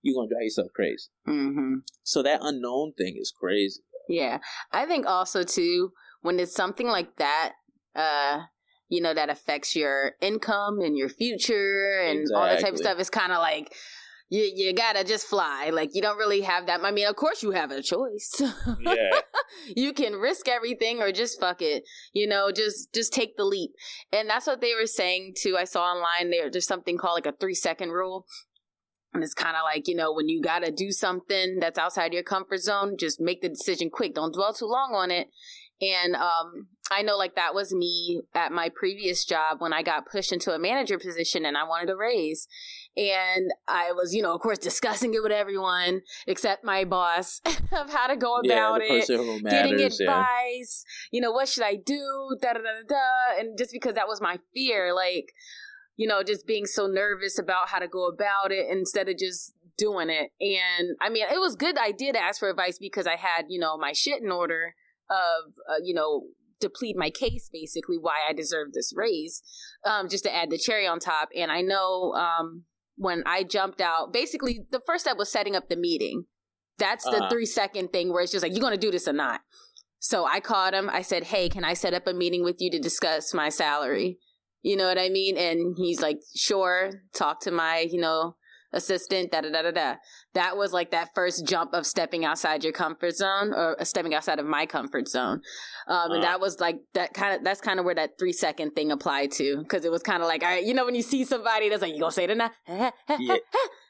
You're 0.02 0.16
gonna 0.16 0.28
drive 0.28 0.42
yourself 0.42 0.68
crazy. 0.74 1.08
Mm-hmm. 1.26 1.74
So 2.02 2.22
that 2.22 2.40
unknown 2.42 2.92
thing 2.98 3.16
is 3.18 3.32
crazy. 3.34 3.80
Yeah. 4.08 4.38
I 4.72 4.84
think 4.86 5.06
also 5.06 5.44
too, 5.44 5.92
when 6.22 6.38
it's 6.40 6.54
something 6.54 6.88
like 6.88 7.16
that, 7.16 7.52
uh, 7.94 8.42
you 8.92 9.00
know, 9.00 9.14
that 9.14 9.30
affects 9.30 9.74
your 9.74 10.12
income 10.20 10.80
and 10.80 10.98
your 10.98 11.08
future 11.08 12.02
and 12.04 12.20
exactly. 12.20 12.36
all 12.36 12.46
that 12.46 12.60
type 12.60 12.74
of 12.74 12.78
stuff, 12.78 12.98
it's 12.98 13.08
kind 13.08 13.32
of 13.32 13.38
like 13.38 13.74
you 14.28 14.52
you 14.54 14.74
gotta 14.74 15.02
just 15.02 15.26
fly. 15.26 15.70
Like 15.72 15.94
you 15.94 16.02
don't 16.02 16.18
really 16.18 16.42
have 16.42 16.66
that. 16.66 16.84
I 16.84 16.90
mean, 16.90 17.06
of 17.06 17.16
course 17.16 17.42
you 17.42 17.52
have 17.52 17.70
a 17.70 17.82
choice. 17.82 18.42
Yeah. 18.80 19.20
you 19.74 19.94
can 19.94 20.14
risk 20.14 20.46
everything 20.46 21.00
or 21.00 21.10
just 21.10 21.40
fuck 21.40 21.62
it. 21.62 21.84
You 22.12 22.26
know, 22.26 22.52
just 22.52 22.92
just 22.92 23.14
take 23.14 23.38
the 23.38 23.44
leap. 23.44 23.70
And 24.12 24.28
that's 24.28 24.46
what 24.46 24.60
they 24.60 24.74
were 24.74 24.86
saying 24.86 25.36
too. 25.40 25.56
I 25.58 25.64
saw 25.64 25.84
online 25.84 26.30
there. 26.30 26.50
There's 26.50 26.66
something 26.66 26.98
called 26.98 27.14
like 27.14 27.26
a 27.26 27.32
three 27.32 27.54
second 27.54 27.92
rule. 27.92 28.26
And 29.14 29.22
it's 29.22 29.34
kind 29.34 29.56
of 29.56 29.62
like, 29.64 29.88
you 29.88 29.94
know, 29.94 30.12
when 30.12 30.28
you 30.28 30.42
got 30.42 30.64
to 30.64 30.70
do 30.70 30.90
something 30.90 31.58
that's 31.60 31.78
outside 31.78 32.12
your 32.12 32.22
comfort 32.22 32.60
zone, 32.60 32.96
just 32.98 33.20
make 33.20 33.40
the 33.40 33.48
decision 33.50 33.88
quick. 33.90 34.14
Don't 34.14 34.34
dwell 34.34 34.54
too 34.54 34.66
long 34.66 34.94
on 34.94 35.10
it. 35.10 35.28
And 35.82 36.14
um, 36.14 36.68
I 36.92 37.02
know 37.02 37.16
like 37.16 37.34
that 37.36 37.54
was 37.54 37.72
me 37.72 38.20
at 38.34 38.52
my 38.52 38.68
previous 38.68 39.24
job 39.24 39.60
when 39.60 39.72
I 39.72 39.82
got 39.82 40.06
pushed 40.06 40.32
into 40.32 40.52
a 40.52 40.58
manager 40.58 40.98
position 40.98 41.44
and 41.44 41.56
I 41.56 41.64
wanted 41.64 41.90
a 41.90 41.96
raise. 41.96 42.46
And 42.96 43.50
I 43.66 43.92
was, 43.92 44.14
you 44.14 44.22
know, 44.22 44.34
of 44.34 44.40
course, 44.40 44.58
discussing 44.58 45.14
it 45.14 45.22
with 45.22 45.32
everyone 45.32 46.02
except 46.26 46.64
my 46.64 46.84
boss 46.84 47.40
of 47.46 47.90
how 47.90 48.06
to 48.08 48.16
go 48.16 48.36
about 48.36 48.82
yeah, 48.82 48.96
it, 48.98 49.42
matters, 49.42 49.50
getting 49.50 49.80
advice. 49.80 50.84
Yeah. 50.84 51.08
You 51.10 51.20
know, 51.22 51.32
what 51.32 51.48
should 51.48 51.64
I 51.64 51.76
do? 51.76 52.36
Da 52.40 52.52
da 52.52 52.60
da 52.60 52.82
da. 52.86 53.40
And 53.40 53.56
just 53.56 53.72
because 53.72 53.94
that 53.94 54.08
was 54.08 54.20
my 54.20 54.38
fear, 54.54 54.94
like, 54.94 55.32
you 55.96 56.06
know, 56.06 56.22
just 56.22 56.46
being 56.46 56.66
so 56.66 56.86
nervous 56.86 57.38
about 57.38 57.68
how 57.68 57.78
to 57.78 57.88
go 57.88 58.06
about 58.06 58.52
it 58.52 58.66
instead 58.70 59.08
of 59.08 59.16
just 59.16 59.54
doing 59.78 60.10
it. 60.10 60.30
And 60.40 60.96
I 61.00 61.08
mean, 61.08 61.24
it 61.32 61.40
was 61.40 61.56
good 61.56 61.78
idea 61.78 62.12
to 62.12 62.22
ask 62.22 62.38
for 62.38 62.50
advice 62.50 62.78
because 62.78 63.06
I 63.06 63.16
had, 63.16 63.46
you 63.48 63.58
know, 63.58 63.76
my 63.78 63.92
shit 63.92 64.22
in 64.22 64.30
order 64.30 64.74
of, 65.10 65.52
uh, 65.68 65.80
you 65.82 65.94
know, 65.94 66.24
deplete 66.62 66.96
my 66.96 67.10
case 67.10 67.50
basically 67.52 67.96
why 67.98 68.20
I 68.28 68.32
deserve 68.32 68.72
this 68.72 68.92
raise, 68.96 69.42
um, 69.84 70.08
just 70.08 70.24
to 70.24 70.34
add 70.34 70.50
the 70.50 70.58
cherry 70.58 70.86
on 70.86 70.98
top. 70.98 71.28
And 71.36 71.52
I 71.52 71.60
know 71.60 72.14
um, 72.14 72.64
when 72.96 73.22
I 73.26 73.42
jumped 73.42 73.80
out, 73.80 74.12
basically 74.12 74.60
the 74.70 74.80
first 74.86 75.04
step 75.04 75.18
was 75.18 75.30
setting 75.30 75.54
up 75.54 75.68
the 75.68 75.76
meeting. 75.76 76.24
That's 76.78 77.04
the 77.04 77.18
uh-huh. 77.18 77.28
three 77.28 77.46
second 77.46 77.92
thing 77.92 78.12
where 78.12 78.22
it's 78.22 78.32
just 78.32 78.42
like, 78.42 78.52
you're 78.52 78.60
going 78.60 78.72
to 78.72 78.78
do 78.78 78.90
this 78.90 79.06
or 79.06 79.12
not. 79.12 79.40
So 79.98 80.24
I 80.24 80.40
called 80.40 80.74
him. 80.74 80.90
I 80.90 81.02
said, 81.02 81.24
Hey, 81.24 81.48
can 81.48 81.64
I 81.64 81.74
set 81.74 81.94
up 81.94 82.06
a 82.06 82.14
meeting 82.14 82.42
with 82.42 82.56
you 82.58 82.70
to 82.70 82.78
discuss 82.78 83.32
my 83.32 83.50
salary? 83.50 84.18
You 84.62 84.76
know 84.76 84.86
what 84.86 84.98
I 84.98 85.08
mean? 85.08 85.36
And 85.36 85.76
he's 85.76 86.00
like, 86.00 86.18
Sure. 86.34 86.90
Talk 87.14 87.40
to 87.42 87.52
my, 87.52 87.86
you 87.88 88.00
know, 88.00 88.36
assistant, 88.72 89.30
da 89.30 89.42
da 89.42 89.50
da 89.50 89.62
da 89.62 89.70
da. 89.70 89.94
That 90.34 90.56
was 90.56 90.72
like 90.72 90.90
that 90.92 91.10
first 91.14 91.46
jump 91.46 91.74
of 91.74 91.86
stepping 91.86 92.24
outside 92.24 92.64
your 92.64 92.72
comfort 92.72 93.16
zone 93.16 93.52
or 93.52 93.80
uh, 93.80 93.84
stepping 93.84 94.14
outside 94.14 94.38
of 94.38 94.46
my 94.46 94.66
comfort 94.66 95.08
zone. 95.08 95.42
Um, 95.86 96.12
and 96.12 96.24
uh, 96.24 96.26
that 96.26 96.40
was 96.40 96.60
like 96.60 96.76
that 96.94 97.12
kind 97.14 97.36
of, 97.36 97.44
that's 97.44 97.60
kind 97.60 97.78
of 97.78 97.84
where 97.84 97.94
that 97.94 98.18
three 98.18 98.32
second 98.32 98.70
thing 98.70 98.92
applied 98.92 99.32
to. 99.32 99.64
Cause 99.68 99.84
it 99.84 99.90
was 99.90 100.02
kind 100.02 100.22
of 100.22 100.28
like, 100.28 100.42
all 100.42 100.48
right, 100.48 100.64
you 100.64 100.74
know, 100.74 100.84
when 100.84 100.94
you 100.94 101.02
see 101.02 101.24
somebody 101.24 101.68
that's 101.68 101.82
like, 101.82 101.92
you 101.92 102.00
gonna 102.00 102.12
say 102.12 102.24
it 102.24 102.36
now? 102.36 102.50
yeah. 102.68 102.90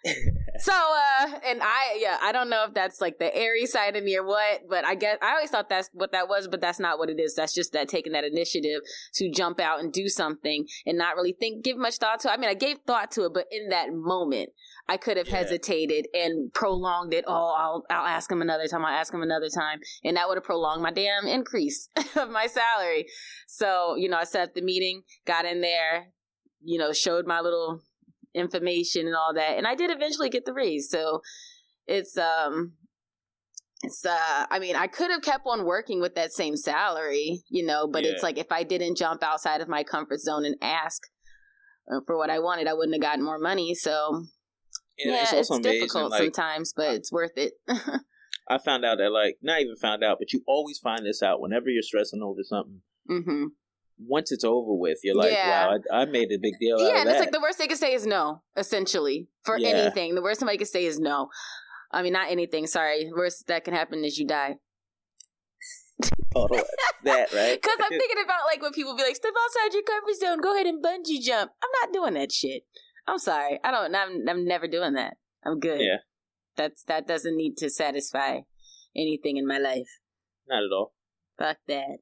so, 0.59 0.72
uh, 0.72 1.38
and 1.47 1.62
I, 1.62 1.99
yeah, 2.01 2.18
I 2.20 2.32
don't 2.32 2.51
know 2.51 2.64
if 2.66 2.74
that's 2.74 3.01
like 3.01 3.18
the 3.18 3.34
airy 3.34 3.66
side 3.66 3.97
of 3.97 4.03
me 4.03 4.16
or 4.16 4.24
what, 4.24 4.62
but 4.68 4.84
I 4.84 4.95
guess 4.95 5.18
I 5.22 5.34
always 5.34 5.51
thought 5.51 5.68
that's 5.68 5.90
what 5.93 6.12
that 6.12 6.28
was, 6.28 6.49
but 6.49 6.61
that's 6.61 6.80
not 6.80 6.99
what 6.99 7.09
it 7.09 7.20
is. 7.20 7.34
That's 7.34 7.55
just 7.55 7.72
that 7.72 7.88
taking 7.88 8.12
that 8.12 8.24
initiative 8.24 8.80
to 9.14 9.30
jump 9.30 9.61
out 9.61 9.80
and 9.80 9.93
do 9.93 10.09
something 10.09 10.66
and 10.86 10.99
not 10.99 11.14
really 11.14 11.36
think, 11.38 11.62
give 11.64 11.76
much 11.76 11.97
thought 11.97 12.20
to 12.20 12.28
it. 12.28 12.32
I 12.32 12.36
mean, 12.36 12.51
I 12.51 12.55
gave 12.55 12.78
thought 12.86 13.11
to 13.12 13.26
it, 13.26 13.32
but 13.34 13.47
in 13.51 13.68
that 13.68 13.93
moment, 13.93 14.51
I 14.88 14.97
could 14.97 15.16
have 15.16 15.28
yeah. 15.28 15.36
hesitated 15.36 16.09
and 16.12 16.31
prolonged 16.54 17.14
it. 17.14 17.24
Oh, 17.26 17.54
I'll 17.56 17.84
I'll 17.90 18.06
ask 18.06 18.30
him 18.30 18.42
another 18.42 18.66
time. 18.66 18.84
I'll 18.84 18.92
ask 18.92 19.12
him 19.12 19.22
another 19.22 19.48
time, 19.48 19.80
and 20.04 20.16
that 20.16 20.28
would 20.28 20.36
have 20.36 20.44
prolonged 20.44 20.82
my 20.82 20.92
damn 20.92 21.26
increase 21.26 21.88
of 22.16 22.30
my 22.30 22.46
salary. 22.46 23.06
So 23.46 23.96
you 23.96 24.08
know, 24.08 24.18
I 24.18 24.24
set 24.24 24.48
up 24.48 24.54
the 24.54 24.62
meeting, 24.62 25.02
got 25.26 25.44
in 25.44 25.60
there, 25.60 26.08
you 26.62 26.78
know, 26.78 26.92
showed 26.92 27.26
my 27.26 27.40
little 27.40 27.80
information 28.34 29.06
and 29.06 29.16
all 29.16 29.34
that, 29.34 29.58
and 29.58 29.66
I 29.66 29.74
did 29.74 29.90
eventually 29.90 30.30
get 30.30 30.44
the 30.44 30.54
raise. 30.54 30.88
So 30.90 31.20
it's 31.86 32.16
um 32.16 32.72
it's 33.82 34.04
uh 34.06 34.46
i 34.50 34.58
mean 34.58 34.76
i 34.76 34.86
could 34.86 35.10
have 35.10 35.22
kept 35.22 35.44
on 35.46 35.64
working 35.64 36.00
with 36.00 36.14
that 36.14 36.32
same 36.32 36.56
salary 36.56 37.42
you 37.48 37.64
know 37.64 37.86
but 37.86 38.04
yeah. 38.04 38.10
it's 38.10 38.22
like 38.22 38.38
if 38.38 38.50
i 38.52 38.62
didn't 38.62 38.96
jump 38.96 39.22
outside 39.22 39.60
of 39.60 39.68
my 39.68 39.82
comfort 39.82 40.20
zone 40.20 40.44
and 40.44 40.54
ask 40.62 41.02
uh, 41.92 42.00
for 42.06 42.16
what 42.16 42.30
i 42.30 42.38
wanted 42.38 42.68
i 42.68 42.72
wouldn't 42.72 42.94
have 42.94 43.02
gotten 43.02 43.24
more 43.24 43.38
money 43.38 43.74
so 43.74 44.24
yeah, 44.99 45.22
it's, 45.22 45.51
it's 45.51 45.59
difficult 45.61 46.11
like, 46.11 46.22
sometimes, 46.22 46.72
but 46.74 46.95
it's 46.95 47.12
worth 47.12 47.36
it. 47.36 47.53
I 48.49 48.59
found 48.59 48.84
out 48.84 48.99
that, 48.99 49.11
like, 49.11 49.36
not 49.43 49.61
even 49.61 49.76
found 49.76 50.03
out, 50.03 50.18
but 50.18 50.32
you 50.32 50.43
always 50.47 50.78
find 50.78 51.07
this 51.07 51.22
out 51.22 51.40
whenever 51.40 51.68
you're 51.68 51.82
stressing 51.82 52.22
over 52.22 52.40
something. 52.43 52.80
Mm-hmm. 53.11 53.45
Once 54.05 54.32
it's 54.32 54.45
over 54.45 54.74
with, 54.74 54.99
you're 55.05 55.14
like, 55.14 55.32
yeah. 55.32 55.68
wow, 55.68 55.78
I, 55.93 56.03
I, 56.03 56.05
made 56.07 56.32
a 56.32 56.38
big 56.38 56.55
deal 56.59 56.80
yeah, 56.80 57.01
and 57.01 57.09
it's 57.09 57.20
like 57.20 57.30
the 57.30 57.40
worst 57.40 57.59
they 57.59 57.68
can 57.68 57.76
say 57.76 57.95
is 57.95 58.05
no, 58.05 58.43
essentially, 58.57 59.28
for 59.45 59.59
yeah. 59.59 59.68
anything. 59.68 60.14
The 60.14 60.22
worst 60.22 60.40
somebody 60.40 60.59
can 60.59 60.66
say 60.66 60.84
is 60.84 60.99
no. 60.99 61.28
I 61.93 62.03
mean, 62.03 62.12
not 62.12 62.30
anything, 62.30 62.66
sorry. 62.66 63.11
Worst 63.14 63.47
that 63.47 63.64
can 63.64 63.74
happen 63.74 64.05
is 64.05 64.18
you 64.18 64.26
die. 64.26 64.57
oh, 66.34 66.49
that 67.05 67.32
right? 67.32 67.59
Because 67.62 67.78
I'm 67.80 67.90
thinking 67.90 68.22
about 68.24 68.40
like 68.51 68.62
when 68.62 68.72
people 68.72 68.97
be 68.97 69.03
like, 69.03 69.16
"Step 69.16 69.34
outside 69.38 69.74
your 69.74 69.82
comfort 69.82 70.16
zone, 70.18 70.40
go 70.40 70.55
ahead 70.55 70.66
and 70.66 70.82
bungee 70.82 71.22
jump." 71.22 71.53
I'm 71.62 71.70
not 71.80 71.93
doing 71.93 72.14
that 72.14 72.32
shit. 72.32 72.62
I'm 73.07 73.18
sorry. 73.18 73.59
I 73.64 73.70
don't. 73.70 73.94
I'm. 73.94 74.28
I'm 74.28 74.44
never 74.44 74.68
doing 74.68 74.94
that. 74.94 75.16
I'm 75.44 75.59
good. 75.59 75.80
Yeah. 75.80 75.98
That's 76.57 76.82
that 76.84 77.07
doesn't 77.07 77.36
need 77.36 77.57
to 77.59 77.70
satisfy 77.70 78.40
anything 78.96 79.36
in 79.36 79.46
my 79.46 79.59
life. 79.59 79.88
Not 80.48 80.62
at 80.64 80.72
all. 80.72 80.92
Fuck 81.38 81.59
that. 81.68 81.98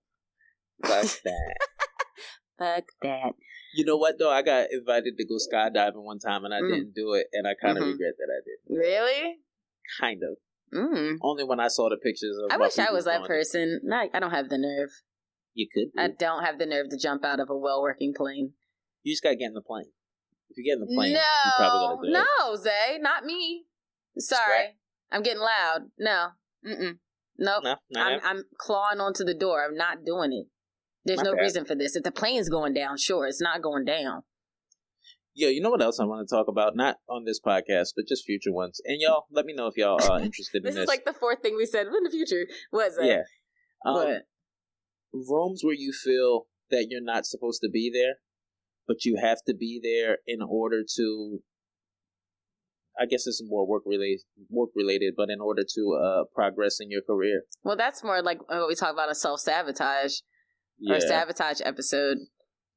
Fuck 0.84 1.22
that. 1.24 1.56
Fuck 2.58 2.84
that. 3.02 3.32
You 3.74 3.84
know 3.84 3.96
what 3.96 4.18
though? 4.18 4.30
I 4.30 4.42
got 4.42 4.66
invited 4.72 5.16
to 5.16 5.24
go 5.24 5.36
skydiving 5.36 6.02
one 6.02 6.18
time 6.18 6.44
and 6.44 6.52
I 6.52 6.60
mm. 6.60 6.68
didn't 6.68 6.94
do 6.94 7.14
it, 7.14 7.26
and 7.32 7.46
I 7.46 7.54
kind 7.54 7.78
of 7.78 7.84
mm-hmm. 7.84 7.92
regret 7.92 8.14
that 8.18 8.28
I 8.30 8.40
did. 8.44 8.78
Really? 8.78 9.36
Kind 10.00 10.20
of. 10.22 10.36
Mm. 10.72 11.16
Only 11.22 11.44
when 11.44 11.60
I 11.60 11.68
saw 11.68 11.88
the 11.88 11.96
pictures 11.96 12.36
of. 12.44 12.52
I 12.52 12.56
wish 12.56 12.78
I 12.78 12.92
was 12.92 13.04
that 13.04 13.24
person. 13.24 13.80
Not, 13.82 14.08
I 14.12 14.20
don't 14.20 14.30
have 14.30 14.48
the 14.48 14.58
nerve. 14.58 14.90
You 15.54 15.68
could. 15.72 16.00
I 16.00 16.08
don't 16.08 16.44
have 16.44 16.58
the 16.58 16.66
nerve 16.66 16.90
to 16.90 16.98
jump 16.98 17.24
out 17.24 17.40
of 17.40 17.50
a 17.50 17.56
well-working 17.56 18.14
plane. 18.16 18.52
You 19.02 19.12
just 19.12 19.22
gotta 19.22 19.36
get 19.36 19.46
in 19.46 19.54
the 19.54 19.62
plane. 19.62 19.90
If 20.50 20.58
you 20.58 20.64
get 20.64 20.74
in 20.74 20.80
the 20.80 20.94
plane, 20.94 21.14
no, 21.14 22.00
no, 22.02 22.56
Zay, 22.56 22.98
not 23.00 23.24
me. 23.24 23.64
Sorry, 24.18 24.76
I'm 25.12 25.22
getting 25.22 25.42
loud. 25.42 25.82
No, 25.98 26.28
mm 26.66 26.98
nope. 27.38 27.62
No, 27.64 27.76
I'm, 27.96 28.20
I'm, 28.22 28.44
clawing 28.58 29.00
onto 29.00 29.24
the 29.24 29.34
door. 29.34 29.64
I'm 29.64 29.76
not 29.76 30.04
doing 30.04 30.32
it. 30.32 30.46
There's 31.04 31.18
My 31.18 31.30
no 31.30 31.34
bad. 31.34 31.42
reason 31.42 31.64
for 31.64 31.74
this. 31.74 31.96
If 31.96 32.02
the 32.02 32.12
plane's 32.12 32.48
going 32.48 32.74
down, 32.74 32.98
sure, 32.98 33.26
it's 33.26 33.40
not 33.40 33.62
going 33.62 33.84
down. 33.84 34.22
Yeah, 35.34 35.48
you 35.48 35.62
know 35.62 35.70
what 35.70 35.80
else 35.80 35.98
I 36.00 36.04
want 36.04 36.28
to 36.28 36.34
talk 36.34 36.48
about? 36.48 36.76
Not 36.76 36.96
on 37.08 37.24
this 37.24 37.40
podcast, 37.40 37.92
but 37.96 38.06
just 38.06 38.24
future 38.24 38.52
ones. 38.52 38.80
And 38.84 39.00
y'all, 39.00 39.24
let 39.30 39.46
me 39.46 39.54
know 39.54 39.68
if 39.68 39.76
y'all 39.76 40.02
are 40.10 40.20
interested 40.22 40.62
this 40.62 40.74
in 40.74 40.74
this. 40.74 40.82
is 40.82 40.88
like 40.88 41.04
the 41.04 41.12
fourth 41.12 41.40
thing 41.40 41.56
we 41.56 41.66
said 41.66 41.86
in 41.86 42.02
the 42.02 42.10
future. 42.10 42.46
Was 42.72 42.98
it? 42.98 43.06
Yeah. 43.06 43.22
Um, 43.86 43.94
but 43.94 44.22
rooms 45.12 45.62
where 45.62 45.74
you 45.74 45.92
feel 45.92 46.46
that 46.70 46.88
you're 46.90 47.02
not 47.02 47.24
supposed 47.24 47.60
to 47.62 47.70
be 47.70 47.90
there 47.92 48.16
but 48.86 49.04
you 49.04 49.18
have 49.20 49.38
to 49.46 49.54
be 49.54 49.80
there 49.82 50.18
in 50.26 50.40
order 50.42 50.82
to 50.96 51.40
I 53.00 53.06
guess 53.06 53.26
is 53.26 53.42
more 53.46 53.66
work 53.66 53.84
related, 53.86 54.20
work 54.50 54.70
related, 54.74 55.14
but 55.16 55.30
in 55.30 55.40
order 55.40 55.62
to 55.74 55.98
uh, 56.02 56.24
progress 56.34 56.78
in 56.80 56.90
your 56.90 57.00
career. 57.00 57.42
Well, 57.64 57.76
that's 57.76 58.04
more 58.04 58.20
like 58.20 58.46
what 58.48 58.68
we 58.68 58.74
talk 58.74 58.92
about 58.92 59.10
a 59.10 59.14
self 59.14 59.40
sabotage 59.40 60.16
yeah. 60.78 60.96
or 60.96 61.00
sabotage 61.00 61.60
episode. 61.64 62.18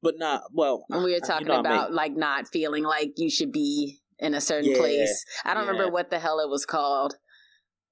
But 0.02 0.16
not 0.18 0.44
well. 0.54 0.86
When 0.88 1.04
we 1.04 1.14
were 1.14 1.20
talking 1.20 1.48
you 1.48 1.54
know, 1.54 1.60
about 1.60 1.90
make, 1.90 1.98
like 1.98 2.16
not 2.16 2.48
feeling 2.48 2.84
like 2.84 3.14
you 3.18 3.30
should 3.30 3.52
be 3.52 4.00
in 4.20 4.34
a 4.34 4.42
certain 4.42 4.72
yeah, 4.72 4.78
place. 4.78 5.26
I 5.44 5.54
don't 5.54 5.66
yeah. 5.66 5.72
remember 5.72 5.92
what 5.92 6.10
the 6.10 6.20
hell 6.20 6.40
it 6.40 6.50
was 6.50 6.66
called. 6.66 7.16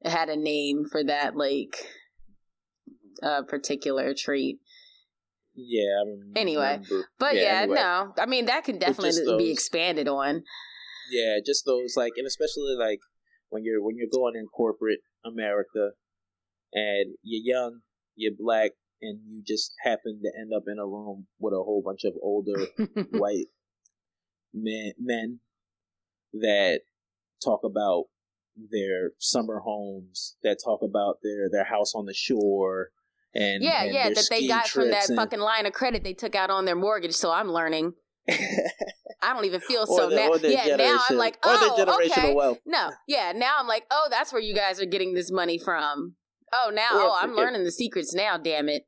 It 0.02 0.12
had 0.12 0.30
a 0.30 0.38
name 0.38 0.86
for 0.90 1.04
that 1.04 1.36
like 1.36 1.76
uh, 3.22 3.44
particular 3.44 4.14
trait. 4.18 4.60
Yeah. 5.56 6.04
Anyway, 6.36 6.80
but 7.20 7.36
yeah, 7.36 7.42
yeah 7.42 7.62
anyway. 7.62 7.76
no, 7.76 8.14
I 8.18 8.26
mean 8.26 8.46
that 8.46 8.64
can 8.64 8.80
definitely 8.80 9.26
those, 9.26 9.38
be 9.38 9.52
expanded 9.52 10.08
on. 10.08 10.44
Yeah, 11.12 11.40
just 11.46 11.66
those 11.66 11.96
like, 11.98 12.14
and 12.18 12.26
especially 12.26 12.76
like 12.80 13.00
when 13.50 13.64
you're 13.66 13.84
when 13.84 13.98
you're 13.98 14.08
going 14.12 14.36
in 14.36 14.48
corporate 14.48 15.00
America, 15.26 15.92
and 16.74 17.16
you're 17.22 17.56
young, 17.56 17.80
you're 18.16 18.34
black, 18.38 18.72
and 19.02 19.20
you 19.28 19.44
just 19.46 19.74
happen 19.84 20.22
to 20.24 20.32
end 20.40 20.52
up 20.56 20.64
in 20.68 20.80
a 20.80 20.86
room 20.86 21.28
with 21.40 21.54
a 21.54 21.58
whole 21.64 21.82
bunch 21.86 22.06
of 22.06 22.14
older 22.22 22.68
white 23.12 23.48
men 24.54 24.94
men 25.00 25.40
that 26.34 26.82
talk 27.44 27.62
about 27.64 28.06
their 28.56 29.12
summer 29.18 29.60
homes, 29.60 30.38
that 30.44 30.58
talk 30.64 30.82
about 30.82 31.18
their 31.24 31.50
their 31.52 31.66
house 31.66 31.94
on 31.96 32.06
the 32.06 32.14
shore, 32.14 32.92
and 33.34 33.64
yeah, 33.64 33.84
and 33.84 33.94
yeah, 33.94 34.10
that 34.10 34.28
they 34.30 34.48
got 34.48 34.68
from 34.68 34.92
that 34.92 35.10
and... 35.10 35.18
fucking 35.18 35.40
line 35.40 35.66
of 35.66 35.74
credit 35.74 36.04
they 36.04 36.14
took 36.14 36.36
out 36.36 36.50
on 36.50 36.66
their 36.66 36.76
mortgage. 36.76 37.14
So 37.14 37.32
I'm 37.32 37.52
learning. 37.52 37.94
I 39.24 39.34
don't 39.34 39.46
even 39.46 39.62
feel 39.62 39.86
so 39.86 40.10
now. 40.10 40.34
Yeah, 40.42 40.76
now 40.76 41.00
I'm 41.10 41.18
like, 41.18 41.38
oh, 41.44 42.02
okay. 42.12 42.34
Wealth. 42.34 42.60
No, 42.66 42.92
yeah, 43.08 43.34
now 43.36 43.56
I'm 43.60 43.68
like, 43.68 43.86
oh, 43.92 44.08
that's 44.10 44.34
where 44.34 44.42
you 44.42 44.56
guys 44.56 44.82
are 44.82 44.86
getting 44.86 45.14
this 45.14 45.32
money 45.32 45.60
from. 45.60 46.16
Oh, 46.54 46.72
now, 46.74 46.90
oh, 46.92 47.18
I'm 47.22 47.34
learning 47.36 47.64
the 47.64 47.72
secrets 47.72 48.14
now. 48.14 48.38
Damn 48.38 48.68
it. 48.68 48.84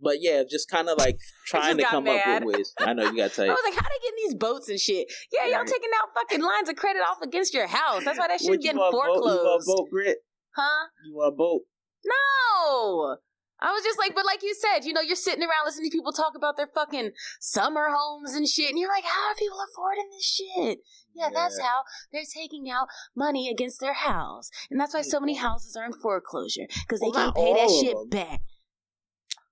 But 0.00 0.16
yeah, 0.20 0.42
just 0.48 0.70
kind 0.70 0.88
of 0.88 0.98
like 0.98 1.18
trying 1.46 1.78
to 1.78 1.84
come 1.84 2.04
mad. 2.04 2.42
up 2.42 2.44
with 2.44 2.56
ways. 2.56 2.74
I 2.78 2.92
know 2.92 3.10
you 3.10 3.16
got 3.16 3.30
to 3.30 3.36
tell 3.36 3.44
I 3.46 3.48
was 3.48 3.60
like, 3.64 3.74
how 3.74 3.88
they 3.88 3.98
getting 4.02 4.24
these 4.24 4.34
boats 4.34 4.68
and 4.68 4.78
shit? 4.78 5.10
Yeah, 5.32 5.46
y'all 5.46 5.64
taking 5.64 5.90
out 6.00 6.08
fucking 6.14 6.42
lines 6.42 6.68
of 6.68 6.76
credit 6.76 7.00
off 7.00 7.22
against 7.22 7.54
your 7.54 7.66
house. 7.66 8.04
That's 8.04 8.18
why 8.18 8.28
that 8.28 8.40
shit 8.40 8.60
getting 8.60 8.78
foreclosed. 8.78 9.24
Boat? 9.24 9.32
You 9.32 9.44
want 9.44 9.66
boat, 9.66 9.90
Grit? 9.90 10.18
Huh? 10.54 10.86
You 11.06 11.16
want 11.16 11.34
a 11.34 11.36
boat? 11.36 11.62
No. 12.04 13.16
I 13.60 13.72
was 13.72 13.82
just 13.82 13.98
like, 13.98 14.14
but 14.14 14.26
like 14.26 14.42
you 14.42 14.54
said, 14.54 14.84
you 14.84 14.92
know, 14.92 15.00
you're 15.00 15.16
sitting 15.16 15.42
around 15.42 15.64
listening 15.64 15.90
to 15.90 15.96
people 15.96 16.12
talk 16.12 16.34
about 16.36 16.56
their 16.56 16.66
fucking 16.66 17.12
summer 17.40 17.88
homes 17.90 18.34
and 18.34 18.46
shit, 18.46 18.70
and 18.70 18.78
you're 18.78 18.90
like, 18.90 19.04
how 19.04 19.30
are 19.30 19.34
people 19.34 19.58
affording 19.72 20.08
this 20.12 20.24
shit? 20.24 20.78
Yeah, 21.14 21.28
yeah. 21.28 21.30
that's 21.32 21.58
how 21.60 21.82
they're 22.12 22.22
taking 22.34 22.70
out 22.70 22.88
money 23.14 23.48
against 23.48 23.80
their 23.80 23.94
house, 23.94 24.50
and 24.70 24.78
that's 24.78 24.92
why 24.92 25.02
so 25.02 25.20
many 25.20 25.34
houses 25.34 25.74
are 25.74 25.86
in 25.86 25.92
foreclosure 25.92 26.66
because 26.86 27.00
they 27.00 27.10
well, 27.12 27.32
can't 27.32 27.36
pay 27.36 27.54
that 27.54 27.70
shit 27.70 28.10
back. 28.10 28.42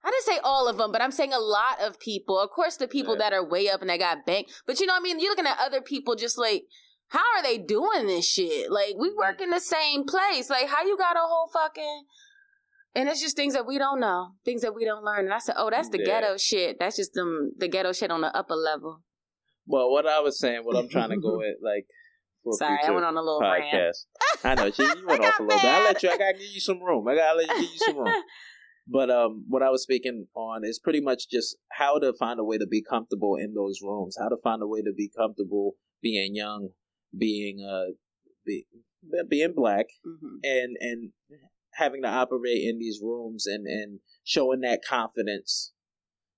I 0.05 0.11
didn't 0.11 0.25
say 0.25 0.39
all 0.45 0.69
of 0.69 0.77
them, 0.77 0.93
but 0.93 1.01
I'm 1.01 1.11
saying 1.11 1.33
a 1.33 1.39
lot 1.39 1.81
of 1.81 1.99
people. 1.99 2.39
Of 2.39 2.51
course, 2.51 2.77
the 2.77 2.87
people 2.87 3.15
yeah. 3.15 3.31
that 3.31 3.33
are 3.33 3.49
way 3.49 3.71
up 3.71 3.81
and 3.81 3.89
they 3.89 3.97
got 3.97 4.27
bank, 4.27 4.49
but 4.67 4.79
you 4.81 4.87
know 4.87 4.93
what 4.93 5.01
I 5.01 5.03
mean. 5.03 5.19
You're 5.19 5.31
looking 5.31 5.47
at 5.47 5.57
other 5.59 5.81
people 5.81 6.15
just 6.15 6.37
like, 6.37 6.65
how 7.09 7.25
are 7.37 7.43
they 7.43 7.57
doing 7.57 8.07
this 8.07 8.29
shit? 8.29 8.71
Like 8.71 8.97
we 8.99 9.11
work 9.15 9.41
in 9.41 9.49
the 9.49 9.61
same 9.61 10.05
place. 10.05 10.51
Like 10.51 10.69
how 10.69 10.85
you 10.85 10.99
got 10.99 11.17
a 11.17 11.21
whole 11.21 11.49
fucking 11.49 12.05
and 12.95 13.09
it's 13.09 13.20
just 13.20 13.36
things 13.36 13.55
that 13.55 13.66
we 13.66 13.78
don't 13.78 14.01
know, 14.01 14.32
things 14.45 14.62
that 14.62 14.74
we 14.74 14.84
don't 14.84 15.05
learn. 15.05 15.26
And 15.26 15.34
I 15.34 15.38
said, 15.38 15.57
oh, 15.59 15.70
that's 15.70 15.88
the 15.88 15.99
yeah. 15.99 16.20
ghetto 16.20 16.36
shit. 16.36 16.76
That's 16.78 16.97
just 16.97 17.14
them, 17.14 17.53
the 17.57 17.68
ghetto 17.68 17.92
shit 17.92 18.11
on 18.11 18.20
the 18.20 18.36
upper 18.36 18.55
level. 18.55 19.03
Well, 19.66 19.90
what 19.90 20.07
I 20.07 20.20
was 20.20 20.38
saying, 20.38 20.61
what 20.62 20.76
I'm 20.76 20.88
trying 20.88 21.11
to 21.11 21.18
go 21.18 21.40
at, 21.40 21.57
like, 21.62 21.86
for 22.45 22.53
Sorry, 22.53 22.78
I 22.86 22.90
went 22.90 23.07
on 23.07 23.16
a 23.16 23.22
little 23.22 23.40
podcast. 23.40 24.05
Rant. 24.45 24.45
I 24.45 24.55
know, 24.55 24.64
you, 24.66 25.01
you 25.01 25.07
went 25.07 25.24
off 25.24 25.40
a 25.40 25.42
little 25.42 25.59
bit. 25.59 25.64
I 25.64 25.82
let 25.82 26.03
you. 26.03 26.11
I 26.11 26.18
gotta 26.18 26.34
give 26.34 26.53
you 26.53 26.61
some 26.61 26.82
room. 26.82 27.09
I 27.09 27.16
gotta 27.16 27.38
let 27.38 27.49
you 27.49 27.55
give 27.55 27.72
you 27.72 27.78
some 27.78 27.99
room. 27.99 28.22
But 28.86 29.11
um, 29.11 29.47
what 29.49 29.62
I 29.62 29.70
was 29.70 29.82
speaking 29.82 30.26
on 30.34 30.62
is 30.62 30.78
pretty 30.78 31.01
much 31.01 31.30
just 31.30 31.57
how 31.72 31.99
to 31.99 32.12
find 32.18 32.38
a 32.38 32.45
way 32.45 32.59
to 32.59 32.66
be 32.66 32.82
comfortable 32.82 33.36
in 33.36 33.55
those 33.55 33.80
rooms. 33.82 34.16
How 34.20 34.28
to 34.28 34.36
find 34.45 34.62
a 34.62 34.66
way 34.66 34.82
to 34.82 34.92
be 34.95 35.11
comfortable 35.16 35.76
being 36.03 36.34
young, 36.34 36.68
being 37.16 37.66
uh, 37.66 37.95
be, 38.45 38.66
being 39.28 39.55
black, 39.57 39.86
mm-hmm. 40.07 40.36
and 40.42 40.76
and 40.80 41.12
having 41.77 42.03
to 42.03 42.09
operate 42.09 42.62
in 42.62 42.79
these 42.79 43.01
rooms 43.03 43.47
and 43.47 43.66
and 43.66 44.01
showing 44.25 44.61
that 44.61 44.81
confidence. 44.89 45.72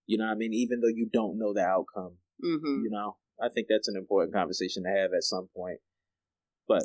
You 0.06 0.18
know 0.18 0.26
what 0.26 0.32
I 0.32 0.36
mean? 0.36 0.54
Even 0.54 0.80
though 0.80 0.92
you 0.94 1.08
don't 1.12 1.38
know 1.38 1.52
the 1.52 1.62
outcome. 1.62 2.18
Mm-hmm. 2.44 2.84
You 2.84 2.90
know, 2.90 3.16
I 3.42 3.48
think 3.48 3.66
that's 3.68 3.88
an 3.88 3.96
important 3.96 4.34
conversation 4.34 4.84
to 4.84 4.90
have 4.90 5.10
at 5.16 5.24
some 5.24 5.48
point. 5.54 5.78
But 6.68 6.84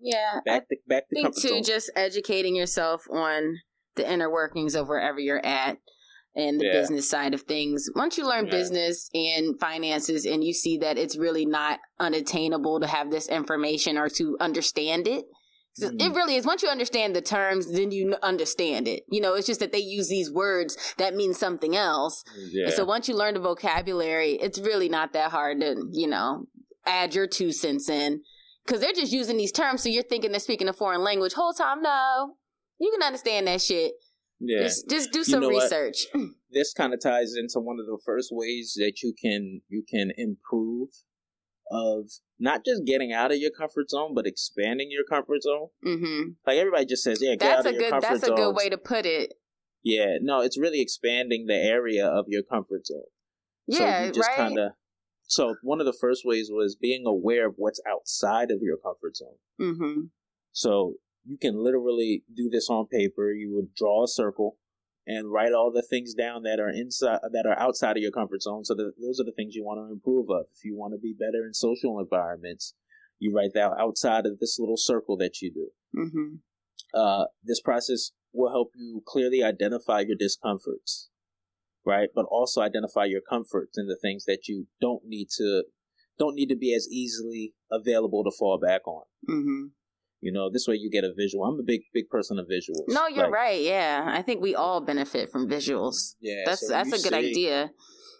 yeah, 0.00 0.40
back 0.44 0.68
to, 0.68 0.76
back 0.86 1.08
to 1.08 1.14
think 1.14 1.34
too, 1.36 1.48
zone. 1.48 1.62
just 1.62 1.90
educating 1.96 2.54
yourself 2.54 3.06
on 3.10 3.58
the 3.96 4.10
inner 4.10 4.30
workings 4.30 4.74
of 4.74 4.88
wherever 4.88 5.18
you're 5.18 5.44
at 5.44 5.78
and 6.34 6.60
the 6.60 6.66
yeah. 6.66 6.72
business 6.72 7.08
side 7.08 7.34
of 7.34 7.42
things. 7.42 7.90
Once 7.94 8.16
you 8.16 8.26
learn 8.26 8.46
yeah. 8.46 8.52
business 8.52 9.10
and 9.12 9.58
finances 9.58 10.24
and 10.24 10.44
you 10.44 10.52
see 10.52 10.78
that 10.78 10.96
it's 10.96 11.18
really 11.18 11.44
not 11.44 11.80
unattainable 11.98 12.80
to 12.80 12.86
have 12.86 13.10
this 13.10 13.28
information 13.28 13.98
or 13.98 14.08
to 14.08 14.36
understand 14.40 15.08
it, 15.08 15.24
Mm. 15.80 16.00
It 16.00 16.14
really 16.14 16.36
is. 16.36 16.46
Once 16.46 16.62
you 16.62 16.68
understand 16.68 17.14
the 17.14 17.20
terms, 17.20 17.70
then 17.70 17.90
you 17.90 18.16
understand 18.22 18.88
it. 18.88 19.04
You 19.10 19.20
know, 19.20 19.34
it's 19.34 19.46
just 19.46 19.60
that 19.60 19.72
they 19.72 19.78
use 19.78 20.08
these 20.08 20.30
words 20.30 20.76
that 20.98 21.14
mean 21.14 21.34
something 21.34 21.76
else. 21.76 22.24
Yeah. 22.50 22.70
So 22.70 22.84
once 22.84 23.08
you 23.08 23.16
learn 23.16 23.34
the 23.34 23.40
vocabulary, 23.40 24.32
it's 24.32 24.58
really 24.58 24.88
not 24.88 25.12
that 25.12 25.30
hard 25.30 25.60
to, 25.60 25.76
you 25.92 26.06
know, 26.06 26.46
add 26.86 27.14
your 27.14 27.26
two 27.26 27.52
cents 27.52 27.88
in. 27.88 28.22
Because 28.64 28.80
they're 28.82 28.92
just 28.92 29.12
using 29.12 29.38
these 29.38 29.52
terms, 29.52 29.82
so 29.82 29.88
you're 29.88 30.02
thinking 30.02 30.30
they're 30.30 30.40
speaking 30.40 30.68
a 30.68 30.74
foreign 30.74 31.02
language. 31.02 31.32
Whole 31.32 31.54
time, 31.54 31.80
no. 31.80 32.34
You 32.78 32.90
can 32.90 33.02
understand 33.02 33.46
that 33.46 33.62
shit. 33.62 33.92
Yeah. 34.40 34.62
Just, 34.62 34.88
just 34.88 35.12
do 35.12 35.24
some 35.24 35.42
you 35.42 35.50
know 35.50 35.58
research. 35.58 36.06
This 36.50 36.72
kind 36.72 36.94
of 36.94 37.00
ties 37.02 37.34
into 37.38 37.60
one 37.60 37.78
of 37.78 37.84
the 37.84 37.98
first 38.06 38.30
ways 38.32 38.72
that 38.78 39.02
you 39.02 39.12
can 39.20 39.60
you 39.68 39.84
can 39.86 40.12
improve 40.16 40.88
of 41.70 42.10
not 42.38 42.64
just 42.64 42.84
getting 42.84 43.12
out 43.12 43.32
of 43.32 43.38
your 43.38 43.50
comfort 43.50 43.90
zone, 43.90 44.14
but 44.14 44.26
expanding 44.26 44.88
your 44.90 45.04
comfort 45.04 45.42
zone. 45.42 45.68
Mm-hmm. 45.84 46.30
Like 46.46 46.58
everybody 46.58 46.86
just 46.86 47.02
says, 47.02 47.18
yeah, 47.20 47.34
that's 47.38 47.66
a 47.66 47.72
good 47.72 47.92
that's 47.92 48.20
zones. 48.20 48.22
a 48.24 48.30
good 48.30 48.54
way 48.54 48.68
to 48.68 48.78
put 48.78 49.06
it. 49.06 49.34
Yeah, 49.82 50.18
no, 50.20 50.40
it's 50.40 50.58
really 50.58 50.80
expanding 50.80 51.46
the 51.46 51.54
area 51.54 52.06
of 52.06 52.26
your 52.28 52.42
comfort 52.42 52.86
zone. 52.86 53.02
Yeah, 53.66 54.00
so 54.00 54.06
you 54.06 54.12
just 54.12 54.28
right. 54.28 54.48
Kinda, 54.48 54.74
so 55.24 55.56
one 55.62 55.80
of 55.80 55.86
the 55.86 55.96
first 55.98 56.22
ways 56.24 56.48
was 56.50 56.74
being 56.74 57.04
aware 57.06 57.48
of 57.48 57.54
what's 57.56 57.80
outside 57.88 58.50
of 58.50 58.58
your 58.62 58.76
comfort 58.76 59.16
zone. 59.16 59.36
Mm-hmm. 59.60 60.00
So 60.52 60.94
you 61.24 61.36
can 61.38 61.62
literally 61.62 62.24
do 62.34 62.48
this 62.50 62.68
on 62.70 62.86
paper. 62.86 63.32
You 63.32 63.54
would 63.54 63.74
draw 63.74 64.04
a 64.04 64.08
circle 64.08 64.56
and 65.08 65.32
write 65.32 65.54
all 65.54 65.72
the 65.72 65.82
things 65.82 66.12
down 66.12 66.42
that 66.42 66.60
are 66.60 66.68
inside 66.68 67.20
that 67.32 67.46
are 67.46 67.58
outside 67.58 67.96
of 67.96 68.02
your 68.02 68.12
comfort 68.12 68.42
zone. 68.42 68.64
So 68.64 68.74
that 68.74 68.92
those 69.00 69.18
are 69.18 69.24
the 69.24 69.32
things 69.34 69.54
you 69.54 69.64
want 69.64 69.80
to 69.80 69.90
improve 69.90 70.28
of. 70.30 70.44
If 70.54 70.64
you 70.64 70.76
want 70.76 70.92
to 70.92 70.98
be 70.98 71.14
better 71.18 71.46
in 71.46 71.54
social 71.54 71.98
environments, 71.98 72.74
you 73.18 73.34
write 73.34 73.54
that 73.54 73.72
outside 73.80 74.26
of 74.26 74.38
this 74.38 74.58
little 74.60 74.76
circle 74.76 75.16
that 75.16 75.40
you 75.40 75.50
do. 75.50 75.70
Mm-hmm. 75.98 76.34
Uh, 76.92 77.24
this 77.42 77.60
process 77.60 78.12
will 78.34 78.50
help 78.50 78.72
you 78.74 79.02
clearly 79.06 79.42
identify 79.42 80.00
your 80.00 80.16
discomforts, 80.16 81.08
right? 81.86 82.10
But 82.14 82.26
also 82.26 82.60
identify 82.60 83.06
your 83.06 83.22
comforts 83.26 83.78
and 83.78 83.88
the 83.88 83.98
things 84.00 84.26
that 84.26 84.46
you 84.46 84.66
don't 84.78 85.02
need 85.06 85.28
to 85.38 85.64
don't 86.18 86.34
need 86.34 86.48
to 86.48 86.56
be 86.56 86.74
as 86.74 86.86
easily 86.90 87.54
available 87.70 88.24
to 88.24 88.30
fall 88.36 88.58
back 88.58 88.86
on. 88.86 89.04
Mm-hmm. 89.30 89.64
You 90.20 90.32
know, 90.32 90.50
this 90.50 90.66
way 90.66 90.74
you 90.74 90.90
get 90.90 91.04
a 91.04 91.12
visual. 91.16 91.44
I'm 91.44 91.60
a 91.60 91.62
big, 91.62 91.82
big 91.94 92.08
person 92.08 92.38
of 92.38 92.46
visuals. 92.46 92.84
No, 92.88 93.06
you're 93.06 93.24
like, 93.24 93.32
right. 93.32 93.62
Yeah, 93.62 94.04
I 94.06 94.22
think 94.22 94.42
we 94.42 94.54
all 94.54 94.80
benefit 94.80 95.30
from 95.30 95.48
visuals. 95.48 96.16
Yeah, 96.20 96.42
that's 96.44 96.66
so 96.66 96.68
that's 96.68 96.92
a 96.92 97.02
good 97.02 97.12
say, 97.12 97.30
idea. 97.30 97.70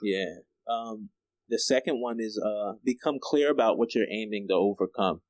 Yeah. 0.03 0.35
Um, 0.71 1.09
the 1.49 1.59
second 1.59 2.01
one 2.01 2.19
is 2.21 2.41
uh, 2.45 2.75
become 2.85 3.17
clear 3.21 3.51
about 3.51 3.79
what 3.79 3.95
you're 3.95 4.11
aiming 4.11 4.47
to 4.49 4.55
overcome. 4.55 5.23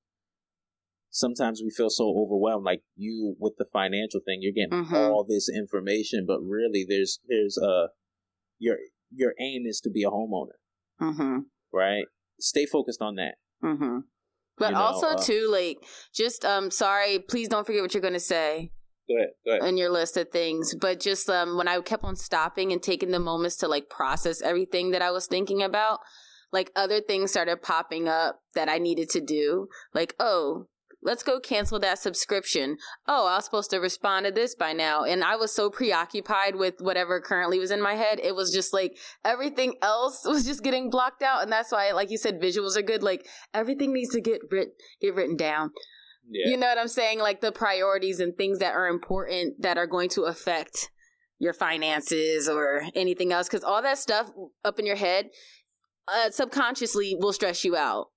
Sometimes 1.10 1.62
we 1.64 1.70
feel 1.70 1.88
so 1.88 2.14
overwhelmed, 2.18 2.64
like 2.64 2.82
you 2.96 3.34
with 3.38 3.54
the 3.56 3.64
financial 3.72 4.20
thing. 4.24 4.40
You're 4.42 4.52
getting 4.52 4.84
mm-hmm. 4.84 4.94
all 4.94 5.24
this 5.26 5.48
information, 5.48 6.26
but 6.26 6.40
really, 6.40 6.84
there's 6.86 7.20
there's 7.28 7.56
uh 7.56 7.88
your 8.58 8.76
your 9.10 9.32
aim 9.40 9.64
is 9.66 9.80
to 9.80 9.90
be 9.90 10.02
a 10.02 10.10
homeowner, 10.10 10.58
mm-hmm. 11.00 11.38
right? 11.72 12.04
Stay 12.38 12.66
focused 12.66 13.00
on 13.00 13.14
that. 13.14 13.36
Mm-hmm. 13.64 14.00
But 14.58 14.70
you 14.70 14.74
know, 14.74 14.80
also 14.80 15.08
uh, 15.08 15.22
too, 15.22 15.48
like 15.50 15.78
just 16.14 16.44
um 16.44 16.70
sorry, 16.70 17.18
please 17.18 17.48
don't 17.48 17.66
forget 17.66 17.82
what 17.82 17.94
you're 17.94 18.02
gonna 18.02 18.20
say. 18.20 18.70
Go 19.08 19.16
ahead, 19.16 19.28
go 19.44 19.52
ahead. 19.52 19.68
In 19.68 19.76
your 19.76 19.90
list 19.90 20.16
of 20.16 20.28
things. 20.30 20.74
But 20.74 21.00
just 21.00 21.28
um 21.30 21.56
when 21.56 21.68
I 21.68 21.80
kept 21.80 22.04
on 22.04 22.16
stopping 22.16 22.72
and 22.72 22.82
taking 22.82 23.10
the 23.10 23.18
moments 23.18 23.56
to 23.58 23.68
like 23.68 23.88
process 23.88 24.42
everything 24.42 24.90
that 24.90 25.02
I 25.02 25.10
was 25.10 25.26
thinking 25.26 25.62
about, 25.62 26.00
like 26.52 26.70
other 26.76 27.00
things 27.00 27.30
started 27.30 27.62
popping 27.62 28.08
up 28.08 28.40
that 28.54 28.68
I 28.68 28.78
needed 28.78 29.08
to 29.10 29.20
do. 29.20 29.68
Like, 29.94 30.14
oh, 30.18 30.66
let's 31.02 31.22
go 31.22 31.38
cancel 31.40 31.78
that 31.80 31.98
subscription. 31.98 32.76
Oh, 33.06 33.26
I 33.26 33.36
was 33.36 33.44
supposed 33.44 33.70
to 33.70 33.78
respond 33.78 34.26
to 34.26 34.32
this 34.32 34.54
by 34.54 34.72
now. 34.72 35.04
And 35.04 35.22
I 35.22 35.36
was 35.36 35.54
so 35.54 35.70
preoccupied 35.70 36.56
with 36.56 36.80
whatever 36.80 37.20
currently 37.20 37.58
was 37.58 37.70
in 37.70 37.80
my 37.80 37.94
head. 37.94 38.20
It 38.22 38.34
was 38.34 38.52
just 38.52 38.72
like 38.72 38.96
everything 39.24 39.74
else 39.82 40.22
was 40.24 40.44
just 40.44 40.62
getting 40.62 40.90
blocked 40.90 41.22
out. 41.22 41.42
And 41.42 41.52
that's 41.52 41.72
why, 41.72 41.92
like 41.92 42.10
you 42.10 42.18
said, 42.18 42.40
visuals 42.40 42.76
are 42.76 42.82
good. 42.82 43.02
Like 43.02 43.26
everything 43.54 43.92
needs 43.92 44.10
to 44.10 44.20
get 44.20 44.40
writ- 44.50 44.74
get 45.00 45.14
written 45.14 45.36
down. 45.36 45.70
Yeah. 46.30 46.50
You 46.50 46.56
know 46.58 46.66
what 46.66 46.78
I'm 46.78 46.88
saying? 46.88 47.20
Like 47.20 47.40
the 47.40 47.52
priorities 47.52 48.20
and 48.20 48.36
things 48.36 48.58
that 48.58 48.74
are 48.74 48.88
important 48.88 49.62
that 49.62 49.78
are 49.78 49.86
going 49.86 50.10
to 50.10 50.24
affect 50.24 50.90
your 51.38 51.54
finances 51.54 52.48
or 52.48 52.82
anything 52.94 53.32
else. 53.32 53.48
Cause 53.48 53.62
all 53.62 53.80
that 53.80 53.96
stuff 53.96 54.30
up 54.64 54.78
in 54.78 54.84
your 54.84 54.96
head, 54.96 55.28
uh, 56.08 56.30
subconsciously 56.30 57.16
will 57.18 57.32
stress 57.32 57.64
you 57.64 57.76
out 57.76 58.08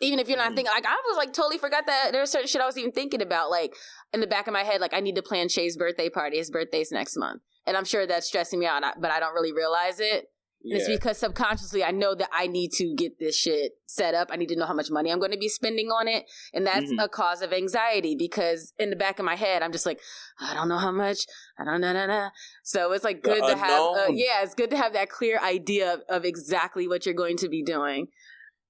even 0.00 0.18
if 0.18 0.28
you're 0.28 0.38
not 0.38 0.52
mm. 0.52 0.56
thinking 0.56 0.72
like 0.74 0.86
I 0.86 0.96
was 1.08 1.16
like 1.16 1.32
totally 1.32 1.58
forgot 1.58 1.86
that 1.86 2.10
there's 2.12 2.30
certain 2.30 2.48
shit 2.48 2.60
I 2.60 2.66
was 2.66 2.78
even 2.78 2.92
thinking 2.92 3.22
about 3.22 3.50
like 3.50 3.74
in 4.12 4.20
the 4.20 4.26
back 4.26 4.46
of 4.46 4.52
my 4.52 4.62
head 4.62 4.80
like 4.80 4.94
I 4.94 5.00
need 5.00 5.16
to 5.16 5.22
plan 5.22 5.48
Shay's 5.48 5.76
birthday 5.76 6.08
party. 6.08 6.38
His 6.38 6.50
birthday's 6.50 6.90
next 6.90 7.16
month, 7.16 7.42
and 7.66 7.76
I'm 7.76 7.84
sure 7.84 8.06
that's 8.06 8.26
stressing 8.26 8.58
me 8.58 8.66
out, 8.66 8.82
but 9.00 9.10
I 9.10 9.20
don't 9.20 9.34
really 9.34 9.52
realize 9.52 10.00
it. 10.00 10.26
Yeah. 10.62 10.76
it's 10.76 10.88
because 10.88 11.16
subconsciously 11.16 11.82
I 11.82 11.90
know 11.90 12.14
that 12.14 12.28
I 12.34 12.46
need 12.46 12.72
to 12.72 12.94
get 12.94 13.18
this 13.18 13.34
shit 13.34 13.72
set 13.86 14.14
up. 14.14 14.28
I 14.30 14.36
need 14.36 14.50
to 14.50 14.56
know 14.56 14.66
how 14.66 14.74
much 14.74 14.90
money 14.90 15.10
I'm 15.10 15.18
going 15.18 15.32
to 15.32 15.38
be 15.38 15.48
spending 15.48 15.88
on 15.88 16.06
it, 16.06 16.24
and 16.52 16.66
that's 16.66 16.90
mm-hmm. 16.90 16.98
a 16.98 17.08
cause 17.08 17.40
of 17.40 17.52
anxiety 17.52 18.14
because 18.14 18.74
in 18.78 18.90
the 18.90 18.96
back 18.96 19.18
of 19.18 19.24
my 19.24 19.36
head 19.36 19.62
I'm 19.62 19.72
just 19.72 19.86
like 19.86 20.00
I 20.38 20.52
don't 20.54 20.68
know 20.68 20.78
how 20.78 20.92
much. 20.92 21.20
I 21.58 21.64
don't 21.64 21.80
know, 21.80 21.92
no, 21.92 22.06
no. 22.06 22.28
So 22.62 22.92
it's 22.92 23.04
like 23.04 23.22
good 23.22 23.42
the 23.42 23.46
to 23.46 23.52
unknown. 23.52 23.98
have, 23.98 24.08
uh, 24.10 24.12
yeah, 24.12 24.42
it's 24.42 24.54
good 24.54 24.70
to 24.70 24.76
have 24.76 24.92
that 24.92 25.08
clear 25.08 25.40
idea 25.40 25.94
of, 25.94 26.00
of 26.10 26.24
exactly 26.24 26.86
what 26.86 27.06
you're 27.06 27.14
going 27.14 27.38
to 27.38 27.48
be 27.48 27.62
doing. 27.62 28.08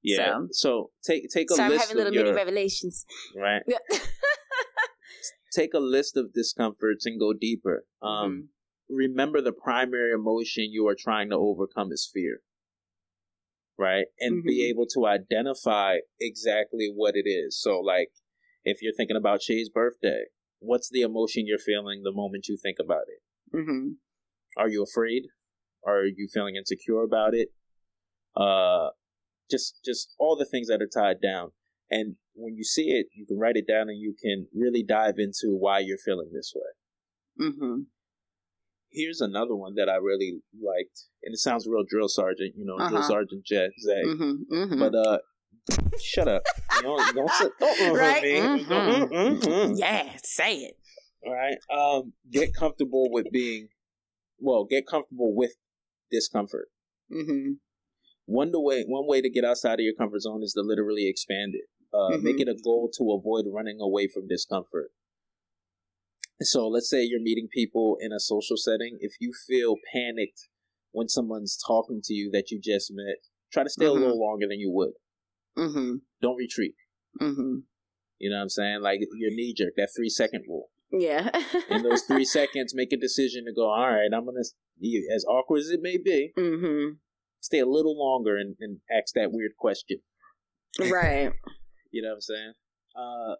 Yeah. 0.02 0.38
So, 0.50 0.50
so 0.52 0.90
take 1.04 1.28
take 1.30 1.50
a 1.50 1.54
so 1.54 1.68
list. 1.68 1.72
I'm 1.74 1.80
having 1.80 1.96
little 1.96 2.12
your, 2.14 2.24
mini 2.24 2.36
revelations. 2.36 3.04
Right. 3.36 3.62
take 5.52 5.74
a 5.74 5.78
list 5.78 6.16
of 6.16 6.32
discomforts 6.32 7.06
and 7.06 7.18
go 7.18 7.32
deeper. 7.32 7.84
Um, 8.02 8.10
mm-hmm. 8.10 8.94
Remember, 8.96 9.40
the 9.40 9.52
primary 9.52 10.12
emotion 10.12 10.68
you 10.70 10.88
are 10.88 10.96
trying 10.98 11.30
to 11.30 11.36
overcome 11.36 11.92
is 11.92 12.08
fear. 12.12 12.40
Right, 13.78 14.06
and 14.18 14.38
mm-hmm. 14.40 14.48
be 14.48 14.68
able 14.68 14.86
to 14.92 15.06
identify 15.06 15.98
exactly 16.20 16.92
what 16.94 17.14
it 17.16 17.26
is. 17.26 17.58
So, 17.58 17.80
like, 17.80 18.10
if 18.62 18.82
you're 18.82 18.92
thinking 18.94 19.16
about 19.16 19.40
Shay's 19.40 19.70
birthday, 19.70 20.24
what's 20.58 20.90
the 20.90 21.00
emotion 21.00 21.46
you're 21.46 21.58
feeling 21.58 22.02
the 22.02 22.12
moment 22.12 22.46
you 22.46 22.58
think 22.60 22.76
about 22.78 23.04
it? 23.08 23.56
Mm-hmm. 23.56 23.92
Are 24.58 24.68
you 24.68 24.82
afraid? 24.82 25.28
Are 25.86 26.04
you 26.04 26.28
feeling 26.30 26.56
insecure 26.56 27.02
about 27.02 27.34
it? 27.34 27.48
Uh, 28.36 28.90
just 29.50 29.80
just 29.84 30.14
all 30.18 30.36
the 30.36 30.44
things 30.44 30.68
that 30.68 30.82
are 30.82 30.88
tied 30.92 31.20
down. 31.20 31.50
And 31.90 32.16
when 32.34 32.54
you 32.54 32.64
see 32.64 32.90
it, 32.90 33.06
you 33.14 33.26
can 33.26 33.38
write 33.38 33.56
it 33.56 33.66
down 33.66 33.88
and 33.88 34.00
you 34.00 34.14
can 34.22 34.46
really 34.54 34.82
dive 34.82 35.14
into 35.18 35.56
why 35.56 35.80
you're 35.80 35.98
feeling 35.98 36.30
this 36.32 36.52
way. 36.54 37.46
Mm-hmm. 37.48 37.82
Here's 38.92 39.20
another 39.20 39.54
one 39.54 39.74
that 39.76 39.88
I 39.88 39.96
really 39.96 40.40
liked, 40.54 41.04
and 41.22 41.32
it 41.32 41.38
sounds 41.38 41.66
real 41.66 41.84
drill 41.88 42.08
sergeant, 42.08 42.54
you 42.56 42.64
know, 42.64 42.76
uh-huh. 42.76 42.88
drill 42.90 43.02
sergeant 43.02 43.44
Jet 43.44 43.70
Zay. 43.80 44.02
Mm-hmm, 44.04 44.54
mm-hmm. 44.54 44.78
But 44.78 44.94
uh, 44.94 45.18
shut 46.02 46.28
up! 46.28 46.42
Don't 46.82 47.14
don't, 47.14 47.30
sit, 47.30 47.52
don't 47.60 47.96
right? 47.96 48.22
me. 48.22 48.40
Mm-hmm. 48.40 49.14
mm-hmm. 49.14 49.72
Yeah, 49.76 50.10
say 50.22 50.56
it. 50.56 50.76
All 51.24 51.34
right. 51.34 51.58
Um, 51.72 52.14
get 52.30 52.54
comfortable 52.54 53.08
with 53.10 53.26
being, 53.32 53.68
well, 54.38 54.64
get 54.64 54.86
comfortable 54.86 55.34
with 55.34 55.52
discomfort. 56.10 56.68
Mm-hmm. 57.12 57.52
One 58.30 58.52
way 58.54 58.84
one 58.86 59.08
way 59.08 59.20
to 59.20 59.28
get 59.28 59.44
outside 59.44 59.80
of 59.80 59.80
your 59.80 59.94
comfort 59.98 60.20
zone 60.20 60.44
is 60.44 60.52
to 60.52 60.62
literally 60.62 61.08
expand 61.08 61.54
it. 61.56 61.64
Uh, 61.92 62.14
mm-hmm. 62.14 62.24
Make 62.24 62.40
it 62.40 62.46
a 62.46 62.54
goal 62.62 62.88
to 62.96 63.12
avoid 63.12 63.46
running 63.52 63.78
away 63.80 64.06
from 64.06 64.28
discomfort. 64.28 64.90
So 66.40 66.68
let's 66.68 66.88
say 66.88 67.02
you're 67.02 67.20
meeting 67.20 67.48
people 67.52 67.96
in 68.00 68.12
a 68.12 68.20
social 68.20 68.56
setting. 68.56 68.98
If 69.00 69.14
you 69.18 69.32
feel 69.48 69.74
panicked 69.92 70.46
when 70.92 71.08
someone's 71.08 71.58
talking 71.66 72.02
to 72.04 72.14
you 72.14 72.30
that 72.32 72.52
you 72.52 72.60
just 72.62 72.92
met, 72.94 73.16
try 73.52 73.64
to 73.64 73.68
stay 73.68 73.86
mm-hmm. 73.86 73.98
a 73.98 74.00
little 74.00 74.20
longer 74.20 74.46
than 74.48 74.60
you 74.60 74.70
would. 74.70 74.92
Mm-hmm. 75.58 75.96
Don't 76.22 76.36
retreat. 76.36 76.74
Mm-hmm. 77.20 77.56
You 78.20 78.30
know 78.30 78.36
what 78.36 78.42
I'm 78.42 78.48
saying? 78.48 78.80
Like 78.80 79.00
your 79.00 79.32
knee 79.32 79.54
jerk, 79.56 79.72
that 79.76 79.88
three 79.96 80.08
second 80.08 80.44
rule. 80.46 80.70
Yeah. 80.92 81.30
in 81.68 81.82
those 81.82 82.02
three 82.02 82.24
seconds, 82.24 82.76
make 82.76 82.92
a 82.92 82.96
decision 82.96 83.46
to 83.46 83.52
go. 83.52 83.68
All 83.68 83.90
right, 83.90 84.10
I'm 84.14 84.24
gonna, 84.24 84.38
as 84.38 85.24
awkward 85.28 85.62
as 85.62 85.70
it 85.70 85.80
may 85.82 85.98
be, 85.98 86.32
mm-hmm. 86.38 86.94
Stay 87.40 87.58
a 87.58 87.66
little 87.66 87.98
longer 87.98 88.36
and, 88.36 88.56
and 88.60 88.78
ask 88.90 89.14
that 89.14 89.32
weird 89.32 89.52
question. 89.58 89.98
Right. 90.78 91.32
you 91.90 92.02
know 92.02 92.08
what 92.08 92.14
I'm 92.14 92.20
saying? 92.20 92.52
Uh, 92.96 93.34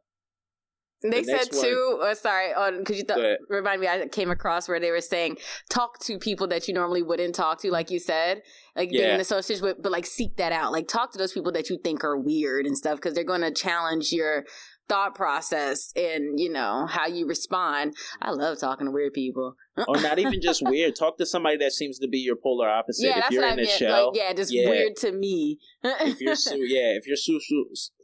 they 1.02 1.22
the 1.22 1.38
said 1.38 1.50
too. 1.50 2.00
Uh, 2.02 2.14
sorry, 2.14 2.52
because 2.78 2.98
you 2.98 3.04
thought 3.04 3.20
remind 3.48 3.80
me. 3.80 3.88
I 3.88 4.06
came 4.08 4.30
across 4.30 4.68
where 4.68 4.78
they 4.78 4.90
were 4.90 5.00
saying 5.00 5.38
talk 5.70 5.98
to 6.00 6.18
people 6.18 6.46
that 6.48 6.68
you 6.68 6.74
normally 6.74 7.02
wouldn't 7.02 7.34
talk 7.34 7.60
to, 7.62 7.70
like 7.70 7.90
you 7.90 7.98
said, 7.98 8.42
like 8.76 8.90
yeah. 8.92 9.08
being 9.08 9.20
associated 9.20 9.62
with, 9.62 9.82
but 9.82 9.92
like 9.92 10.04
seek 10.04 10.36
that 10.36 10.52
out. 10.52 10.72
Like 10.72 10.88
talk 10.88 11.12
to 11.12 11.18
those 11.18 11.32
people 11.32 11.52
that 11.52 11.70
you 11.70 11.78
think 11.82 12.04
are 12.04 12.18
weird 12.18 12.66
and 12.66 12.76
stuff 12.76 12.96
because 12.96 13.14
they're 13.14 13.24
going 13.24 13.40
to 13.40 13.52
challenge 13.52 14.12
your 14.12 14.44
thought 14.90 15.14
process 15.14 15.92
and 15.94 16.40
you 16.40 16.50
know 16.50 16.86
how 16.86 17.06
you 17.06 17.26
respond. 17.26 17.94
I 18.20 18.32
love 18.32 18.58
talking 18.58 18.86
to 18.86 18.90
weird 18.90 19.14
people. 19.14 19.54
or 19.88 20.00
not 20.00 20.18
even 20.18 20.40
just 20.42 20.62
weird. 20.62 20.96
Talk 20.96 21.16
to 21.18 21.26
somebody 21.26 21.56
that 21.58 21.72
seems 21.72 21.98
to 22.00 22.08
be 22.08 22.18
your 22.18 22.36
polar 22.36 22.68
opposite. 22.68 23.06
Yeah, 23.06 23.10
if 23.10 23.16
that's 23.16 23.32
you're 23.32 23.42
what 23.42 23.52
in 23.52 23.58
I 23.60 23.62
meant. 23.62 23.78
Shell, 23.78 24.06
like, 24.08 24.20
yeah, 24.20 24.32
just 24.32 24.52
yeah. 24.52 24.68
weird 24.68 24.96
to 24.96 25.12
me. 25.12 25.58
if 25.84 26.20
you're 26.20 26.34
so, 26.34 26.54
yeah, 26.56 26.96
if 26.96 27.06
you're 27.06 27.16
super 27.16 27.40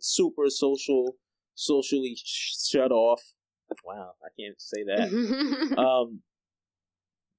super 0.01 0.45
social 0.49 1.17
socially 1.57 2.17
shut 2.25 2.93
off. 2.93 3.21
Wow, 3.85 4.13
I 4.23 4.29
can't 4.41 4.61
say 4.61 4.85
that. 4.85 5.77
um, 5.79 6.21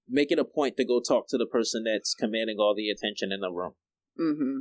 make 0.10 0.32
it 0.32 0.40
a 0.40 0.44
point 0.44 0.76
to 0.78 0.86
go 0.86 1.00
talk 1.00 1.28
to 1.30 1.38
the 1.38 1.46
person 1.46 1.86
that's 1.86 2.14
commanding 2.14 2.58
all 2.60 2.76
the 2.76 2.90
attention 2.90 3.32
in 3.32 3.40
the 3.40 3.52
room. 3.52 3.74
Mm-hmm. 4.20 4.60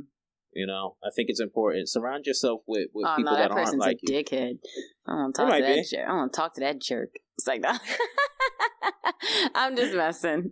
You 0.57 0.65
know, 0.65 0.95
I 1.03 1.09
think 1.15 1.29
it's 1.29 1.39
important. 1.39 1.87
Surround 1.87 2.25
yourself 2.25 2.61
with, 2.65 2.87
with 2.91 3.05
oh, 3.07 3.15
people 3.15 3.31
no, 3.31 3.37
that, 3.37 3.49
that 3.49 3.55
aren't 3.55 3.77
like 3.77 3.97
a 3.97 4.11
you. 4.11 4.23
dickhead. 4.23 4.57
I 5.05 5.11
don't 5.11 5.31
talk 5.31 5.53
to 5.53 5.61
that 5.61 5.75
be. 5.75 5.83
jerk. 5.83 6.09
I 6.09 6.11
don't 6.11 6.33
talk 6.33 6.55
to 6.55 6.61
that 6.61 6.81
jerk. 6.81 7.09
It's 7.37 7.45
like 7.45 7.61
that. 7.61 7.79
I'm 9.53 9.75
just 9.75 9.93
messing. 9.93 10.51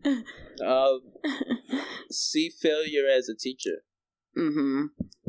Um, 0.63 0.99
see 2.11 2.51
failure 2.51 3.07
as 3.11 3.29
a 3.29 3.35
teacher. 3.35 3.81
Mm-hmm. 4.37 4.83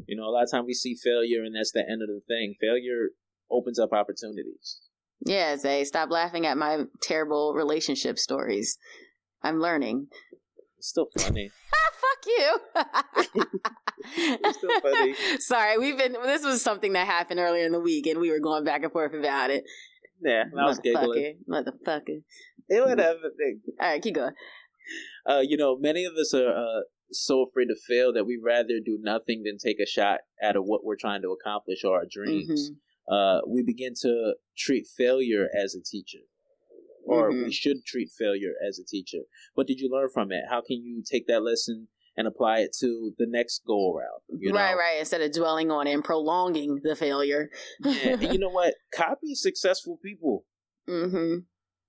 You 0.07 0.17
know, 0.17 0.25
a 0.25 0.31
lot 0.31 0.43
of 0.43 0.51
times 0.51 0.67
we 0.67 0.75
see 0.75 0.95
failure, 0.95 1.43
and 1.43 1.57
that's 1.57 1.73
the 1.73 1.81
end 1.81 2.03
of 2.03 2.09
the 2.09 2.21
thing. 2.29 2.55
Failure 2.61 3.13
opens 3.51 3.79
up 3.79 3.95
opportunities. 3.95 4.81
Yeah, 5.25 5.57
Zay, 5.57 5.85
stop 5.85 6.11
laughing 6.11 6.45
at 6.45 6.59
my 6.59 6.85
terrible 7.01 7.55
relationship 7.55 8.19
stories. 8.19 8.77
I'm 9.43 9.59
learning. 9.59 10.09
It's 10.79 10.89
still 10.89 11.09
funny. 11.19 11.51
Fuck 12.01 12.27
you. 12.27 12.57
it's 14.17 14.59
still 14.59 14.81
funny. 14.81 15.15
Sorry, 15.39 15.79
we've 15.79 15.99
been. 15.99 16.13
This 16.25 16.45
was 16.45 16.63
something 16.63 16.93
that 16.93 17.07
happened 17.07 17.41
earlier 17.41 17.65
in 17.65 17.73
the 17.73 17.81
week, 17.81 18.07
and 18.07 18.21
we 18.21 18.31
were 18.31 18.41
going 18.41 18.65
back 18.65 18.83
and 18.83 18.93
forth 18.93 19.15
about 19.15 19.51
it. 19.51 19.65
Yeah, 20.23 20.45
I 20.59 20.65
was 20.65 20.79
giggling. 20.79 21.39
Motherfucker. 21.49 22.23
It 22.69 22.85
whatever. 22.85 23.19
All 23.81 23.89
right, 23.89 24.03
keep 24.03 24.15
going. 24.15 24.33
Uh, 25.29 25.43
you 25.43 25.57
know, 25.57 25.77
many 25.79 26.05
of 26.05 26.15
us 26.15 26.35
are 26.35 26.49
uh, 26.49 26.81
so 27.11 27.43
afraid 27.43 27.67
to 27.67 27.77
fail 27.89 28.13
that 28.13 28.25
we 28.25 28.39
rather 28.43 28.81
do 28.85 28.99
nothing 29.01 29.43
than 29.45 29.59
take 29.59 29.81
a 29.81 29.87
shot 29.87 30.21
at 30.43 30.57
what 30.57 30.85
we're 30.85 30.97
trying 30.97 31.23
to 31.23 31.29
accomplish 31.29 31.85
or 31.85 31.97
our 31.97 32.07
dreams. 32.11 32.71
Mm-hmm 32.71 32.79
uh, 33.09 33.41
we 33.47 33.63
begin 33.63 33.93
to 34.03 34.35
treat 34.57 34.87
failure 34.97 35.49
as 35.57 35.75
a 35.75 35.83
teacher, 35.83 36.25
or 37.07 37.31
mm-hmm. 37.31 37.45
we 37.45 37.53
should 37.53 37.85
treat 37.85 38.11
failure 38.19 38.53
as 38.67 38.79
a 38.79 38.85
teacher. 38.85 39.21
What 39.55 39.67
did 39.67 39.81
you 39.81 39.89
learn 39.91 40.09
from 40.13 40.33
it? 40.33 40.45
How 40.49 40.61
can 40.61 40.83
you 40.83 41.03
take 41.09 41.27
that 41.29 41.43
lesson 41.43 41.89
and 42.17 42.27
apply 42.27 42.61
it 42.61 42.75
to 42.81 43.13
the 43.19 43.27
next 43.29 43.63
go 43.67 43.95
around? 43.95 44.53
Right, 44.53 44.73
know? 44.73 44.79
right. 44.79 44.97
Instead 44.99 45.21
of 45.21 45.33
dwelling 45.33 45.71
on 45.71 45.87
it 45.87 45.93
and 45.93 46.05
prolonging 46.05 46.81
the 46.83 46.97
failure. 46.97 47.51
yeah, 47.81 48.11
and 48.11 48.23
you 48.23 48.39
know 48.39 48.51
what? 48.51 48.75
Copy 48.95 49.35
successful 49.35 49.99
people. 50.03 50.45
Mm-hmm. 50.89 51.39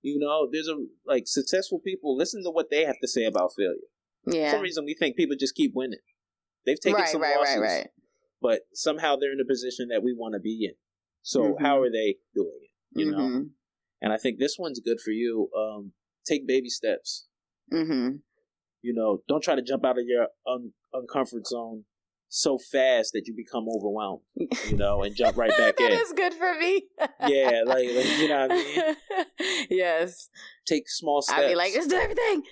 You 0.02 0.18
know, 0.18 0.48
there's 0.50 0.68
a 0.68 0.76
like 1.06 1.24
successful 1.26 1.80
people. 1.80 2.16
Listen 2.16 2.42
to 2.44 2.50
what 2.50 2.70
they 2.70 2.84
have 2.84 2.98
to 3.02 3.08
say 3.08 3.24
about 3.24 3.50
failure. 3.56 3.76
Yeah. 4.26 4.50
For 4.50 4.56
some 4.56 4.62
reason, 4.62 4.84
we 4.84 4.94
think 4.94 5.16
people 5.16 5.36
just 5.38 5.54
keep 5.54 5.72
winning. 5.74 5.98
They've 6.64 6.78
taken 6.78 7.00
right, 7.00 7.08
some 7.08 7.22
right, 7.22 7.36
losses, 7.36 7.56
right, 7.56 7.68
right. 7.68 7.88
but 8.42 8.60
somehow 8.74 9.16
they're 9.16 9.32
in 9.32 9.40
a 9.40 9.46
position 9.46 9.88
that 9.88 10.02
we 10.02 10.12
want 10.12 10.34
to 10.34 10.40
be 10.40 10.66
in. 10.66 10.74
So 11.22 11.42
mm-hmm. 11.42 11.64
how 11.64 11.80
are 11.80 11.90
they 11.90 12.16
doing 12.34 12.60
it? 12.62 12.98
You 12.98 13.06
mm-hmm. 13.06 13.34
know, 13.34 13.46
and 14.00 14.12
I 14.12 14.16
think 14.16 14.38
this 14.38 14.56
one's 14.58 14.80
good 14.80 15.00
for 15.00 15.10
you. 15.10 15.48
Um, 15.56 15.92
take 16.26 16.46
baby 16.46 16.68
steps. 16.68 17.26
Mm-hmm. 17.72 18.16
You 18.82 18.94
know, 18.94 19.22
don't 19.28 19.42
try 19.42 19.54
to 19.54 19.62
jump 19.62 19.84
out 19.84 19.98
of 19.98 20.04
your 20.06 20.28
un- 20.46 20.72
uncomfort 20.94 21.46
zone 21.46 21.84
so 22.28 22.58
fast 22.58 23.12
that 23.14 23.22
you 23.26 23.34
become 23.34 23.66
overwhelmed. 23.68 24.20
You 24.68 24.76
know, 24.76 25.02
and 25.02 25.16
jump 25.16 25.36
right 25.36 25.50
back 25.50 25.76
that 25.78 25.84
in. 25.84 25.90
That 25.90 26.00
is 26.00 26.12
good 26.12 26.34
for 26.34 26.54
me. 26.54 26.84
yeah, 27.26 27.62
like, 27.66 27.88
like, 27.88 28.18
you 28.18 28.28
know 28.28 28.46
what 28.48 28.52
I 28.52 28.56
mean. 28.56 29.26
Yes. 29.70 30.28
Take 30.66 30.88
small 30.88 31.22
steps. 31.22 31.40
I'd 31.40 31.48
be 31.48 31.54
like, 31.54 31.72
just 31.72 31.90
do 31.90 31.96
everything. 31.96 32.42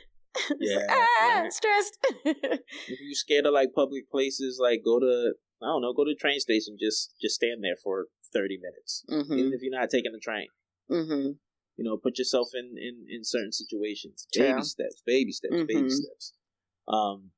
Yeah, 0.61 0.87
ah, 0.91 1.45
stressed. 1.49 1.99
if 2.25 3.01
you're 3.01 3.15
scared 3.15 3.47
of 3.47 3.55
like 3.55 3.69
public 3.75 4.11
places, 4.11 4.59
like 4.61 4.83
go 4.85 5.01
to 5.01 5.33
I 5.63 5.67
don't 5.67 5.83
know, 5.83 5.95
go 5.95 6.05
to 6.05 6.11
the 6.11 6.21
train 6.21 6.41
station, 6.41 6.77
just 6.79 7.15
just 7.21 7.37
stand 7.37 7.65
there 7.65 7.77
for 7.83 8.07
30 8.33 8.59
minutes, 8.61 9.05
mm-hmm. 9.11 9.33
even 9.33 9.53
if 9.55 9.63
you're 9.63 9.79
not 9.79 9.89
taking 9.89 10.13
the 10.13 10.21
train. 10.21 10.49
Mm-hmm. 10.91 11.33
You 11.77 11.85
know, 11.85 11.97
put 11.97 12.19
yourself 12.19 12.49
in, 12.55 12.77
in, 12.79 13.07
in 13.09 13.25
certain 13.25 13.53
situations. 13.53 14.27
Baby 14.35 14.49
yeah. 14.49 14.61
steps, 14.61 15.03
baby 15.05 15.33
steps, 15.33 15.55
mm-hmm. 15.55 15.67
baby 15.67 15.91
steps. 15.91 16.33
Um, 16.89 17.31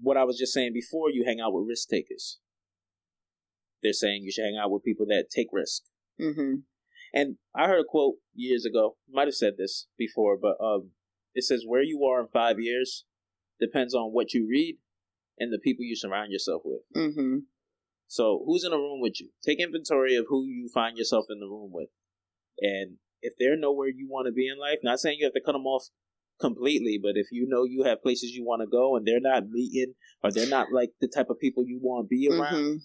what 0.00 0.16
I 0.16 0.24
was 0.24 0.38
just 0.38 0.52
saying 0.52 0.72
before, 0.72 1.10
you 1.10 1.24
hang 1.24 1.40
out 1.40 1.52
with 1.52 1.68
risk 1.68 1.88
takers. 1.88 2.38
They're 3.82 3.92
saying 3.92 4.22
you 4.22 4.32
should 4.32 4.44
hang 4.44 4.58
out 4.62 4.70
with 4.70 4.84
people 4.84 5.06
that 5.06 5.26
take 5.30 5.48
risk. 5.52 5.82
Mm-hmm. 6.20 6.54
And 7.14 7.36
I 7.54 7.66
heard 7.66 7.80
a 7.80 7.84
quote 7.84 8.16
years 8.34 8.64
ago. 8.64 8.96
Might 9.10 9.28
have 9.28 9.34
said 9.34 9.54
this 9.58 9.86
before, 9.98 10.38
but 10.40 10.56
um, 10.64 10.90
it 11.34 11.44
says, 11.44 11.64
"Where 11.66 11.82
you 11.82 12.04
are 12.04 12.20
in 12.20 12.28
five 12.28 12.58
years 12.58 13.04
depends 13.60 13.94
on 13.94 14.12
what 14.12 14.32
you 14.32 14.46
read 14.48 14.78
and 15.38 15.52
the 15.52 15.58
people 15.58 15.84
you 15.84 15.96
surround 15.96 16.32
yourself 16.32 16.62
with." 16.64 16.82
Mm-hmm. 16.96 17.38
So, 18.12 18.42
who's 18.44 18.62
in 18.62 18.74
a 18.74 18.76
room 18.76 19.00
with 19.00 19.22
you? 19.22 19.30
Take 19.42 19.58
inventory 19.58 20.16
of 20.16 20.26
who 20.28 20.44
you 20.44 20.68
find 20.68 20.98
yourself 20.98 21.24
in 21.30 21.40
the 21.40 21.46
room 21.46 21.70
with. 21.72 21.88
And 22.60 22.98
if 23.22 23.32
they're 23.38 23.56
nowhere 23.56 23.88
you 23.88 24.06
want 24.06 24.26
to 24.26 24.32
be 24.32 24.48
in 24.48 24.60
life, 24.60 24.80
not 24.82 24.98
saying 24.98 25.16
you 25.18 25.24
have 25.24 25.32
to 25.32 25.40
cut 25.40 25.52
them 25.52 25.64
off 25.64 25.86
completely, 26.38 27.00
but 27.02 27.12
if 27.14 27.28
you 27.32 27.46
know 27.48 27.64
you 27.64 27.84
have 27.84 28.02
places 28.02 28.32
you 28.32 28.44
want 28.44 28.60
to 28.60 28.66
go 28.66 28.96
and 28.96 29.06
they're 29.06 29.18
not 29.18 29.48
meeting 29.48 29.94
or 30.22 30.30
they're 30.30 30.46
not 30.46 30.66
like 30.70 30.90
the 31.00 31.08
type 31.08 31.30
of 31.30 31.40
people 31.40 31.64
you 31.66 31.80
want 31.82 32.04
to 32.04 32.08
be 32.08 32.28
around, 32.28 32.52
mm-hmm. 32.52 32.76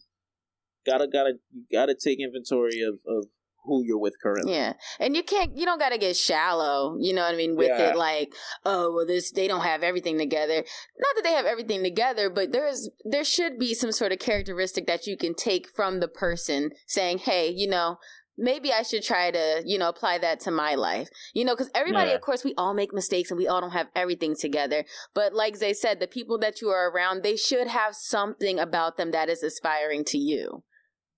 gotta 0.85 1.09
gotta 1.11 1.33
you 1.51 1.65
gotta 1.73 1.93
take 1.93 2.21
inventory 2.21 2.79
of 2.81 2.99
of 3.05 3.25
who 3.67 3.83
you're 3.85 3.99
with 3.99 4.13
currently. 4.21 4.53
Yeah. 4.53 4.73
And 4.99 5.15
you 5.15 5.23
can't 5.23 5.55
you 5.55 5.65
don't 5.65 5.79
gotta 5.79 5.97
get 5.97 6.15
shallow, 6.15 6.97
you 6.99 7.13
know 7.13 7.23
what 7.23 7.33
I 7.33 7.37
mean, 7.37 7.55
with 7.55 7.69
yeah. 7.69 7.91
it 7.91 7.97
like, 7.97 8.33
oh 8.65 8.93
well 8.93 9.05
this 9.05 9.31
they 9.31 9.47
don't 9.47 9.63
have 9.63 9.83
everything 9.83 10.17
together. 10.17 10.55
Not 10.55 11.15
that 11.15 11.23
they 11.23 11.33
have 11.33 11.45
everything 11.45 11.83
together, 11.83 12.29
but 12.29 12.51
there's 12.51 12.89
there 13.05 13.23
should 13.23 13.59
be 13.59 13.73
some 13.73 13.91
sort 13.91 14.11
of 14.11 14.19
characteristic 14.19 14.87
that 14.87 15.05
you 15.05 15.17
can 15.17 15.35
take 15.35 15.67
from 15.75 15.99
the 15.99 16.07
person 16.07 16.71
saying, 16.87 17.19
Hey, 17.19 17.49
you 17.49 17.69
know, 17.69 17.97
maybe 18.37 18.71
I 18.71 18.83
should 18.83 19.03
try 19.03 19.31
to, 19.31 19.63
you 19.65 19.77
know, 19.77 19.89
apply 19.89 20.19
that 20.19 20.39
to 20.41 20.51
my 20.51 20.75
life. 20.75 21.09
You 21.33 21.45
know, 21.45 21.55
because 21.55 21.71
everybody, 21.73 22.11
yeah. 22.11 22.15
of 22.15 22.21
course, 22.21 22.43
we 22.43 22.53
all 22.57 22.73
make 22.73 22.93
mistakes 22.93 23.31
and 23.31 23.37
we 23.37 23.47
all 23.47 23.61
don't 23.61 23.71
have 23.71 23.87
everything 23.95 24.35
together. 24.35 24.85
But 25.13 25.33
like 25.33 25.55
Zay 25.55 25.73
said, 25.73 25.99
the 25.99 26.07
people 26.07 26.37
that 26.39 26.61
you 26.61 26.69
are 26.69 26.89
around, 26.89 27.23
they 27.23 27.35
should 27.35 27.67
have 27.67 27.95
something 27.95 28.59
about 28.59 28.97
them 28.97 29.11
that 29.11 29.29
is 29.29 29.43
aspiring 29.43 30.05
to 30.05 30.17
you. 30.17 30.63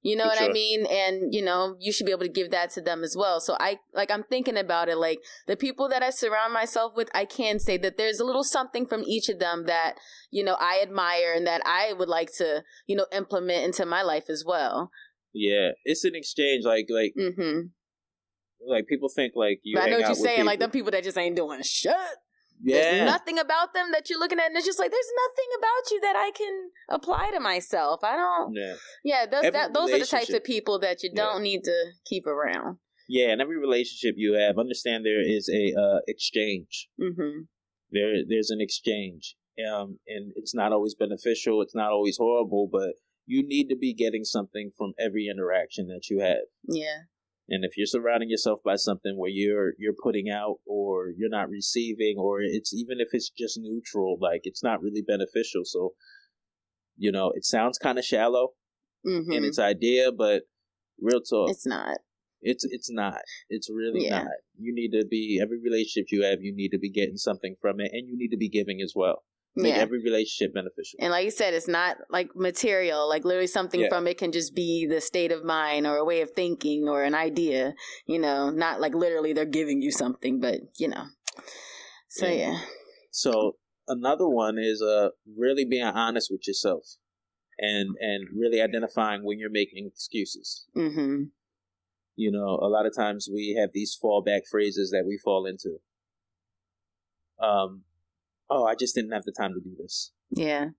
You 0.02 0.16
know 0.16 0.24
For 0.24 0.30
what 0.30 0.42
I 0.42 0.54
mean? 0.54 0.86
And 0.86 1.34
you 1.34 1.44
know, 1.44 1.76
you 1.80 1.92
should 1.92 2.06
be 2.06 2.12
able 2.12 2.24
to 2.24 2.30
give 2.30 2.52
that 2.52 2.72
to 2.72 2.82
them 2.82 3.04
as 3.04 3.16
well. 3.18 3.42
So 3.42 3.58
I 3.60 3.80
like 3.94 4.10
I'm 4.10 4.24
thinking 4.24 4.58
about 4.58 4.88
it 4.88 4.98
like 4.98 5.20
the 5.48 5.58
people 5.58 5.90
that 5.90 6.02
I 6.02 6.10
surround 6.10 6.54
myself 6.54 6.94
with, 6.96 7.10
I 7.14 7.26
can 7.26 7.60
say 7.60 7.78
that 7.78 7.98
there's 7.98 8.20
a 8.20 8.26
little 8.26 8.44
something 8.44 8.86
from 8.86 9.04
each 9.06 9.28
of 9.28 9.40
them 9.40 9.66
that, 9.66 9.96
you 10.32 10.44
know, 10.44 10.56
I 10.60 10.80
admire 10.82 11.34
and 11.36 11.46
that 11.48 11.62
I 11.66 11.94
would 11.94 12.08
like 12.08 12.32
to, 12.38 12.64
you 12.88 12.96
know, 12.96 13.08
implement 13.12 13.66
into 13.66 13.86
my 13.86 14.02
life 14.02 14.30
as 14.30 14.46
well. 14.46 14.90
Yeah, 15.34 15.72
it's 15.84 16.06
an 16.06 16.16
exchange. 16.16 16.64
Like 16.64 16.88
like 16.90 17.14
mm-hmm. 17.18 17.68
like 18.66 18.88
people 18.88 19.10
think 19.14 19.34
like 19.36 19.60
you. 19.64 19.76
But 19.76 19.84
I 19.84 19.90
know 19.90 20.00
what 20.00 20.08
you're 20.08 20.16
saying, 20.16 20.46
like 20.46 20.60
people- 20.60 20.68
them 20.68 20.72
people 20.72 20.92
that 20.92 21.04
just 21.04 21.18
ain't 21.18 21.36
doing 21.36 21.62
shit. 21.62 21.94
Yeah, 22.62 22.82
There's 22.82 23.06
nothing 23.12 23.40
about 23.40 23.74
them 23.74 23.92
that 23.92 24.10
you're 24.10 24.20
looking 24.20 24.40
at 24.40 24.48
and 24.48 24.58
it's 24.58 24.66
just 24.66 24.80
like 24.80 24.92
there's 24.92 25.12
nothing 25.28 25.50
about 25.58 25.92
you 25.92 26.02
that 26.02 26.16
I 26.16 26.32
can 26.32 26.70
apply 26.90 27.32
to 27.32 27.40
myself. 27.40 28.04
I 28.04 28.16
don't 28.16 28.54
yeah, 28.54 28.76
Yeah, 29.04 29.26
those 29.26 29.52
that, 29.52 29.74
those 29.74 29.92
are 29.92 30.00
the 30.00 30.06
types 30.06 30.34
of 30.34 30.44
people 30.44 30.80
that 30.80 31.02
you 31.04 31.12
don't 31.14 31.42
need 31.42 31.64
to 31.64 31.86
keep 32.06 32.28
around. 32.28 32.78
yeah. 33.08 33.32
In 33.32 33.40
every 33.42 33.58
relationship 33.58 34.16
you 34.18 34.34
have, 34.34 34.58
understand 34.58 35.06
there 35.06 35.22
is 35.22 35.50
a 35.50 35.74
uh, 35.80 36.00
exchange. 36.08 36.90
Mhm. 37.00 37.48
There 37.92 38.14
there's 38.28 38.50
an 38.52 38.62
exchange, 38.62 39.36
um, 39.68 40.00
and 40.08 40.32
it's 40.36 40.54
not 40.54 40.72
always 40.72 40.96
beneficial. 40.96 41.62
It's 41.62 41.74
not 41.76 41.92
always 41.92 42.18
horrible, 42.18 42.70
but 42.72 42.94
you 43.26 43.42
need 43.48 43.70
to 43.70 43.76
be 43.76 43.94
getting 43.94 44.24
something 44.26 44.72
from 44.78 44.94
every 45.00 45.28
interaction 45.28 45.88
that 45.88 46.10
you 46.10 46.20
have. 46.20 46.44
Yeah. 46.68 47.04
And 47.52 47.66
if 47.66 47.76
you're 47.78 47.88
surrounding 47.88 48.30
yourself 48.30 48.60
by 48.64 48.76
something 48.76 49.18
where 49.18 49.30
you're 49.32 49.74
you're 49.80 49.96
putting 50.04 50.30
out 50.30 50.58
or 50.68 51.10
you're 51.18 51.30
not 51.30 51.50
receiving 51.50 52.16
or 52.18 52.42
it's 52.42 52.74
even 52.74 53.00
if 53.00 53.10
it's 53.14 53.30
just 53.30 53.58
neutral, 53.60 54.18
like 54.22 54.42
it's 54.44 54.64
not 54.64 54.82
really 54.82 55.02
beneficial. 55.02 55.62
So, 55.66 55.94
you 56.98 57.12
know, 57.12 57.32
it 57.36 57.46
sounds 57.46 57.78
kind 57.78 57.98
of 57.98 58.06
shallow 58.06 58.50
Mhm. 59.06 59.34
in 59.36 59.44
its 59.46 59.58
idea, 59.60 60.12
but 60.12 60.44
real 61.02 61.22
talk, 61.22 61.50
It's 61.50 61.66
not. 61.66 61.98
it's 62.42 62.66
it's 62.66 62.92
not. 62.92 63.22
It's 63.50 63.70
really 63.70 64.04
Yeah. 64.06 64.24
not. 64.24 64.32
You 64.60 64.74
need 64.74 64.92
to 64.92 65.06
be 65.06 65.40
every 65.42 65.60
relationship 65.60 66.08
you 66.12 66.24
have, 66.24 66.42
you 66.42 66.54
need 66.54 66.70
to 66.70 66.78
be 66.80 66.90
getting 66.92 67.18
something 67.18 67.56
from 67.62 67.80
it, 67.80 67.92
and 67.94 68.08
you 68.08 68.16
need 68.18 68.30
to 68.30 68.38
be 68.38 68.50
giving 68.50 68.82
as 68.82 68.94
well. 68.96 69.24
Make 69.62 69.76
Yeah. 69.76 69.82
every 69.82 70.02
relationship 70.02 70.54
beneficial. 70.54 71.00
And 71.02 71.12
like 71.12 71.26
you 71.26 71.32
said, 71.32 71.54
it's 71.54 71.68
not 71.68 71.98
like 72.10 72.30
material. 72.36 73.10
Like 73.10 73.26
literally 73.26 73.48
something 73.48 73.82
Yeah. 73.82 73.90
from 73.90 74.08
it 74.08 74.18
can 74.18 74.32
just 74.32 74.56
be 74.56 74.86
the 74.88 75.02
state 75.02 75.32
of 75.32 75.44
mind 75.44 75.86
or 75.86 75.98
a 75.98 76.06
way 76.06 76.22
of 76.22 76.32
thinking 76.32 76.88
or 76.88 77.04
an 77.04 77.14
idea. 77.14 77.74
You 78.08 78.20
know, 78.20 78.50
not 78.50 78.80
like 78.80 78.94
literally 78.96 79.34
they're 79.34 79.46
giving 79.46 79.82
you 79.82 79.92
something, 79.92 80.40
but 80.40 80.62
you 80.78 80.88
know. 80.88 81.06
So 82.10 82.26
Yeah. 82.28 82.34
yeah. 82.34 82.60
So 83.12 83.58
another 83.88 84.28
one 84.30 84.58
is 84.58 84.82
uh 84.82 85.10
really 85.38 85.66
being 85.66 85.84
honest 85.84 86.30
with 86.32 86.48
yourself, 86.48 86.86
and 87.58 87.96
and 88.00 88.28
really 88.34 88.62
identifying 88.62 89.24
when 89.26 89.40
you're 89.40 89.50
making 89.52 89.88
excuses. 89.88 90.68
Mm-hmm. 90.76 91.24
You 92.16 92.32
know, 92.32 92.60
a 92.62 92.70
lot 92.70 92.86
of 92.86 92.96
times 92.96 93.28
we 93.32 93.58
have 93.60 93.72
these 93.74 93.98
fallback 94.02 94.42
phrases 94.50 94.92
that 94.92 95.06
we 95.06 95.18
fall 95.18 95.46
into. 95.46 95.80
Um, 97.42 97.84
oh, 98.50 98.66
I 98.66 98.76
just 98.76 98.96
didn't 98.96 99.12
have 99.12 99.24
the 99.24 99.32
time 99.32 99.54
to 99.54 99.60
do 99.60 99.76
this. 99.78 100.12
Yeah. 100.32 100.70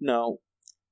No, 0.00 0.38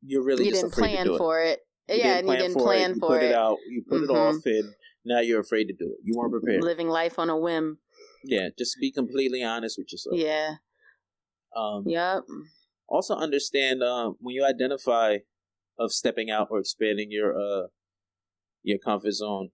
you're 0.03 0.23
really 0.25 0.45
you 0.47 0.51
just 0.51 0.63
didn't 0.63 0.75
plan 0.75 1.09
it. 1.09 1.19
for 1.19 1.41
it. 1.43 1.61
You 1.89 1.97
yeah, 1.97 2.19
and 2.19 2.29
you 2.29 2.37
didn't 2.37 2.55
plan 2.61 2.93
it. 2.93 2.95
You 2.95 3.01
for 3.01 3.09
put 3.09 3.23
it. 3.23 3.31
it 3.31 3.35
out. 3.35 3.59
You 3.69 3.83
put 3.89 4.03
it 4.03 4.09
Mhm. 4.09 4.15
off, 4.37 4.47
and 4.47 4.75
now 5.05 5.21
you're 5.21 5.41
afraid 5.41 5.65
to 5.67 5.73
do 5.75 5.87
it. 5.87 5.99
You 6.05 6.15
weren't 6.17 6.33
prepared. 6.33 6.63
Living 6.63 6.89
life 6.89 7.19
on 7.19 7.29
a 7.29 7.37
whim. 7.37 7.79
Yeah, 8.25 8.49
just 8.57 8.79
be 8.81 8.93
completely 8.93 9.43
honest 9.43 9.77
with 9.79 9.91
yourself. 9.93 10.17
Yeah. 10.17 10.57
Um, 11.55 11.85
Yep. 11.87 12.23
also 12.89 13.15
understand 13.17 13.83
um, 13.83 14.17
when 14.21 14.35
you 14.35 14.45
identify 14.45 15.19
of 15.79 15.93
stepping 15.93 16.31
out 16.31 16.49
or 16.51 16.61
expanding 16.61 17.11
your 17.11 17.37
uh 17.39 17.67
your 18.63 18.79
comfort 18.79 19.13
zone 19.13 19.51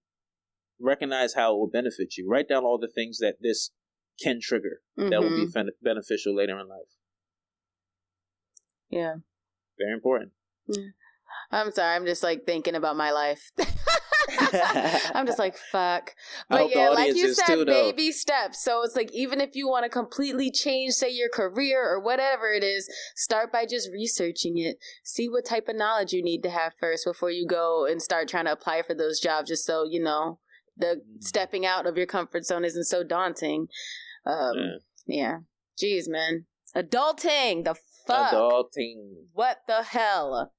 recognize 0.80 1.34
how 1.34 1.54
it 1.54 1.58
will 1.58 1.70
benefit 1.70 2.16
you 2.16 2.28
write 2.28 2.48
down 2.48 2.64
all 2.64 2.76
the 2.78 2.88
things 2.88 3.18
that 3.18 3.36
this 3.40 3.70
can 4.22 4.40
trigger 4.40 4.80
that 4.96 5.22
will 5.22 5.30
be 5.30 5.46
Mhm. 5.46 5.52
fen- 5.52 5.70
beneficial 5.82 6.34
later 6.34 6.58
in 6.58 6.68
life 6.68 6.90
Yeah. 8.90 9.14
very 9.78 9.92
important 9.94 10.32
I'm 11.50 11.72
sorry. 11.72 11.94
I'm 11.96 12.04
just 12.04 12.22
like 12.22 12.44
thinking 12.44 12.74
about 12.74 12.96
my 12.96 13.10
life. 13.10 13.52
I'm 15.14 15.26
just 15.26 15.38
like 15.38 15.56
fuck. 15.56 16.14
But 16.50 16.70
yeah, 16.74 16.90
like 16.90 17.14
you 17.14 17.32
said, 17.32 17.46
too, 17.46 17.64
baby 17.64 18.12
steps. 18.12 18.62
So 18.62 18.82
it's 18.82 18.94
like 18.94 19.10
even 19.12 19.40
if 19.40 19.54
you 19.54 19.66
want 19.68 19.84
to 19.84 19.88
completely 19.88 20.50
change, 20.50 20.92
say 20.92 21.10
your 21.10 21.28
career 21.30 21.82
or 21.82 22.00
whatever 22.00 22.52
it 22.52 22.62
is, 22.64 22.88
start 23.16 23.50
by 23.52 23.64
just 23.66 23.90
researching 23.92 24.58
it. 24.58 24.76
See 25.04 25.28
what 25.28 25.46
type 25.46 25.68
of 25.68 25.76
knowledge 25.76 26.12
you 26.12 26.22
need 26.22 26.42
to 26.42 26.50
have 26.50 26.74
first 26.78 27.04
before 27.06 27.30
you 27.30 27.46
go 27.46 27.86
and 27.86 28.02
start 28.02 28.28
trying 28.28 28.44
to 28.44 28.52
apply 28.52 28.82
for 28.82 28.94
those 28.94 29.18
jobs. 29.20 29.48
Just 29.48 29.64
so 29.64 29.84
you 29.84 30.02
know, 30.02 30.40
the 30.76 30.96
Mhm. 30.96 31.22
stepping 31.24 31.64
out 31.64 31.86
of 31.86 31.96
your 31.96 32.06
comfort 32.06 32.44
zone 32.44 32.64
isn't 32.64 32.84
so 32.84 33.02
daunting. 33.02 33.68
Um, 34.28 34.56
Yeah. 34.56 34.76
yeah. 35.06 35.38
Jeez, 35.82 36.08
man. 36.08 36.46
Adulting. 36.76 37.64
The 37.64 37.74
fuck. 38.06 38.32
adulting 38.32 39.14
What 39.32 39.58
the 39.66 39.82
hell? 39.82 40.52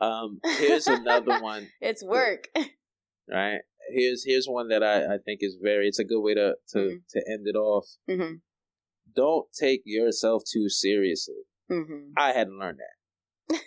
um 0.00 0.40
here's 0.58 0.86
another 0.88 1.32
one 1.40 1.68
It's 1.80 2.04
work. 2.04 2.48
right 3.28 3.60
here's 3.90 4.24
here's 4.24 4.46
one 4.46 4.68
that 4.68 4.82
i 4.82 5.14
i 5.14 5.18
think 5.24 5.38
is 5.42 5.56
very 5.62 5.88
it's 5.88 5.98
a 5.98 6.04
good 6.04 6.20
way 6.20 6.34
to 6.34 6.54
to 6.72 6.78
Mhm. 6.78 7.00
to 7.10 7.24
end 7.28 7.46
it 7.46 7.56
off 7.56 7.86
hmm 8.06 8.34
don't 9.14 9.46
take 9.58 9.82
yourself 9.86 10.42
too 10.52 10.68
seriously 10.68 11.42
hmm 11.68 12.12
i 12.16 12.32
had 12.32 12.48
to 12.48 12.52
learn 12.52 12.76
that 12.76 13.60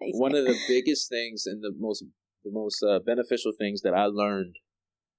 one 0.14 0.34
of 0.34 0.44
the 0.44 0.60
biggest 0.68 1.08
things 1.08 1.44
and 1.46 1.62
the 1.62 1.72
most 1.78 2.04
the 2.44 2.50
most 2.52 2.82
uh, 2.82 3.00
beneficial 3.04 3.52
things 3.58 3.82
that 3.82 3.94
I 3.94 4.04
learned. 4.04 4.56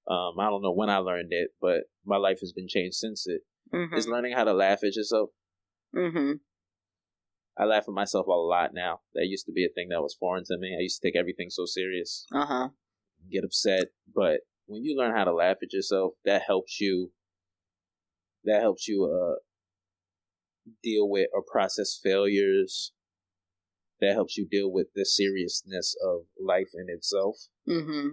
Um, 0.08 0.32
I 0.40 0.48
don't 0.48 0.62
know 0.62 0.72
when 0.72 0.90
I 0.90 0.96
learned 0.98 1.28
it, 1.32 1.50
but 1.60 1.82
my 2.04 2.16
life 2.16 2.38
has 2.40 2.52
been 2.52 2.66
changed 2.66 2.96
since 2.96 3.26
it. 3.26 3.42
Is 3.72 4.06
hmm 4.06 4.10
learning 4.12 4.32
how 4.34 4.44
to 4.44 4.52
laugh 4.52 4.82
at 4.84 4.96
yourself. 4.96 5.30
hmm 5.94 6.32
I 7.58 7.64
laugh 7.64 7.84
at 7.88 7.94
myself 7.94 8.26
a 8.26 8.30
lot 8.30 8.72
now. 8.72 9.00
That 9.14 9.26
used 9.26 9.46
to 9.46 9.52
be 9.52 9.64
a 9.66 9.68
thing 9.68 9.88
that 9.90 10.00
was 10.00 10.16
foreign 10.18 10.44
to 10.46 10.56
me. 10.58 10.74
I 10.78 10.82
used 10.82 11.00
to 11.02 11.06
take 11.08 11.16
everything 11.16 11.50
so 11.50 11.64
serious, 11.66 12.26
Uh 12.32 12.46
huh. 12.46 12.68
get 13.30 13.44
upset. 13.44 13.88
But 14.14 14.40
when 14.66 14.84
you 14.84 14.96
learn 14.96 15.14
how 15.14 15.24
to 15.24 15.32
laugh 15.34 15.58
at 15.62 15.72
yourself, 15.72 16.14
that 16.24 16.42
helps 16.46 16.80
you. 16.80 17.12
That 18.44 18.62
helps 18.62 18.88
you 18.88 19.04
uh 19.04 19.36
deal 20.82 21.08
with 21.08 21.28
or 21.32 21.42
process 21.42 21.98
failures. 22.02 22.92
That 24.00 24.14
helps 24.14 24.38
you 24.38 24.46
deal 24.48 24.72
with 24.72 24.88
the 24.94 25.04
seriousness 25.04 25.94
of 26.02 26.22
life 26.40 26.70
in 26.74 26.86
itself. 26.88 27.36
hmm 27.66 28.08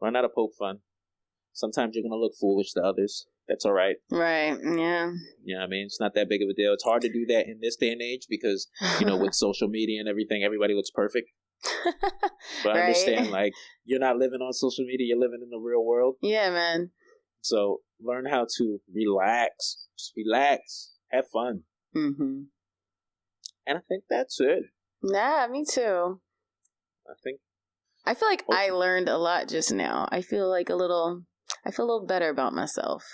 Learn 0.00 0.14
how 0.14 0.20
to 0.20 0.28
poke 0.28 0.52
fun. 0.58 0.80
Sometimes 1.54 1.94
you're 1.94 2.02
gonna 2.02 2.20
look 2.20 2.34
foolish 2.38 2.72
to 2.72 2.82
others. 2.82 3.26
That's 3.48 3.64
all 3.64 3.72
right. 3.72 3.96
Right. 4.10 4.56
Yeah. 4.60 5.12
You 5.44 5.56
know 5.56 5.62
I 5.62 5.66
mean? 5.68 5.84
It's 5.86 6.00
not 6.00 6.14
that 6.14 6.28
big 6.28 6.42
of 6.42 6.48
a 6.48 6.54
deal. 6.54 6.72
It's 6.72 6.82
hard 6.84 7.02
to 7.02 7.12
do 7.12 7.26
that 7.26 7.46
in 7.46 7.58
this 7.62 7.76
day 7.76 7.90
and 7.92 8.02
age 8.02 8.26
because, 8.28 8.66
you 8.98 9.06
know, 9.06 9.16
with 9.16 9.34
social 9.46 9.68
media 9.68 10.00
and 10.00 10.08
everything, 10.08 10.42
everybody 10.42 10.74
looks 10.74 10.90
perfect. 10.90 11.28
But 12.62 12.76
I 12.76 12.80
understand, 12.80 13.30
like, 13.40 13.52
you're 13.84 14.00
not 14.00 14.16
living 14.18 14.40
on 14.40 14.52
social 14.52 14.84
media, 14.84 15.06
you're 15.08 15.18
living 15.18 15.40
in 15.42 15.50
the 15.50 15.58
real 15.58 15.84
world. 15.84 16.16
yeah, 16.22 16.50
man. 16.50 16.90
So 17.40 17.80
learn 18.00 18.26
how 18.26 18.46
to 18.58 18.78
relax. 18.92 19.86
Just 19.96 20.12
relax. 20.16 20.92
Have 21.12 21.26
fun. 21.32 21.62
hmm 21.94 22.42
And 23.66 23.78
I 23.78 23.80
think 23.88 24.04
that's 24.10 24.40
it. 24.40 24.64
Yeah, 25.02 25.46
me 25.50 25.64
too. 25.68 26.20
I 27.08 27.14
think 27.22 27.38
I 28.04 28.14
feel 28.14 28.28
like 28.28 28.44
Oh. 28.48 28.54
I 28.56 28.70
learned 28.70 29.08
a 29.08 29.18
lot 29.18 29.48
just 29.48 29.72
now. 29.72 30.08
I 30.10 30.22
feel 30.22 30.48
like 30.48 30.68
a 30.70 30.74
little. 30.76 31.22
I 31.64 31.70
feel 31.70 31.84
a 31.84 31.90
little 31.90 32.06
better 32.06 32.28
about 32.28 32.52
myself. 32.54 33.04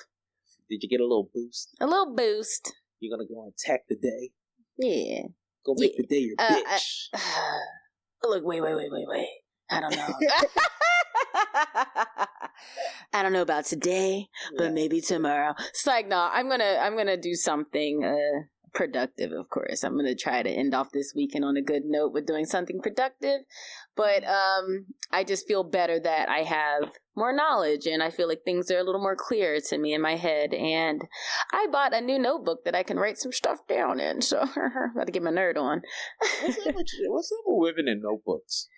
Did 0.70 0.82
you 0.82 0.88
get 0.88 1.00
a 1.00 1.04
little 1.04 1.30
boost? 1.34 1.70
A 1.80 1.86
little 1.86 2.14
boost. 2.14 2.72
You're 3.00 3.16
gonna 3.16 3.28
go 3.28 3.42
and 3.44 3.52
attack 3.52 3.82
the 3.88 3.96
day. 3.96 4.30
Yeah. 4.78 5.22
Go 5.64 5.74
make 5.78 5.92
Yeah. 5.92 6.02
the 6.02 6.06
day 6.06 6.18
your 6.20 6.34
Uh, 6.38 6.62
I- 6.66 6.78
bitch. 6.78 7.08
Look, 8.24 8.44
wait, 8.44 8.60
wait, 8.60 8.74
wait, 8.76 8.90
wait, 8.92 9.06
wait. 9.08 9.28
I 9.70 9.80
don't 9.80 9.96
know. 9.96 10.14
I 13.12 13.22
don't 13.22 13.32
know 13.32 13.42
about 13.42 13.64
today, 13.66 14.28
but 14.56 14.64
Yeah. 14.64 14.70
maybe 14.70 15.00
tomorrow. 15.00 15.54
It's 15.70 15.86
like, 15.86 16.06
no, 16.08 16.28
I'm 16.32 16.48
gonna, 16.48 16.78
I'm 16.80 16.96
gonna 16.96 17.16
do 17.16 17.34
something 17.34 18.04
uh, 18.04 18.44
productive. 18.74 19.32
Of 19.32 19.48
course, 19.48 19.82
I'm 19.84 19.96
gonna 19.96 20.14
try 20.14 20.42
to 20.42 20.50
end 20.50 20.74
off 20.74 20.90
this 20.92 21.12
weekend 21.14 21.44
on 21.44 21.56
a 21.56 21.62
good 21.62 21.82
note 21.84 22.12
with 22.12 22.26
doing 22.26 22.44
something 22.46 22.80
productive. 22.80 23.40
But 23.96 24.24
um, 24.24 24.86
I 25.10 25.24
just 25.24 25.46
feel 25.46 25.64
better 25.64 26.00
that 26.00 26.28
I 26.28 26.38
have 26.42 26.92
more 27.14 27.32
knowledge, 27.34 27.86
and 27.86 28.02
I 28.02 28.10
feel 28.10 28.28
like 28.28 28.40
things 28.44 28.70
are 28.70 28.78
a 28.78 28.82
little 28.84 29.00
more 29.02 29.16
clear 29.16 29.60
to 29.68 29.78
me 29.78 29.92
in 29.92 30.00
my 30.00 30.16
head. 30.16 30.54
And 30.54 31.02
I 31.52 31.66
bought 31.70 31.92
a 31.94 32.00
new 32.00 32.18
notebook 32.18 32.64
that 32.64 32.74
I 32.74 32.82
can 32.82 32.98
write 32.98 33.18
some 33.18 33.32
stuff 33.32 33.58
down 33.68 34.00
in. 34.00 34.22
So, 34.22 34.40
I 34.56 34.86
got 34.96 35.06
to 35.06 35.12
get 35.12 35.22
my 35.22 35.30
nerd 35.30 35.56
on. 35.56 35.82
what's, 36.42 36.58
up 36.66 36.74
with, 36.74 36.86
what's 37.08 37.32
up 37.32 37.38
with 37.46 37.74
women 37.76 37.88
in 37.92 38.00
notebooks? 38.02 38.68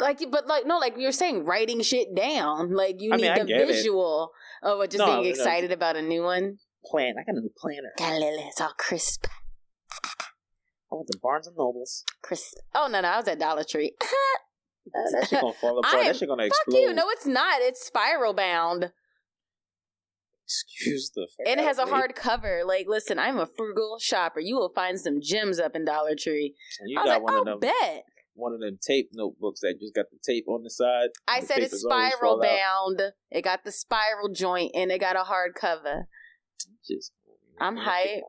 like 0.00 0.18
but 0.28 0.48
like 0.48 0.66
no 0.66 0.76
like 0.78 0.94
you're 0.98 1.12
saying 1.12 1.44
writing 1.44 1.80
shit 1.80 2.16
down 2.16 2.72
like 2.74 2.96
you 2.98 3.12
I 3.12 3.16
need 3.16 3.22
mean, 3.22 3.38
the 3.38 3.44
get 3.44 3.60
it. 3.60 3.66
visual 3.68 4.32
of 4.60 4.80
just 4.88 4.98
No, 4.98 5.06
being 5.06 5.22
no. 5.22 5.28
excited 5.28 5.70
about 5.70 5.94
a 5.94 6.02
new 6.02 6.24
one 6.24 6.58
Plan. 6.86 7.14
I 7.18 7.24
got 7.24 7.36
a 7.36 7.40
new 7.40 7.50
planner. 7.56 7.92
Got 7.98 8.12
little- 8.20 8.48
it's 8.48 8.60
all 8.60 8.74
crisp 8.78 9.26
I 10.92 10.96
went 10.96 11.08
to 11.12 11.18
Barnes 11.22 11.46
and 11.46 11.56
Nobles. 11.56 12.04
crisp 12.22 12.56
oh 12.74 12.88
no 12.90 13.00
no 13.00 13.08
i 13.08 13.16
was 13.16 13.26
at 13.26 13.38
dollar 13.38 13.64
tree 13.64 13.94
that 14.92 15.26
shit 15.28 15.40
gonna 15.40 15.52
fall 15.54 15.78
apart. 15.78 16.04
That 16.04 16.16
shit 16.16 16.28
gonna 16.28 16.44
explode. 16.44 16.72
Fuck 16.74 16.80
you. 16.82 16.92
No, 16.92 17.08
it's 17.08 17.26
not. 17.26 17.60
It's 17.62 17.84
spiral 17.84 18.34
bound. 18.34 18.92
Excuse 20.46 21.10
the. 21.14 21.26
fuck 21.38 21.46
And 21.48 21.58
it 21.58 21.64
has 21.64 21.78
a 21.78 21.86
hard 21.86 22.14
cover. 22.14 22.62
Like, 22.66 22.86
listen, 22.86 23.18
I'm 23.18 23.38
a 23.38 23.46
frugal 23.56 23.96
shopper. 23.98 24.40
You 24.40 24.56
will 24.56 24.70
find 24.74 25.00
some 25.00 25.20
gems 25.22 25.58
up 25.58 25.74
in 25.74 25.84
Dollar 25.86 26.14
Tree. 26.18 26.54
And 26.80 26.90
you 26.90 26.98
I 26.98 27.02
was 27.02 27.08
got 27.10 27.14
like, 27.14 27.22
one 27.22 27.34
oh, 27.34 27.54
of 27.54 27.60
them. 27.60 27.70
bet. 27.80 28.04
One 28.34 28.52
of 28.52 28.60
them 28.60 28.78
tape 28.86 29.08
notebooks 29.14 29.60
that 29.60 29.76
just 29.80 29.94
got 29.94 30.06
the 30.10 30.18
tape 30.22 30.44
on 30.48 30.62
the 30.64 30.70
side. 30.70 31.08
I 31.26 31.40
The 31.40 31.46
said 31.46 31.58
it's 31.60 31.80
spiral 31.80 32.38
fall 32.38 32.44
out. 32.44 32.98
bound. 32.98 33.12
It 33.30 33.42
got 33.42 33.64
the 33.64 33.72
spiral 33.72 34.28
joint 34.34 34.72
and 34.74 34.90
it 34.92 35.00
got 35.00 35.16
a 35.16 35.20
hard 35.24 35.54
cover. 35.58 36.08
Just, 36.88 37.12
I'm 37.60 37.74
man, 37.76 37.84
hype. 37.84 38.22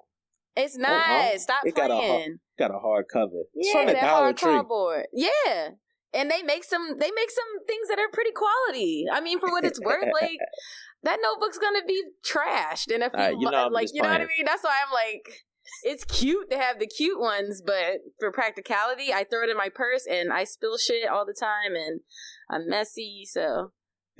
It's 0.58 0.78
not. 0.78 0.92
Uh-huh. 0.92 1.38
Stop 1.38 1.66
It 1.66 1.76
got 1.76 1.92
a 1.92 1.96
hard- 1.96 2.06
playing. 2.08 2.40
Got 2.58 2.72
a 2.72 2.80
hard 2.80 3.06
cover. 3.12 3.44
It's 3.54 3.68
Yeah, 3.68 3.74
from 3.82 3.88
the 3.88 3.94
that 3.94 4.02
Dollar 4.02 4.24
hard 4.24 4.38
Tree. 4.38 4.52
cardboard. 4.52 5.06
Yeah. 5.14 5.70
And 6.14 6.32
they 6.32 6.42
make 6.44 6.64
some 6.64 6.98
they 6.98 7.12
make 7.12 7.30
some 7.30 7.66
things 7.68 7.90
that 7.90 8.00
are 8.00 8.08
pretty 8.14 8.32
quality. 8.32 9.06
I 9.12 9.20
mean, 9.20 9.40
for 9.40 9.50
what 9.50 9.66
it's 9.66 9.82
worth, 9.82 10.06
like 10.22 10.38
that 11.04 11.20
notebook's 11.22 11.58
gonna 11.58 11.84
be 11.86 12.02
trashed 12.26 12.90
in 12.90 13.02
a 13.02 13.10
few 13.10 13.20
Alright, 13.20 13.36
you 13.38 13.50
know 13.52 13.70
months. 13.70 13.74
Like, 13.74 13.90
you 13.94 14.02
know 14.02 14.08
what 14.10 14.22
I 14.22 14.26
mean? 14.26 14.46
That's 14.46 14.64
why 14.64 14.78
I'm 14.88 14.94
like, 14.94 15.44
it's 15.84 16.06
cute 16.06 16.50
to 16.52 16.58
have 16.58 16.80
the 16.80 16.88
cute 16.88 17.20
ones, 17.20 17.62
but 17.66 17.98
for 18.20 18.32
practicality, 18.32 19.12
I 19.12 19.26
throw 19.26 19.44
it 19.44 19.50
in 19.50 19.58
my 19.58 19.68
purse 19.68 20.06
and 20.10 20.32
I 20.32 20.46
spill 20.46 20.78
shit 20.78 21.10
all 21.10 21.26
the 21.26 21.36
time 21.38 21.76
and 21.76 22.00
I'm 22.50 22.70
messy, 22.70 23.24
so 23.30 23.74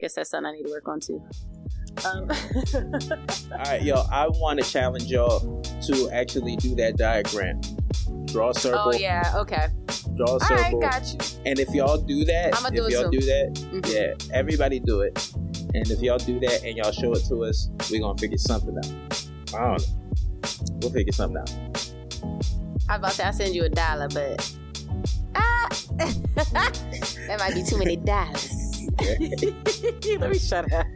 guess 0.00 0.14
that's 0.14 0.30
something 0.30 0.46
I 0.46 0.52
need 0.56 0.64
to 0.64 0.70
work 0.70 0.88
on 0.88 0.98
too. 0.98 1.20
Um, 2.04 2.30
All 3.52 3.58
right, 3.58 3.82
yo, 3.82 4.02
I 4.12 4.28
want 4.28 4.62
to 4.62 4.70
challenge 4.70 5.04
y'all 5.04 5.62
to 5.86 6.10
actually 6.12 6.56
do 6.56 6.74
that 6.76 6.96
diagram. 6.96 7.60
Draw 8.26 8.50
a 8.50 8.54
circle. 8.54 8.80
oh 8.86 8.92
yeah, 8.92 9.32
okay. 9.36 9.68
Draw 10.16 10.36
a 10.36 10.40
circle. 10.40 10.80
right, 10.80 10.92
got 10.92 11.12
you. 11.12 11.18
And 11.46 11.58
if 11.58 11.70
y'all 11.70 11.96
do 11.98 12.24
that, 12.26 12.52
if 12.54 12.74
do 12.74 12.88
y'all 12.92 13.10
do 13.10 13.20
that, 13.20 13.54
Mhm. 13.72 13.92
yeah, 13.92 14.36
everybody 14.36 14.78
do 14.80 15.00
it. 15.00 15.32
And 15.74 15.90
if 15.90 16.00
y'all 16.00 16.18
do 16.18 16.38
that 16.40 16.62
and 16.64 16.76
y'all 16.76 16.92
show 16.92 17.12
it 17.14 17.24
to 17.28 17.44
us, 17.44 17.68
we're 17.90 18.00
gonna 18.00 18.18
figure 18.18 18.38
something 18.38 18.76
out. 18.76 19.24
I 19.54 19.58
don't 19.64 19.78
know. 19.78 20.78
We'll 20.80 20.90
figure 20.90 21.12
something 21.12 21.38
out. 21.38 21.50
I 22.88 22.98
was 22.98 22.98
about 22.98 23.10
to 23.10 23.14
say 23.16 23.24
I'll 23.24 23.32
send 23.32 23.54
you 23.54 23.64
a 23.64 23.68
dollar, 23.68 24.08
but 24.08 24.54
ah, 25.34 25.68
that 26.36 27.36
might 27.38 27.54
be 27.54 27.62
too 27.62 27.78
many 27.78 27.96
dollars. 27.96 28.86
Let 30.18 30.30
me 30.30 30.38
shut 30.38 30.72
up. 30.72 30.86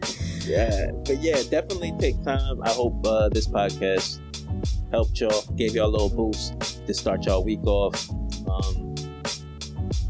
Yeah, 0.45 0.91
but 1.05 1.19
yeah, 1.19 1.43
definitely 1.51 1.93
take 1.99 2.23
time. 2.25 2.63
I 2.63 2.71
hope 2.71 3.05
uh, 3.07 3.29
this 3.29 3.47
podcast 3.49 4.21
helped 4.91 5.21
y'all, 5.21 5.43
gave 5.57 5.75
y'all 5.75 5.89
a 5.89 5.91
little 5.91 6.09
boost 6.11 6.87
to 6.87 6.95
start 6.95 7.25
y'all 7.27 7.45
week 7.45 7.65
off. 7.67 8.09
Um, 8.49 8.95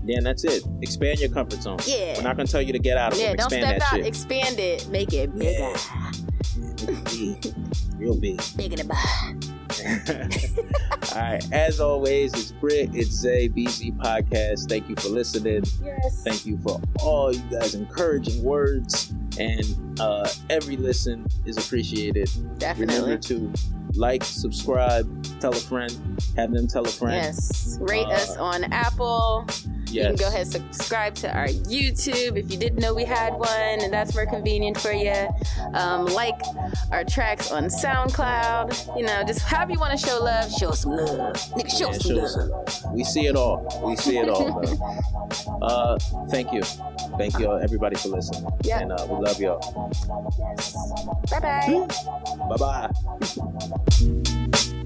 yeah, 0.05 0.19
and 0.19 0.27
that's 0.27 0.45
it. 0.45 0.65
Expand 0.83 1.21
your 1.21 1.31
comfort 1.31 1.63
zone. 1.63 1.79
Yeah. 1.87 2.17
We're 2.17 2.23
not 2.23 2.37
gonna 2.37 2.47
tell 2.49 2.63
you 2.63 2.73
to 2.73 2.79
get 2.79 2.97
out 2.97 3.13
of 3.13 3.19
Yeah, 3.19 3.29
them. 3.29 3.37
don't 3.37 3.51
step 3.51 3.83
out. 3.83 3.97
shit. 3.97 4.07
Expand 4.07 4.59
it. 4.59 4.89
Make 4.89 5.13
it 5.13 5.37
bigger. 5.39 5.73
Big. 7.05 7.55
Real 7.99 8.19
big. 8.19 8.41
Bigger 8.57 8.77
than 8.77 8.91
All 8.91 8.97
right. 11.21 11.53
As 11.53 11.81
always, 11.81 12.33
it's 12.33 12.53
Britt, 12.53 12.95
it's 12.95 13.11
Zay, 13.11 13.49
BZ 13.49 13.97
Podcast. 13.99 14.69
Thank 14.71 14.89
you 14.89 14.97
for 14.97 15.09
listening. 15.09 15.65
Yes. 15.85 16.23
Thank 16.25 16.47
you 16.47 16.57
for 16.59 16.81
all 17.03 17.33
you 17.33 17.43
guys' 17.51 17.75
encouraging 17.75 18.43
words. 18.43 19.13
And 19.41 19.99
uh, 19.99 20.29
every 20.51 20.77
listen 20.77 21.27
is 21.47 21.57
appreciated. 21.57 22.29
Definitely. 22.59 22.97
Remember 22.97 23.17
to 23.23 23.53
like, 23.95 24.23
subscribe, 24.23 25.41
tell 25.41 25.53
a 25.53 25.57
friend, 25.57 25.91
have 26.37 26.53
them 26.53 26.67
tell 26.67 26.85
a 26.85 26.89
friend. 26.89 27.15
Yes. 27.15 27.79
Rate 27.81 28.07
Uh, 28.07 28.11
us 28.11 28.37
on 28.37 28.65
Apple. 28.73 29.47
You 29.87 30.03
can 30.03 30.17
go 30.17 30.29
ahead 30.29 30.43
and 30.43 30.53
subscribe 30.53 31.15
to 31.17 31.35
our 31.37 31.47
YouTube 31.47 32.37
if 32.39 32.51
you 32.51 32.57
didn't 32.57 32.79
know 32.79 32.95
we 32.95 33.05
had 33.05 33.33
one, 33.35 33.49
and 33.83 33.93
that's 33.93 34.15
more 34.15 34.27
convenient 34.27 34.79
for 34.79 34.93
you. 34.93 35.29
Um, 35.75 36.07
like 36.07 36.41
our 36.93 37.05
tracks 37.05 37.51
on 37.51 37.65
SoundCloud. 37.65 38.97
You 38.97 39.05
know, 39.05 39.23
just 39.25 39.41
however 39.41 39.73
you 39.73 39.81
want 39.81 39.99
to 39.99 40.07
show 40.07 40.23
love, 40.23 40.51
show 40.53 40.71
some 40.71 40.93
love. 40.93 41.35
Nigga, 41.57 41.71
show 41.71 41.87
Yeah, 41.87 41.93
some 41.99 42.17
show 42.17 42.23
love. 42.23 42.71
some. 42.71 42.93
We 42.95 43.05
see 43.05 43.27
it 43.27 43.37
all. 43.37 43.83
We 43.85 43.97
see 43.97 44.19
it 44.19 44.29
all. 44.29 44.63
uh, 45.63 45.99
thank 46.31 46.53
you. 46.53 46.63
Thank 47.19 47.39
you, 47.39 47.59
everybody, 47.59 47.97
for 47.97 48.09
listening. 48.09 48.47
Yeah. 48.63 48.81
And 48.81 48.93
uh, 48.93 49.07
we 49.09 49.17
love 49.17 49.41
y'all. 49.41 49.91
Bye 51.31 51.41
bye. 51.41 51.87
Bye 52.49 52.91
bye. 52.91 54.71